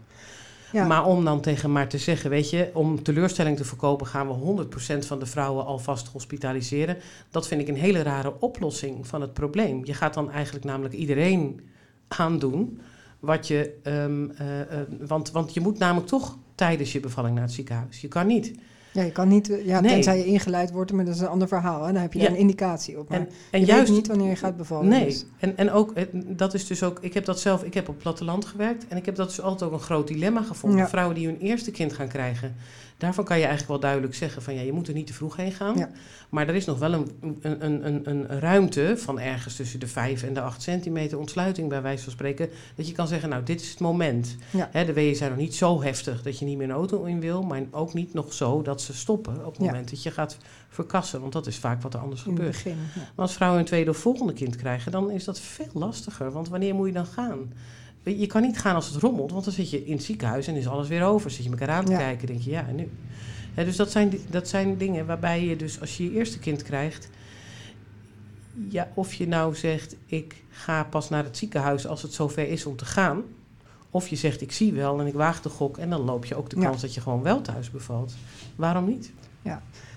Ja. 0.73 0.87
Maar 0.87 1.07
om 1.07 1.25
dan 1.25 1.41
tegen 1.41 1.73
maar 1.73 1.89
te 1.89 1.99
zeggen, 1.99 2.31
weet 2.31 2.51
je, 2.51 2.71
om 2.73 3.03
teleurstelling 3.03 3.57
te 3.57 3.65
voorkomen 3.65 4.07
gaan 4.07 4.29
we 4.29 4.65
100% 4.65 5.07
van 5.07 5.19
de 5.19 5.27
vrouwen 5.27 5.65
alvast 5.65 6.09
hospitaliseren. 6.09 6.97
Dat 7.31 7.49
vind 7.49 7.61
ik 7.61 7.69
een 7.69 7.77
hele 7.77 8.03
rare 8.03 8.41
oplossing 8.41 9.07
van 9.07 9.21
het 9.21 9.33
probleem. 9.33 9.81
Je 9.85 9.95
gaat 9.95 10.15
dan 10.15 10.31
eigenlijk 10.31 10.65
namelijk 10.65 10.95
iedereen 10.95 11.61
aandoen 12.09 12.81
wat 13.21 13.47
je, 13.47 13.75
ehm, 13.83 14.31
eh, 14.31 14.61
eh, 14.61 14.87
want, 15.07 15.31
want 15.31 15.55
je 15.55 15.61
moet 15.61 15.79
namelijk 15.79 16.07
toch 16.07 16.37
tijdens 16.55 16.93
je 16.93 17.01
bevalling 17.01 17.35
naar 17.35 17.45
het 17.45 17.53
ziekenhuis. 17.53 18.01
Je 18.01 18.09
kan 18.09 18.27
niet. 18.27 18.55
Ja, 18.97 19.03
je 19.03 19.13
kan 19.13 19.29
niet, 19.29 19.59
ja, 19.65 19.81
Nee. 19.81 19.91
tenzij 19.91 20.19
je 20.19 20.25
ingeleid 20.25 20.71
wordt, 20.73 20.93
maar 20.93 21.05
dat 21.05 21.15
is 21.15 21.21
een 21.21 21.27
ander 21.27 21.49
verhaal. 21.49 21.85
Hè? 21.87 21.93
Dan 21.93 22.03
heb 22.03 22.13
je 22.13 22.19
Ja. 22.19 22.25
daar 22.25 22.35
een 22.35 22.41
indicatie 22.41 22.99
op. 22.99 23.09
Maar 23.09 23.19
En, 23.19 23.29
en 23.51 23.61
je 23.61 23.67
juist 23.67 23.87
weet 23.89 23.97
niet 23.97 24.07
wanneer 24.07 24.29
je 24.29 24.37
gaat 24.37 24.57
bevallen. 24.57 24.89
Nee, 24.89 25.05
dus- 25.05 25.25
en, 25.39 25.57
en 25.57 25.71
ook, 25.71 25.93
eh, 25.93 26.05
dat 26.13 26.55
is 26.55 26.67
dus 26.67 26.83
ook, 26.83 26.99
ik 27.01 27.15
heb 27.15 27.25
dat 27.25 27.41
zelf, 27.41 27.63
ik 27.63 27.75
heb 27.75 27.89
op 27.89 27.99
platteland 27.99 28.45
gewerkt 28.45 28.85
en 28.89 28.97
ik 28.97 29.07
heb 29.07 29.17
dat 29.17 29.29
dus 29.29 29.41
altijd 29.41 29.71
ook 29.71 29.77
een 29.77 29.85
groot 29.85 30.09
dilemma 30.09 30.43
gevonden. 30.43 30.79
Ja. 30.79 30.89
Vrouwen 30.89 31.15
die 31.15 31.27
hun 31.27 31.39
eerste 31.39 31.71
kind 31.71 31.93
gaan 31.93 32.09
krijgen, 32.09 32.55
daarvan 32.97 33.25
kan 33.25 33.37
je 33.37 33.43
eigenlijk 33.43 33.71
wel 33.73 33.81
duidelijk 33.81 34.15
zeggen 34.15 34.43
van 34.43 34.55
ja, 34.55 34.61
je 34.61 34.73
moet 34.73 34.89
er 34.89 34.95
niet 34.95 35.07
te 35.07 35.13
vroeg 35.13 35.37
heen 35.37 35.53
gaan. 35.53 35.79
Ja. 35.79 35.91
Maar 36.31 36.49
er 36.49 36.55
is 36.55 36.65
nog 36.65 36.79
wel 36.79 36.93
een, 36.93 37.11
een, 37.41 37.87
een, 37.87 38.11
een, 38.11 38.41
ruimte 38.41 38.95
van 38.97 39.21
ergens 39.21 39.57
tussen 39.57 39.81
de 39.81 39.87
5 39.87 40.23
en 40.23 40.35
de 40.35 40.41
8 40.41 40.63
centimeter 40.63 41.19
ontsluiting 41.19 41.69
bij 41.69 41.83
wijze 41.83 42.03
van 42.03 42.13
spreken, 42.13 42.49
dat 42.75 42.89
je 42.89 42.93
kan 42.93 43.09
zeggen 43.09 43.29
nou, 43.29 43.43
dit 43.43 43.61
is 43.61 43.71
het 43.71 43.81
moment. 43.81 44.37
Ja. 44.51 44.85
De 44.85 44.93
weeën 44.93 45.17
zijn 45.17 45.31
nog 45.31 45.39
niet 45.39 45.55
zo 45.55 45.83
heftig 45.83 46.23
dat 46.23 46.39
je 46.39 46.45
niet 46.45 46.57
meer 46.57 46.69
een 46.69 46.75
auto 46.75 47.05
in 47.05 47.21
wil, 47.21 47.43
maar 47.43 47.63
ook 47.71 47.95
niet 47.95 48.13
nog 48.13 48.33
zo 48.33 48.63
dat 48.63 48.83
ze 48.83 48.95
stoppen 48.95 49.47
op 49.47 49.53
het 49.53 49.63
Ja. 49.63 49.71
moment 49.71 49.91
dat 49.91 50.03
je 50.03 50.11
gaat 50.11 50.37
verkassen, 50.69 51.21
want 51.21 51.33
dat 51.33 51.47
is 51.47 51.57
vaak 51.57 51.83
wat 51.83 51.95
er 51.95 52.01
anders 52.01 52.25
in 52.25 52.37
gebeurt. 52.37 52.53
begin. 52.53 52.77
Maar 52.95 53.27
als 53.27 53.35
vrouwen 53.35 53.61
een 53.61 53.67
tweede 53.67 53.91
of 53.91 53.97
volgende 53.97 54.33
kind 54.33 54.57
krijgen, 54.57 54.93
dan 54.93 55.11
is 55.11 55.25
dat 55.25 55.41
veel 55.41 55.71
lastiger. 55.73 56.31
Want 56.33 56.49
wanneer 56.49 56.75
moet 56.75 56.87
je 56.87 56.93
dan 56.93 57.07
gaan? 57.07 57.53
Je 58.15 58.27
kan 58.27 58.43
niet 58.43 58.59
gaan 58.59 58.75
als 58.75 58.87
het 58.91 59.03
rommelt, 59.03 59.31
want 59.33 59.45
dan 59.45 59.53
zit 59.55 59.71
je 59.71 59.85
in 59.85 59.93
het 59.93 60.03
ziekenhuis 60.05 60.47
en 60.47 60.55
is 60.55 60.69
alles 60.69 60.89
weer 60.89 61.05
over. 61.05 61.31
Zit 61.31 61.45
je 61.45 61.51
elkaar 61.51 61.69
aan 61.71 61.85
te 61.85 61.91
Ja. 61.93 61.99
kijken, 61.99 62.27
denk 62.27 62.41
je, 62.41 62.51
ja, 62.51 62.67
en 62.69 62.75
nu? 62.75 62.91
Dus 63.55 63.77
dat 63.77 63.91
zijn, 63.91 64.13
dat 64.31 64.49
zijn 64.49 64.77
dingen 64.77 65.07
waarbij 65.07 65.45
je 65.45 65.57
dus, 65.57 65.81
als 65.81 65.97
je 65.97 66.05
je 66.05 66.11
eerste 66.13 66.39
kind 66.39 66.63
krijgt... 66.63 67.11
Ja, 68.69 68.89
of 68.95 69.15
je 69.15 69.29
nou 69.29 69.55
zegt, 69.55 69.97
ik 70.07 70.35
ga 70.51 70.85
pas 70.85 71.09
naar 71.09 71.25
het 71.25 71.37
ziekenhuis 71.37 71.87
als 71.87 72.03
het 72.03 72.13
zover 72.13 72.49
is 72.49 72.67
om 72.67 72.77
te 72.77 72.85
gaan... 72.85 73.23
Of 73.91 74.09
je 74.09 74.17
zegt, 74.17 74.41
ik 74.41 74.53
zie 74.53 74.73
wel 74.73 75.01
en 75.01 75.07
ik 75.07 75.15
waag 75.15 75.43
de 75.43 75.49
gok... 75.49 75.79
en 75.79 75.91
dan 75.91 76.01
loop 76.01 76.25
je 76.25 76.35
ook 76.35 76.51
de 76.51 76.61
Ja. 76.61 76.67
kans 76.69 76.81
dat 76.81 76.95
je 76.95 77.01
gewoon 77.01 77.23
wel 77.23 77.41
thuis 77.43 77.71
bevalt. 77.71 78.15
Waarom 78.57 78.87
niet? 78.87 79.13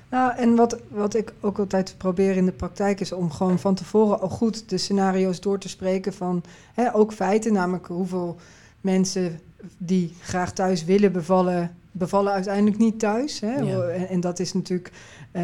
Nou, 0.09 0.35
en 0.35 0.55
wat, 0.55 0.77
wat 0.87 1.13
ik 1.15 1.33
ook 1.39 1.59
altijd 1.59 1.95
probeer 1.97 2.35
in 2.35 2.45
de 2.45 2.51
praktijk 2.51 2.99
is 2.99 3.11
om 3.11 3.31
gewoon 3.31 3.59
van 3.59 3.75
tevoren 3.75 4.21
al 4.21 4.29
goed 4.29 4.69
de 4.69 4.77
scenario's 4.77 5.39
door 5.39 5.57
te 5.59 5.69
spreken 5.69 6.13
van 6.13 6.43
hè, 6.73 6.95
ook 6.95 7.13
feiten, 7.13 7.53
namelijk 7.53 7.87
hoeveel 7.87 8.37
mensen 8.81 9.39
die 9.77 10.13
graag 10.21 10.51
thuis 10.53 10.83
willen 10.83 11.11
bevallen, 11.11 11.75
bevallen 11.91 12.33
uiteindelijk 12.33 12.77
niet 12.77 12.99
thuis. 12.99 13.39
Hè? 13.39 13.55
Ja. 13.57 13.81
En, 13.81 14.07
en 14.07 14.19
dat 14.19 14.39
is 14.39 14.53
natuurlijk 14.53 14.91
eh, 15.31 15.43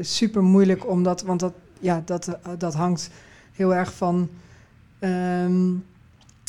super 0.00 0.42
moeilijk, 0.42 0.88
omdat, 0.90 1.22
want 1.22 1.40
dat, 1.40 1.52
ja, 1.80 2.02
dat, 2.04 2.26
eh, 2.28 2.50
dat 2.58 2.74
hangt 2.74 3.10
heel 3.52 3.74
erg 3.74 3.92
van, 3.94 4.28
ehm, 4.98 5.72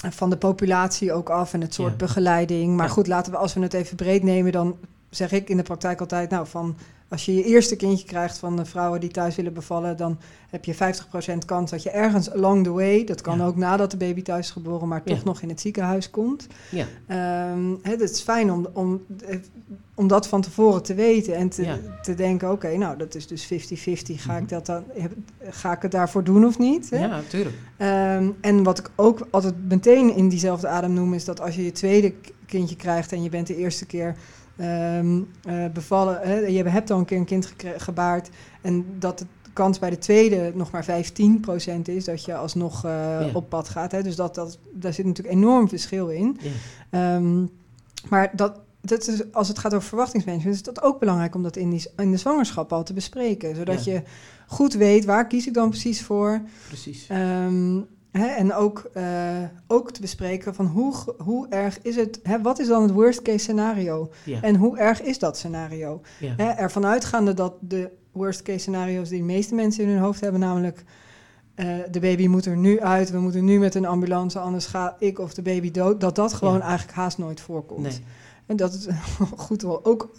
van 0.10 0.30
de 0.30 0.38
populatie 0.38 1.14
ook 1.14 1.30
af 1.30 1.54
en 1.54 1.62
het 1.62 1.74
soort 1.74 1.92
Ja. 1.92 1.98
begeleiding. 1.98 2.76
Maar 2.76 2.86
Ja. 2.86 2.92
goed, 2.92 3.08
laten 3.08 3.32
we 3.32 3.38
als 3.38 3.54
we 3.54 3.62
het 3.62 3.74
even 3.74 3.96
breed 3.96 4.24
nemen, 4.24 4.52
dan 4.52 4.76
zeg 5.10 5.32
ik 5.32 5.50
in 5.50 5.58
de 5.58 5.64
praktijk 5.64 6.00
altijd, 6.00 6.30
nou 6.30 6.48
van 6.48 6.76
als 7.10 7.26
je 7.26 7.36
je 7.36 7.44
eerste 7.44 7.76
kindje 7.76 8.06
krijgt 8.06 8.38
van 8.38 8.56
de 8.56 8.66
vrouwen 8.66 9.00
die 9.00 9.10
thuis 9.10 9.36
willen 9.36 9.54
bevallen, 9.54 9.98
dan 9.98 10.20
heb 10.50 10.66
je 10.66 10.76
50% 10.76 10.78
kans 11.46 11.72
dat 11.72 11.84
je 11.84 11.90
ergens 11.90 12.32
along 12.32 12.64
the 12.64 12.72
way, 12.72 13.04
dat 13.04 13.22
kan 13.22 13.38
Ja. 13.38 13.46
ook 13.46 13.56
nadat 13.56 13.92
de 13.92 13.98
baby 13.98 14.22
thuis 14.22 14.46
is 14.46 14.52
geboren, 14.52 14.88
maar 14.88 15.04
toch 15.04 15.18
Ja. 15.18 15.24
nog 15.24 15.42
in 15.42 15.50
het 15.50 15.62
ziekenhuis 15.62 16.10
komt. 16.10 16.48
Ja, 16.72 16.86
hè, 17.82 17.92
het 17.92 18.02
is 18.02 18.22
fijn 18.22 18.52
om, 18.52 18.68
om, 18.74 19.02
eh, 19.26 19.38
om 19.96 20.08
dat 20.08 20.28
van 20.28 20.42
tevoren 20.42 20.84
te 20.84 20.94
weten 20.94 21.36
en 21.36 21.50
te, 21.50 21.64
Ja. 21.64 21.78
te 22.02 22.14
denken, 22.14 22.52
oké, 22.52 22.78
nou 22.78 22.98
dat 22.98 23.16
is 23.16 23.28
dus 23.28 23.46
50-50, 23.46 24.24
ga, 24.24 24.34
Mhm. 24.34 24.42
ik 24.44 24.50
dat 24.50 24.66
dan, 24.66 24.84
ga 25.50 25.72
ik 25.76 25.82
het 25.82 25.92
daarvoor 25.92 26.24
doen 26.24 26.46
of 26.46 26.58
niet? 26.58 26.90
Hè? 26.90 26.98
ja 27.00 27.08
natuurlijk. 27.08 27.56
Ehm, 27.78 28.30
en 28.42 28.64
wat 28.64 28.80
ik 28.80 28.90
ook 28.96 29.28
altijd 29.32 29.54
meteen 29.68 30.16
in 30.16 30.30
diezelfde 30.30 30.68
adem 30.68 30.94
noem, 30.94 31.14
is 31.14 31.26
dat 31.26 31.42
als 31.42 31.56
je 31.56 31.64
je 31.64 31.72
tweede 31.72 32.14
kindje 32.46 32.76
krijgt 32.76 33.12
en 33.12 33.24
je 33.24 33.30
bent 33.30 33.48
de 33.48 33.56
eerste 33.56 33.86
keer 33.86 34.16
ehm, 34.58 35.22
eh, 35.44 35.66
bevallen, 35.74 36.20
hè, 36.22 36.36
je 36.38 36.64
hebt 36.64 36.92
al 36.92 37.00
een 37.00 37.06
keer 37.06 37.18
een 37.18 37.26
kind 37.26 37.54
gebaard, 37.78 38.30
en 38.62 38.86
dat 39.00 39.20
de 39.20 39.26
kans 39.54 39.80
bij 39.80 39.90
de 39.90 39.98
tweede 39.98 40.52
nog 40.56 40.72
maar 40.72 40.84
15% 40.86 41.88
is 41.88 42.06
dat 42.06 42.26
je 42.26 42.36
alsnog 42.36 42.82
Ja. 42.84 43.30
op 43.34 43.50
pad 43.50 43.70
gaat. 43.70 43.92
Hè. 43.92 44.04
Dus 44.04 44.16
dat, 44.16 44.36
dat, 44.36 44.60
daar 44.74 44.94
zit 44.94 45.06
natuurlijk 45.06 45.36
enorm 45.36 45.70
verschil 45.70 46.10
in. 46.10 46.38
Ja. 46.42 46.50
Ehm, 46.90 47.46
maar 48.10 48.32
dat, 48.36 48.60
dat 48.82 49.08
is, 49.08 49.34
als 49.34 49.48
het 49.48 49.60
gaat 49.60 49.74
over 49.74 49.88
verwachtingsmanagement, 49.88 50.56
is 50.56 50.64
dat 50.64 50.82
ook 50.82 51.00
belangrijk 51.00 51.36
om 51.36 51.44
dat 51.44 51.56
in, 51.56 51.70
die, 51.70 51.86
in 51.98 52.12
de 52.12 52.18
zwangerschap 52.18 52.74
al 52.74 52.84
te 52.84 52.94
bespreken. 52.94 53.56
Zodat 53.56 53.84
Ja. 53.86 53.92
je 53.94 54.02
goed 54.48 54.74
weet 54.74 55.06
waar 55.06 55.28
kies 55.28 55.48
ik 55.48 55.54
dan 55.54 55.70
precies 55.70 56.02
voor. 56.04 56.42
Precies. 56.68 57.08
Ehm, 57.08 57.82
hè, 58.12 58.26
en 58.28 58.54
ook, 58.54 58.90
eh, 58.94 59.04
ook 59.68 59.92
te 59.92 60.02
bespreken 60.02 60.56
van 60.56 60.66
hoe, 60.66 60.94
hoe 61.18 61.48
erg 61.50 61.82
is 61.82 61.96
het, 61.96 62.20
hè, 62.24 62.42
wat 62.42 62.60
is 62.60 62.68
dan 62.68 62.82
het 62.82 62.92
worst 62.92 63.22
case 63.22 63.38
scenario? 63.38 64.10
Ja. 64.26 64.42
En 64.42 64.56
hoe 64.56 64.78
erg 64.78 65.02
is 65.02 65.20
dat 65.20 65.38
scenario? 65.38 66.02
ja. 66.20 66.34
Hè, 66.38 66.50
ervan 66.50 66.86
uitgaande 66.86 67.34
dat 67.34 67.54
de 67.60 67.90
worst 68.12 68.42
case 68.42 68.60
scenario's 68.60 69.10
die 69.10 69.20
de 69.20 69.26
meeste 69.26 69.56
mensen 69.56 69.84
in 69.84 69.90
hun 69.90 70.00
hoofd 70.00 70.22
hebben, 70.22 70.40
namelijk 70.40 70.84
eh, 71.56 71.76
de 71.92 72.00
baby 72.00 72.28
moet 72.28 72.46
er 72.46 72.58
nu 72.58 72.80
uit, 72.82 73.12
we 73.12 73.20
moeten 73.20 73.46
nu 73.46 73.60
met 73.60 73.76
een 73.76 73.86
ambulance, 73.86 74.40
anders 74.40 74.66
ga 74.66 74.96
ik 75.00 75.20
of 75.20 75.34
de 75.34 75.42
baby 75.42 75.72
dood, 75.72 76.02
dat 76.02 76.16
dat 76.16 76.34
gewoon 76.34 76.58
Ja. 76.58 76.62
eigenlijk 76.62 76.98
haast 76.98 77.18
nooit 77.18 77.42
voorkomt. 77.42 77.82
Nee. 77.82 78.00
En 78.46 78.56
dat 78.56 78.74
is 78.74 78.88
goed 79.46 79.62
wel 79.62 79.86
ook 79.86 80.10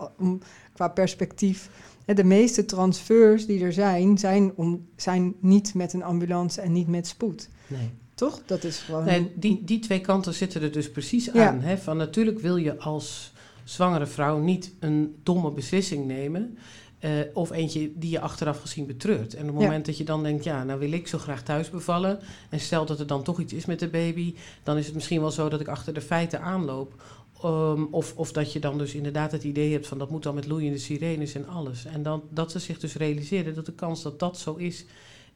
qua 0.72 0.88
perspectief. 0.88 1.70
De 2.04 2.24
meeste 2.24 2.64
transfers 2.64 3.46
die 3.46 3.64
er 3.64 3.72
zijn, 3.72 4.18
zijn, 4.18 4.52
om, 4.54 4.86
zijn 4.96 5.34
niet 5.40 5.74
met 5.74 5.92
een 5.92 6.02
ambulance 6.02 6.60
en 6.60 6.72
niet 6.72 6.88
met 6.88 7.06
spoed. 7.06 7.48
Nee. 7.68 7.90
Toch? 8.14 8.40
Dat 8.46 8.64
is 8.64 8.78
gewoon. 8.78 9.04
Nee, 9.04 9.32
die, 9.34 9.64
die 9.64 9.78
twee 9.78 10.00
kanten 10.00 10.34
zitten 10.34 10.62
er 10.62 10.72
dus 10.72 10.90
precies 10.90 11.24
Ja. 11.32 11.48
aan. 11.48 11.60
Hè? 11.60 11.78
Van 11.78 11.96
natuurlijk 11.96 12.38
wil 12.40 12.56
je 12.56 12.78
als 12.78 13.32
zwangere 13.64 14.06
vrouw 14.06 14.38
niet 14.38 14.72
een 14.80 15.16
domme 15.22 15.50
beslissing 15.50 16.06
nemen. 16.06 16.58
eh, 16.98 17.10
of 17.34 17.50
eentje 17.50 17.90
die 17.94 18.10
je 18.10 18.20
achteraf 18.20 18.60
gezien 18.60 18.86
betreurt. 18.86 19.34
En 19.34 19.40
op 19.42 19.48
het 19.52 19.56
Ja. 19.58 19.64
moment 19.66 19.86
dat 19.86 19.96
je 19.96 20.04
dan 20.04 20.22
denkt, 20.22 20.44
ja, 20.44 20.64
nou 20.64 20.78
wil 20.78 20.92
ik 20.92 21.06
zo 21.08 21.18
graag 21.18 21.42
thuis 21.42 21.70
bevallen. 21.70 22.18
En 22.50 22.60
stel 22.60 22.86
dat 22.86 23.00
er 23.00 23.06
dan 23.06 23.22
toch 23.22 23.40
iets 23.40 23.52
is 23.52 23.66
met 23.66 23.78
de 23.78 23.88
baby. 23.88 24.34
Dan 24.62 24.76
is 24.76 24.86
het 24.86 24.94
misschien 24.94 25.20
wel 25.20 25.30
zo 25.30 25.48
dat 25.48 25.60
ik 25.60 25.68
achter 25.68 25.94
de 25.94 26.00
feiten 26.00 26.40
aanloop. 26.42 27.02
Ehm, 27.42 27.82
of, 27.90 28.12
of 28.16 28.32
dat 28.32 28.52
je 28.52 28.58
dan 28.60 28.78
dus 28.78 28.94
inderdaad 28.94 29.32
het 29.32 29.44
idee 29.44 29.72
hebt 29.72 29.86
van 29.86 29.98
dat 29.98 30.10
moet 30.10 30.22
dan 30.22 30.34
met 30.34 30.46
loeiende 30.46 30.78
sirenes 30.78 31.34
en 31.34 31.46
alles. 31.48 31.84
En 31.84 32.02
dan, 32.02 32.22
dat 32.30 32.50
ze 32.52 32.58
zich 32.58 32.78
dus 32.78 32.94
realiseren 32.94 33.54
dat 33.54 33.66
de 33.66 33.72
kans 33.74 34.02
dat 34.02 34.18
dat 34.18 34.38
zo 34.38 34.54
is 34.54 34.84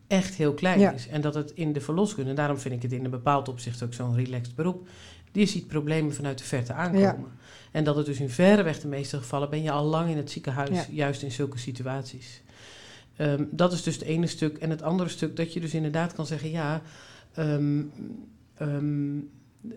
echt 0.07 0.35
heel 0.35 0.55
klein 0.55 0.81
Ja. 0.81 0.91
is. 0.93 1.09
En 1.09 1.21
dat 1.21 1.35
het 1.35 1.51
in 1.55 1.73
de 1.73 1.81
verloskunde, 1.81 2.31
en 2.31 2.37
daarom 2.37 2.59
vind 2.59 2.75
ik 2.75 2.83
het 2.83 2.93
in 2.93 3.05
een 3.05 3.11
bepaald 3.11 3.49
opzicht 3.49 3.83
ook 3.83 3.95
zo'n 3.95 4.15
relaxed 4.17 4.55
beroep, 4.55 4.89
die 5.33 5.47
ziet 5.47 5.67
problemen 5.67 6.15
vanuit 6.15 6.39
de 6.39 6.45
verte 6.45 6.73
aankomen. 6.73 7.31
En 7.71 7.85
dat 7.85 7.97
het 7.97 8.07
dus 8.07 8.21
in 8.21 8.31
verreweg 8.31 8.81
de 8.81 8.89
meeste 8.89 9.17
gevallen 9.19 9.51
ben 9.51 9.63
je 9.63 9.71
al 9.71 9.85
lang 9.85 10.11
in 10.11 10.17
het 10.17 10.31
ziekenhuis, 10.31 10.69
Ja. 10.71 10.87
juist 10.91 11.23
in 11.23 11.33
zulke 11.33 11.59
situaties. 11.59 12.43
Ehm, 13.17 13.45
dat 13.51 13.73
is 13.73 13.83
dus 13.83 13.95
het 13.95 14.05
ene 14.05 14.27
stuk. 14.27 14.59
En 14.59 14.71
het 14.71 14.83
andere 14.83 15.09
stuk 15.09 15.37
dat 15.37 15.53
je 15.53 15.61
dus 15.61 15.75
inderdaad 15.75 16.13
kan 16.13 16.27
zeggen, 16.27 16.51
ja, 16.51 16.83
ehm, 17.35 17.83
ehm, 18.55 19.19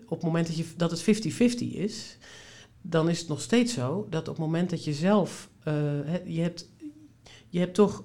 op 0.05 0.09
het 0.17 0.21
moment 0.21 0.47
dat, 0.47 0.57
je, 0.57 0.65
dat 0.77 0.91
het 0.91 1.01
50-50 1.01 1.73
is, 1.73 2.17
dan 2.81 3.09
is 3.09 3.19
het 3.19 3.27
nog 3.27 3.41
steeds 3.41 3.73
zo 3.73 4.07
dat 4.09 4.21
op 4.27 4.35
het 4.35 4.45
moment 4.45 4.69
dat 4.69 4.83
je 4.83 4.93
zelf, 4.93 5.49
eh, 5.63 5.73
je, 6.25 6.41
hebt, 6.41 6.69
je 7.49 7.59
hebt 7.59 7.73
toch 7.73 8.03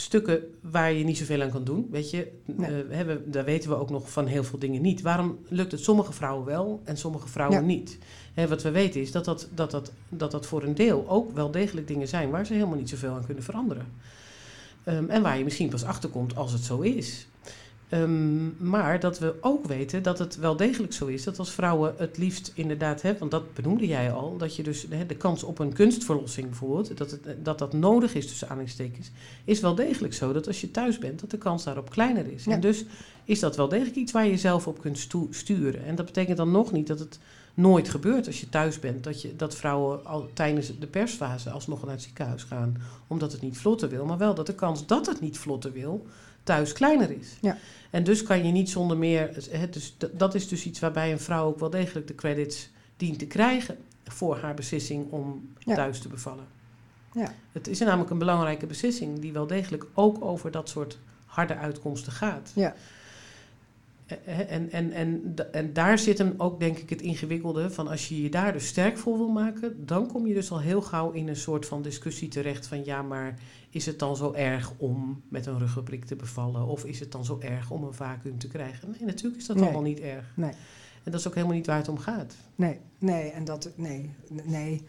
stukken 0.00 0.40
waar 0.60 0.92
je 0.92 1.04
niet 1.04 1.18
zoveel 1.18 1.42
aan 1.42 1.50
kan 1.50 1.64
doen. 1.64 1.88
Weet 1.90 2.10
je, 2.10 2.32
Nee. 2.44 2.82
Eh, 2.84 2.96
hebben, 2.96 3.30
daar 3.30 3.44
weten 3.44 3.70
we 3.70 3.76
ook 3.76 3.90
nog 3.90 4.10
van 4.10 4.26
heel 4.26 4.44
veel 4.44 4.58
dingen 4.58 4.82
niet. 4.82 5.02
Waarom 5.02 5.38
lukt 5.48 5.72
het 5.72 5.80
sommige 5.80 6.12
vrouwen 6.12 6.46
wel 6.46 6.80
en 6.84 6.96
sommige 6.96 7.28
vrouwen 7.28 7.60
Ja. 7.60 7.66
niet? 7.66 7.98
Hè, 8.34 8.48
wat 8.48 8.62
we 8.62 8.70
weten 8.70 9.00
is 9.00 9.12
dat 9.12 9.24
dat, 9.24 9.48
dat, 9.54 9.70
dat, 9.70 9.92
dat 10.08 10.30
dat 10.30 10.46
voor 10.46 10.62
een 10.62 10.74
deel 10.74 11.04
ook 11.08 11.32
wel 11.32 11.50
degelijk 11.50 11.86
dingen 11.86 12.08
zijn 12.08 12.30
waar 12.30 12.46
ze 12.46 12.52
helemaal 12.52 12.76
niet 12.76 12.88
zoveel 12.88 13.12
aan 13.14 13.24
kunnen 13.26 13.44
veranderen. 13.44 13.86
Ehm, 14.84 15.08
en 15.08 15.22
waar 15.22 15.38
je 15.38 15.44
misschien 15.44 15.68
pas 15.68 15.84
achterkomt 15.84 16.36
als 16.36 16.52
het 16.52 16.62
zo 16.64 16.80
is. 16.80 17.26
Ehm, 17.90 18.68
maar 18.68 19.00
dat 19.00 19.18
we 19.18 19.34
ook 19.40 19.66
weten 19.66 20.02
dat 20.02 20.18
het 20.18 20.36
wel 20.36 20.56
degelijk 20.56 20.92
zo 20.92 21.06
is 21.06 21.24
dat 21.24 21.38
als 21.38 21.50
vrouwen 21.50 21.94
het 21.96 22.18
liefst 22.18 22.52
inderdaad 22.54 23.02
hebben, 23.02 23.20
want 23.20 23.30
dat 23.30 23.54
benoemde 23.54 23.86
jij 23.86 24.12
al, 24.12 24.36
dat 24.36 24.56
je 24.56 24.62
dus 24.62 24.86
hè, 24.90 25.06
de 25.06 25.16
kans 25.16 25.42
op 25.42 25.58
een 25.58 25.72
kunstverlossing 25.72 26.48
bijvoorbeeld, 26.48 26.98
dat, 26.98 27.10
het, 27.10 27.26
dat 27.42 27.58
dat 27.58 27.72
nodig 27.72 28.14
is 28.14 28.26
tussen 28.26 28.48
aanhalingstekens, 28.48 29.10
is 29.44 29.60
wel 29.60 29.74
degelijk 29.74 30.14
zo 30.14 30.32
dat 30.32 30.46
als 30.46 30.60
je 30.60 30.70
thuis 30.70 30.98
bent, 30.98 31.20
dat 31.20 31.30
de 31.30 31.38
kans 31.38 31.64
daarop 31.64 31.90
kleiner 31.90 32.32
is. 32.32 32.44
Ja. 32.44 32.52
En 32.52 32.60
dus 32.60 32.84
is 33.24 33.40
dat 33.40 33.56
wel 33.56 33.68
degelijk 33.68 33.96
iets 33.96 34.12
waar 34.12 34.26
je 34.26 34.36
zelf 34.36 34.66
op 34.66 34.80
kunt 34.80 34.98
stu- 34.98 35.28
sturen. 35.30 35.84
En 35.84 35.94
dat 35.94 36.06
betekent 36.06 36.36
dan 36.36 36.50
nog 36.50 36.72
niet 36.72 36.86
dat 36.86 36.98
het 36.98 37.18
nooit 37.54 37.88
gebeurt 37.88 38.26
als 38.26 38.40
je 38.40 38.48
thuis 38.48 38.78
bent, 38.78 39.04
dat, 39.04 39.22
je, 39.22 39.36
dat 39.36 39.54
vrouwen 39.54 40.04
al 40.04 40.28
tijdens 40.32 40.78
de 40.78 40.86
persfase 40.86 41.50
alsnog 41.50 41.82
naar 41.82 41.92
het 41.92 42.02
ziekenhuis 42.02 42.42
gaan, 42.42 42.76
omdat 43.06 43.32
het 43.32 43.40
niet 43.40 43.58
vlotter 43.58 43.88
wil, 43.88 44.04
maar 44.04 44.18
wel 44.18 44.34
dat 44.34 44.46
de 44.46 44.54
kans 44.54 44.86
dat 44.86 45.06
het 45.06 45.20
niet 45.20 45.38
vlotter 45.38 45.72
wil, 45.72 46.06
thuis 46.50 46.72
kleiner 46.72 47.10
is. 47.10 47.36
Ja. 47.40 47.56
En 47.90 48.04
dus 48.04 48.22
kan 48.22 48.44
je 48.46 48.52
niet 48.52 48.70
zonder 48.70 48.96
meer. 48.96 49.48
Hè, 49.50 49.68
dus 49.68 49.96
dat 50.12 50.34
is 50.34 50.48
dus 50.48 50.64
iets 50.64 50.80
waarbij 50.80 51.12
een 51.12 51.20
vrouw 51.20 51.46
ook 51.46 51.58
wel 51.58 51.70
degelijk 51.70 52.06
de 52.06 52.14
credits 52.14 52.70
dient 52.96 53.18
te 53.18 53.26
krijgen 53.26 53.76
voor 54.04 54.36
haar 54.36 54.54
beslissing 54.54 55.10
om 55.10 55.48
Ja. 55.58 55.74
thuis 55.74 55.98
te 56.00 56.08
bevallen. 56.08 56.44
Ja. 57.14 57.34
Het 57.52 57.68
is 57.68 57.78
namelijk 57.78 58.10
een 58.10 58.18
belangrijke 58.18 58.66
beslissing 58.66 59.18
die 59.18 59.32
wel 59.32 59.46
degelijk 59.46 59.84
ook 59.94 60.24
over 60.24 60.50
dat 60.50 60.68
soort 60.68 60.98
harde 61.26 61.56
uitkomsten 61.56 62.12
gaat. 62.12 62.52
Ja. 62.54 62.74
En, 64.24 64.70
en, 64.70 64.92
en, 64.92 65.34
en 65.52 65.72
daar 65.72 65.98
zit 65.98 66.18
hem 66.18 66.34
ook, 66.36 66.60
denk 66.60 66.78
ik, 66.78 66.90
het 66.90 67.02
ingewikkelde 67.02 67.70
van 67.70 67.88
als 67.88 68.08
je 68.08 68.22
je 68.22 68.30
daar 68.30 68.52
dus 68.52 68.66
sterk 68.66 68.98
voor 68.98 69.16
wil 69.16 69.28
maken, 69.28 69.86
dan 69.86 70.06
kom 70.06 70.26
je 70.26 70.34
dus 70.34 70.50
al 70.50 70.60
heel 70.60 70.82
gauw 70.82 71.10
in 71.10 71.28
een 71.28 71.36
soort 71.36 71.66
van 71.66 71.82
discussie 71.82 72.28
terecht 72.28 72.66
van 72.66 72.84
ja, 72.84 73.02
maar 73.02 73.38
is 73.70 73.86
het 73.86 73.98
dan 73.98 74.16
zo 74.16 74.32
erg 74.32 74.72
om 74.76 75.22
met 75.28 75.46
een 75.46 75.58
ruggenprik 75.58 76.04
te 76.04 76.16
bevallen? 76.16 76.66
Of 76.66 76.84
is 76.84 77.00
het 77.00 77.12
dan 77.12 77.24
zo 77.24 77.38
erg 77.40 77.70
om 77.70 77.84
een 77.84 77.94
vacuüm 77.94 78.38
te 78.38 78.48
krijgen? 78.48 78.88
Nee, 78.90 79.06
natuurlijk 79.06 79.40
is 79.40 79.46
dat 79.46 79.56
Nee. 79.56 79.64
allemaal 79.64 79.82
niet 79.82 80.00
erg. 80.00 80.24
Nee. 80.34 80.52
En 81.04 81.10
dat 81.10 81.20
is 81.20 81.26
ook 81.28 81.34
helemaal 81.34 81.56
niet 81.56 81.66
waar 81.66 81.76
het 81.76 81.88
om 81.88 81.98
gaat. 81.98 82.34
Nee, 82.54 82.78
nee, 82.98 83.30
en 83.30 83.44
dat, 83.44 83.70
nee, 83.74 84.10
nee. 84.44 84.84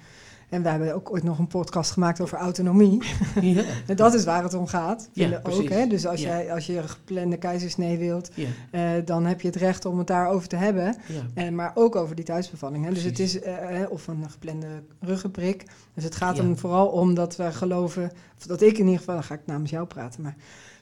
En 0.52 0.64
we 0.64 0.70
hebben 0.70 0.94
ook 0.96 1.12
ooit 1.12 1.24
nog 1.24 1.40
een 1.40 1.48
podcast 1.48 1.92
gemaakt 1.92 2.22
over 2.22 2.38
autonomie. 2.38 3.04
ja. 3.42 3.64
En 3.88 3.96
dat 3.96 4.14
is 4.14 4.24
waar 4.24 4.44
het 4.44 4.54
om 4.54 4.68
gaat. 4.68 5.10
Ja, 5.14 5.40
ook, 5.44 5.70
hè? 5.70 5.88
Dus 5.88 6.06
als, 6.08 6.22
Ja. 6.22 6.28
jij, 6.28 6.54
als 6.54 6.66
je 6.66 6.78
een 6.78 6.90
geplande 6.90 7.38
keizersnee 7.38 7.98
wilt, 7.98 8.30
Ja, 8.34 8.48
eh, 8.72 9.06
dan 9.06 9.26
heb 9.26 9.42
je 9.42 9.48
het 9.48 9.56
recht 9.56 9.86
om 9.86 9.98
het 9.98 10.08
daarover 10.08 10.48
te 10.48 10.56
hebben. 10.56 10.96
En, 11.34 11.56
maar 11.56 11.72
ook 11.76 11.96
over 11.96 12.16
die 12.16 12.26
thuisbevalling. 12.26 12.86
Hè? 12.86 12.94
Dus 12.94 13.04
het 13.04 13.20
is, 13.20 13.40
eh, 13.42 13.82
eh, 13.82 13.92
of 13.92 14.08
een 14.08 14.30
geplande 14.30 14.68
ruggenprik. 15.00 15.66
Dus 15.94 16.04
het 16.04 16.16
gaat 16.16 16.38
er 16.38 16.58
vooral 16.58 16.88
om 16.88 17.14
dat 17.14 17.36
we 17.36 17.52
geloven, 17.52 18.12
of 18.38 18.46
dat 18.46 18.62
ik 18.62 18.78
in 18.78 18.84
ieder 18.86 19.00
geval, 19.00 19.16
dan 19.16 19.24
ga 19.24 19.34
ik 19.34 19.42
namens 19.46 19.70
jou 19.72 19.86
praten, 19.86 20.22
maar 20.22 20.36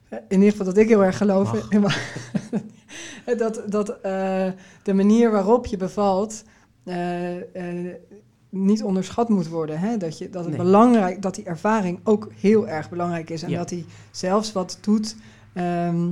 eh, 0.10 0.20
in 0.28 0.36
ieder 0.38 0.52
geval 0.52 0.66
dat 0.66 0.78
ik 0.78 0.88
heel 0.88 1.04
erg 1.04 1.18
geloof. 1.18 1.52
dat 3.38 3.62
dat 3.68 3.90
eh, 4.02 4.48
de 4.84 4.94
manier 4.94 5.32
waarop 5.32 5.66
je 5.66 5.78
bevalt. 5.78 6.44
eh, 6.84 7.36
eh, 7.38 7.94
niet 8.50 8.84
onderschat 8.84 9.30
moet 9.30 9.48
worden. 9.48 9.80
Hè? 9.80 9.98
Dat, 9.98 10.18
je, 10.18 10.30
dat, 10.30 10.46
het 10.46 10.54
Nee. 10.54 10.64
belangrijk, 10.64 11.22
dat 11.22 11.36
die 11.36 11.44
ervaring 11.46 12.00
ook 12.04 12.32
heel 12.40 12.68
erg 12.68 12.90
belangrijk 12.90 13.30
is. 13.30 13.44
En 13.44 13.50
Ja. 13.50 13.58
dat 13.58 13.70
die 13.70 13.86
zelfs 14.12 14.52
wat 14.52 14.78
doet, 14.82 15.16
ehm, 15.54 16.10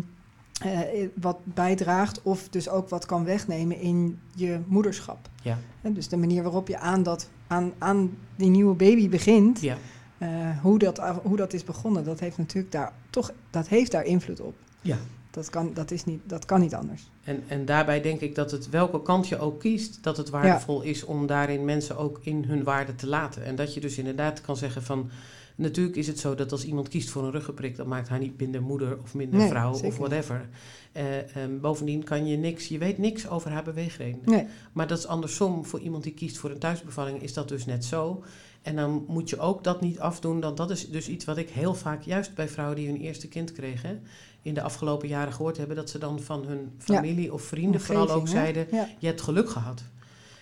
eh, 0.62 0.80
wat 1.16 1.38
bijdraagt, 1.44 2.22
of 2.22 2.50
dus 2.50 2.70
ook 2.70 2.90
wat 2.90 3.06
kan 3.06 3.24
wegnemen 3.24 3.80
in 3.80 4.20
je 4.36 4.60
moederschap. 4.68 5.30
Ja. 5.42 5.58
Hè, 5.82 5.94
dus 5.94 6.08
de 6.08 6.18
manier 6.18 6.44
waarop 6.44 6.68
je 6.68 6.78
aan, 6.80 7.04
dat, 7.04 7.30
aan, 7.48 7.72
aan 7.78 8.18
die 8.36 8.50
nieuwe 8.50 8.76
baby 8.76 9.10
begint, 9.10 9.62
ja. 9.62 9.78
eh, 10.18 10.30
hoe, 10.62 10.80
dat, 10.80 10.98
hoe 11.24 11.38
dat 11.38 11.54
is 11.54 11.64
begonnen, 11.64 12.04
dat 12.04 12.20
heeft 12.20 12.38
natuurlijk 12.38 12.72
daar 12.72 12.94
toch 13.10 13.32
dat 13.50 13.68
heeft 13.68 13.92
daar 13.92 14.06
invloed 14.06 14.42
op. 14.42 14.56
Ja. 14.82 14.98
Dat 15.38 15.50
kan, 15.50 15.74
dat 15.74 15.92
is 15.92 16.04
niet, 16.04 16.22
dat 16.24 16.46
kan 16.46 16.60
niet 16.60 16.76
anders. 16.76 17.10
En, 17.24 17.44
en 17.48 17.66
daarbij 17.66 18.02
denk 18.02 18.22
ik 18.22 18.36
dat 18.36 18.52
het 18.52 18.70
welke 18.70 19.02
kant 19.02 19.28
je 19.28 19.40
ook 19.40 19.60
kiest, 19.60 20.04
dat 20.04 20.18
het 20.18 20.30
waardevol 20.30 20.82
is 20.82 21.04
om 21.04 21.28
daarin 21.28 21.66
mensen 21.66 21.98
ook 21.98 22.20
in 22.22 22.44
hun 22.48 22.64
waarde 22.64 22.96
te 22.96 23.08
laten. 23.08 23.46
En 23.46 23.56
dat 23.56 23.74
je 23.74 23.80
dus 23.80 23.98
inderdaad 23.98 24.42
kan 24.42 24.58
zeggen 24.58 24.84
van. 24.84 25.10
Natuurlijk 25.56 25.96
is 25.96 26.08
het 26.08 26.20
zo 26.20 26.36
dat 26.36 26.52
als 26.52 26.66
iemand 26.66 26.88
kiest 26.88 27.10
voor 27.10 27.24
een 27.24 27.32
ruggenprik, 27.32 27.76
dan 27.76 27.88
maakt 27.88 28.10
haar 28.10 28.20
niet 28.20 28.40
minder 28.40 28.62
moeder 28.62 28.98
of 29.04 29.14
minder 29.14 29.40
Nee, 29.40 29.50
vrouw 29.50 29.72
of 29.72 29.98
whatever. 29.98 30.50
Eh, 30.92 31.36
ehm, 31.36 31.60
bovendien 31.60 32.04
kan 32.04 32.28
je 32.28 32.38
niks, 32.38 32.68
je 32.68 32.78
weet 32.78 32.98
niks 32.98 33.30
over 33.30 33.52
haar 33.52 33.64
beweegredenen. 33.64 34.30
Nee, 34.30 34.48
Maar 34.72 34.88
dat 34.88 34.98
is 34.98 35.08
andersom. 35.08 35.66
Voor 35.66 35.80
iemand 35.80 36.04
die 36.04 36.14
kiest 36.14 36.38
voor 36.38 36.50
een 36.50 36.60
thuisbevalling 36.60 37.22
is 37.22 37.34
dat 37.34 37.48
dus 37.48 37.66
net 37.66 37.86
zo. 37.86 38.24
En 38.62 38.76
dan 38.76 39.06
moet 39.08 39.30
je 39.30 39.40
ook 39.40 39.64
dat 39.64 39.82
niet 39.82 40.00
afdoen. 40.00 40.40
Dan 40.40 40.56
dat 40.56 40.70
is 40.70 40.90
dus 40.90 41.08
iets 41.08 41.26
wat 41.26 41.38
ik 41.38 41.50
heel 41.50 41.74
vaak, 41.74 42.02
juist 42.02 42.36
bij 42.36 42.48
vrouwen 42.48 42.76
die 42.76 42.88
hun 42.88 42.98
eerste 42.98 43.28
kind 43.28 43.52
kregen, 43.52 44.02
in 44.48 44.54
de 44.54 44.62
afgelopen 44.62 45.08
jaren 45.08 45.34
gehoord 45.34 45.58
hebben, 45.58 45.76
dat 45.76 45.90
ze 45.90 45.98
dan 45.98 46.20
van 46.20 46.46
hun 46.48 46.72
familie 46.78 47.34
of 47.34 47.42
vrienden 47.42 47.82
vooral 47.82 48.10
ook 48.10 48.28
zeiden, 48.28 48.68
Ja. 48.72 48.88
je 49.00 49.08
hebt 49.08 49.22
geluk 49.22 49.50
gehad. 49.50 49.84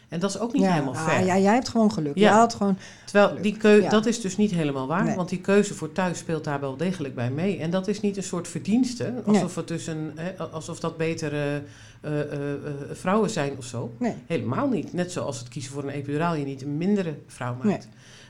En 0.10 0.20
dat 0.20 0.30
is 0.30 0.40
ook 0.40 0.54
niet 0.54 0.62
ja, 0.62 0.72
helemaal 0.72 0.94
ah, 0.94 1.08
fair. 1.08 1.26
ja, 1.26 1.38
jij 1.38 1.54
hebt 1.54 1.70
gewoon 1.70 1.92
geluk. 1.92 2.16
Ja. 2.16 2.22
Jij 2.30 2.38
had 2.38 2.54
gewoon, 2.54 2.78
Terwijl 3.06 3.42
die 3.42 3.58
keu 3.58 3.82
Ja. 3.82 3.90
dat 3.90 4.06
is 4.06 4.22
dus 4.22 4.38
niet 4.38 4.52
helemaal 4.52 4.88
waar, 4.88 5.04
Nee. 5.04 5.16
want 5.16 5.30
die 5.30 5.42
keuze 5.42 5.74
voor 5.74 5.92
thuis 5.92 6.18
speelt 6.18 6.44
daar 6.44 6.60
wel 6.60 6.78
degelijk 6.78 7.16
bij 7.16 7.32
mee. 7.32 7.58
En 7.60 7.70
dat 7.70 7.88
is 7.88 8.02
niet 8.02 8.18
een 8.18 8.24
soort 8.24 8.48
verdienste, 8.48 9.14
alsof, 9.26 9.56
het 9.56 9.68
dus 9.68 9.88
een, 9.88 10.12
hè, 10.16 10.38
alsof 10.38 10.80
dat 10.80 10.98
betere 10.98 11.62
eh, 12.02 12.22
eh, 12.22 12.54
eh, 12.54 12.58
vrouwen 12.92 13.30
zijn 13.30 13.58
of 13.58 13.66
zo. 13.66 13.92
nee, 13.98 14.14
Helemaal 14.28 14.68
niet. 14.68 14.94
Net 14.94 15.12
zoals 15.12 15.40
het 15.40 15.48
kiezen 15.48 15.72
voor 15.72 15.84
een 15.84 15.90
epiduraal 15.90 16.36
je 16.36 16.46
niet 16.46 16.62
een 16.62 16.78
mindere 16.78 17.16
vrouw 17.28 17.56
maakt. 17.64 17.88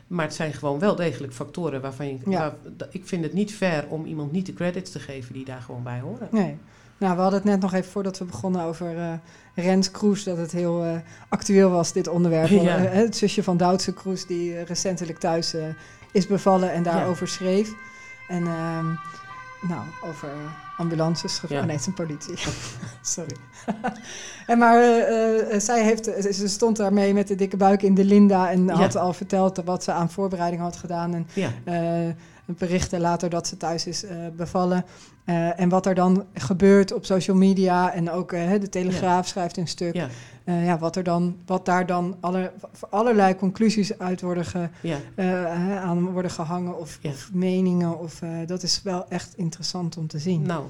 Maar 0.08 0.26
het 0.26 0.34
zijn 0.36 0.54
gewoon 0.54 0.80
wel 0.80 0.96
degelijk 0.96 1.34
factoren 1.34 1.82
waarvan 1.82 2.08
je... 2.08 2.18
Ja. 2.26 2.40
waar- 2.40 2.56
da- 2.78 2.88
ik 2.92 3.08
vind 3.08 3.24
het 3.24 3.34
niet 3.34 3.54
fair 3.56 3.86
om 3.90 4.06
iemand 4.06 4.32
niet 4.32 4.46
de 4.46 4.54
credits 4.54 4.92
te 4.92 5.00
geven 5.00 5.34
die 5.34 5.46
daar 5.46 5.62
gewoon 5.62 5.84
bij 5.84 6.00
horen. 6.00 6.28
nee. 6.32 6.58
Nou, 6.98 7.16
we 7.16 7.22
hadden 7.22 7.40
het 7.40 7.50
net 7.50 7.60
nog 7.62 7.74
even 7.74 7.92
voordat 7.92 8.18
we 8.18 8.26
begonnen 8.26 8.62
over 8.62 8.98
eh 8.98 9.14
Rens 9.56 9.92
Kroes, 9.92 10.24
dat 10.24 10.38
het 10.38 10.52
heel 10.52 10.84
eh, 10.84 10.96
actueel 11.30 11.70
was, 11.70 11.94
dit 11.94 12.08
onderwerp. 12.08 12.48
Ja. 12.62 12.78
eh, 12.86 12.92
het 12.92 13.16
zusje 13.18 13.44
van 13.44 13.58
Doutse 13.58 13.94
Kroes, 13.94 14.26
die 14.26 14.64
recentelijk 14.64 15.20
thuis 15.20 15.56
is 16.12 16.28
bevallen 16.28 16.72
en 16.72 16.84
daarover 16.84 17.28
schreef. 17.28 17.74
En 18.28 18.48
ehm, 18.48 18.86
nou, 19.68 19.82
over 20.04 20.30
ambulances. 20.78 21.42
Ja. 21.48 21.60
Oh, 21.60 21.64
nee, 21.66 21.72
het 21.72 21.80
is 21.80 21.88
een 21.88 21.94
politie. 21.94 22.36
Sorry. 23.02 23.36
en 24.48 24.58
maar 24.58 24.78
eh, 24.78 25.54
eh, 25.54 25.60
zij 25.62 25.84
heeft, 25.84 26.06
ze- 26.06 26.34
ze 26.34 26.48
stond 26.48 26.78
daarmee 26.78 27.14
met 27.14 27.28
de 27.28 27.36
dikke 27.36 27.58
buik 27.58 27.82
in 27.82 27.96
de 27.96 28.06
Linda 28.06 28.50
en 28.52 28.66
Ja. 28.66 28.74
had 28.74 28.96
al 28.96 29.14
verteld 29.14 29.62
wat 29.66 29.84
ze 29.84 29.92
aan 29.92 30.10
voorbereiding 30.12 30.62
had 30.62 30.76
gedaan. 30.76 31.14
En 31.14 31.28
Ja, 31.34 31.50
eh, 31.64 32.14
berichten 32.46 33.00
later 33.00 33.30
dat 33.30 33.48
ze 33.48 33.58
thuis 33.58 33.88
is 33.88 34.04
eh, 34.04 34.18
bevallen. 34.36 34.86
Eh, 35.26 35.60
en 35.60 35.70
wat 35.70 35.86
er 35.86 35.96
dan 35.96 36.26
gebeurt 36.34 36.94
op 36.94 37.06
social 37.06 37.38
media 37.38 37.94
en 37.94 38.12
ook 38.12 38.32
eh, 38.32 38.52
de 38.60 38.70
Telegraaf 38.70 39.28
schrijft 39.28 39.58
een 39.58 39.68
stuk. 39.68 39.96
ja, 39.96 40.10
ja, 40.46 40.78
wat, 40.78 40.96
er 40.96 41.04
dan, 41.04 41.38
wat 41.46 41.66
daar 41.66 41.86
dan 41.86 42.16
alle, 42.20 42.52
voor 42.74 42.90
allerlei 42.90 43.36
conclusies 43.36 44.00
uit 44.00 44.22
worden 44.22 44.46
ge, 44.46 44.70
ja. 44.82 45.00
aan 45.80 46.12
worden 46.12 46.32
gehangen 46.32 46.80
of, 46.80 47.00
meningen. 47.34 48.00
Of, 48.00 48.22
dat 48.46 48.64
is 48.64 48.82
wel 48.84 49.06
echt 49.10 49.34
interessant 49.36 49.98
om 49.98 50.08
te 50.08 50.20
zien. 50.20 50.42
Nou, 50.42 50.66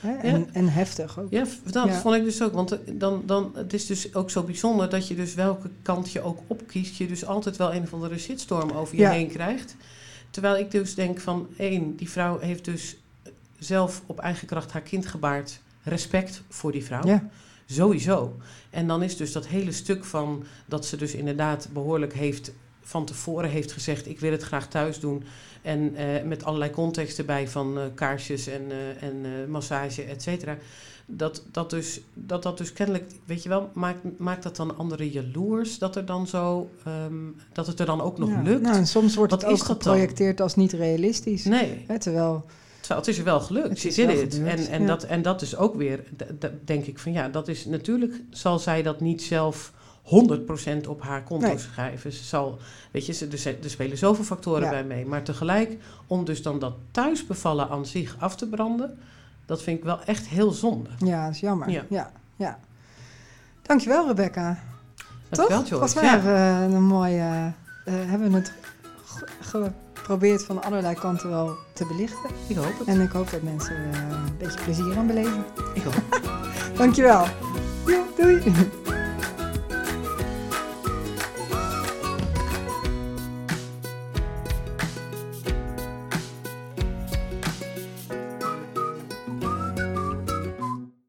Hè? 0.00 0.16
En, 0.16 0.48
en 0.52 0.68
heftig 0.68 1.20
ook. 1.20 1.30
ja, 1.30 1.44
dat 1.70 1.90
vond 1.90 2.14
ik 2.14 2.24
dus 2.24 2.42
ook. 2.42 2.52
Want 2.52 2.78
dan, 2.92 3.22
dan, 3.26 3.52
het 3.54 3.72
is 3.72 3.86
dus 3.86 4.14
ook 4.14 4.30
zo 4.30 4.42
bijzonder 4.42 4.90
dat 4.90 5.08
je 5.08 5.14
dus 5.14 5.34
welke 5.34 5.70
kant 5.82 6.12
je 6.12 6.22
ook 6.22 6.38
opkiest, 6.46 6.96
je 6.96 7.06
dus 7.06 7.24
altijd 7.26 7.56
wel 7.56 7.74
een 7.74 7.82
of 7.82 7.92
andere 7.92 8.18
shitstorm 8.18 8.70
over 8.70 8.96
je 8.96 9.08
heen 9.08 9.28
krijgt. 9.28 9.76
Terwijl 10.30 10.56
ik 10.56 10.70
dus 10.70 10.94
denk 10.94 11.20
van, 11.20 11.48
één, 11.56 11.96
die 11.96 12.10
vrouw 12.10 12.38
heeft 12.38 12.64
dus 12.64 12.96
zelf 13.58 14.02
op 14.06 14.18
eigen 14.18 14.46
kracht 14.46 14.72
haar 14.72 14.82
kind 14.82 15.06
gebaard. 15.06 15.60
Respect 15.82 16.42
voor 16.48 16.72
die 16.72 16.84
vrouw. 16.84 17.06
Ja, 17.06 17.28
Sowieso. 17.66 18.36
En 18.70 18.86
dan 18.86 19.02
is 19.02 19.16
dus 19.16 19.32
dat 19.32 19.46
hele 19.46 19.72
stuk 19.72 20.04
van 20.04 20.44
dat 20.66 20.86
ze 20.86 20.96
dus 20.96 21.14
inderdaad 21.14 21.68
behoorlijk 21.72 22.14
heeft 22.14 22.52
van 22.80 23.04
tevoren 23.04 23.50
heeft 23.50 23.72
gezegd: 23.72 24.08
ik 24.08 24.20
wil 24.20 24.32
het 24.32 24.42
graag 24.42 24.68
thuis 24.68 25.00
doen. 25.00 25.24
En 25.62 25.96
eh, 25.96 26.22
met 26.24 26.44
allerlei 26.44 26.70
context 26.70 27.18
erbij 27.18 27.48
van 27.48 27.78
eh, 27.78 27.84
kaarsjes 27.94 28.46
en, 28.46 28.62
eh, 28.70 29.02
en 29.08 29.50
massage, 29.50 30.02
et 30.02 30.22
cetera. 30.22 30.56
Dat 31.06 31.42
dat, 31.52 31.70
dus, 31.70 32.00
dat 32.14 32.42
dat 32.42 32.58
dus 32.58 32.72
kennelijk, 32.72 33.12
weet 33.24 33.42
je 33.42 33.48
wel, 33.48 33.70
maakt, 33.72 33.98
maakt 34.18 34.42
dat 34.42 34.56
dan 34.56 34.78
anderen 34.78 35.08
jaloers? 35.08 35.78
Dat, 35.78 35.96
er 35.96 36.04
dan 36.06 36.26
zo, 36.26 36.70
ehm, 36.84 37.14
dat 37.52 37.66
het 37.66 37.80
er 37.80 37.86
dan 37.86 38.00
ook 38.00 38.18
nog 38.18 38.28
Ja. 38.28 38.42
lukt? 38.42 38.62
Nou, 38.62 38.76
en 38.76 38.86
soms 38.86 39.14
wordt 39.14 39.32
Wat 39.32 39.42
het 39.42 39.50
ook 39.50 39.56
dan? 39.58 39.66
geprojecteerd 39.66 40.40
als 40.40 40.56
niet 40.56 40.72
realistisch. 40.72 41.44
nee. 41.44 41.84
Hè, 41.86 41.98
terwijl, 41.98 42.44
het 42.88 43.06
is 43.06 43.18
er 43.18 43.24
wel 43.24 43.40
gelukt. 43.40 43.68
Het 43.68 43.78
She 43.78 43.88
is 43.88 43.94
did 43.94 44.06
wel 44.06 44.16
it. 44.16 44.34
gebeurd, 44.34 44.58
En, 44.58 44.66
en, 44.66 44.80
ja. 44.80 44.86
dat, 44.86 45.02
en 45.04 45.22
dat 45.22 45.42
is 45.42 45.56
ook 45.56 45.74
weer, 45.74 46.04
denk 46.64 46.84
ik 46.86 46.98
van 46.98 47.12
ja, 47.12 47.28
dat 47.28 47.48
is 47.48 47.64
natuurlijk, 47.64 48.14
zal 48.30 48.58
zij 48.58 48.82
dat 48.82 49.00
niet 49.00 49.22
zelf 49.22 49.72
100% 50.10 50.86
op 50.88 51.02
haar 51.02 51.22
konto 51.22 51.46
Nee. 51.46 51.58
schrijven. 51.58 52.12
Ze 52.12 52.24
zal, 52.24 52.58
weet 52.90 53.06
je, 53.06 53.12
ze- 53.12 53.56
er, 53.62 53.70
spelen 53.70 53.98
zoveel 53.98 54.24
factoren 54.24 54.62
Ja. 54.62 54.70
bij 54.70 54.84
mee. 54.84 55.06
Maar 55.06 55.22
tegelijk, 55.22 55.76
om 56.06 56.24
dus 56.24 56.42
dan 56.42 56.58
dat 56.58 56.74
thuisbevallen 56.90 57.68
aan 57.68 57.86
zich 57.86 58.16
af 58.18 58.36
te 58.36 58.46
branden, 58.48 58.98
dat 59.46 59.62
vind 59.62 59.78
ik 59.78 59.84
wel 59.84 60.02
echt 60.04 60.26
heel 60.26 60.50
zonde. 60.50 60.88
Ja, 60.98 61.24
dat 61.24 61.34
is 61.34 61.40
jammer. 61.40 61.70
Ja. 61.70 61.84
Ja. 61.88 62.10
Ja, 62.36 62.58
Dankjewel, 63.62 64.06
Rebecca. 64.06 64.58
Dankjewel, 65.28 65.58
Toch? 65.60 65.68
Volgens 65.68 65.94
mij 65.94 66.04
Ja, 66.04 66.10
hebben 66.10 66.70
we 66.70 66.76
een 66.76 66.82
mooie... 66.82 67.52
eh, 67.84 67.94
hebben 67.94 68.30
we 68.30 68.36
het 68.36 68.52
ge- 69.40 69.70
geprobeerd 69.94 70.44
van 70.44 70.62
allerlei 70.62 70.94
kanten 70.94 71.28
wel 71.30 71.54
te 71.72 71.86
belichten. 71.86 72.30
ik 72.46 72.56
hoop 72.56 72.78
het. 72.78 72.88
En 72.88 73.00
ik 73.00 73.10
hoop 73.10 73.30
dat 73.30 73.42
mensen 73.42 73.76
er 73.76 73.92
eh, 73.92 74.00
een 74.10 74.36
beetje 74.38 74.60
plezier 74.64 74.96
aan 74.96 75.06
beleven. 75.06 75.44
Ik 75.74 75.82
hoop. 75.82 76.02
Dankjewel. 76.76 77.24
Jo, 77.86 78.02
doei. 78.16 78.42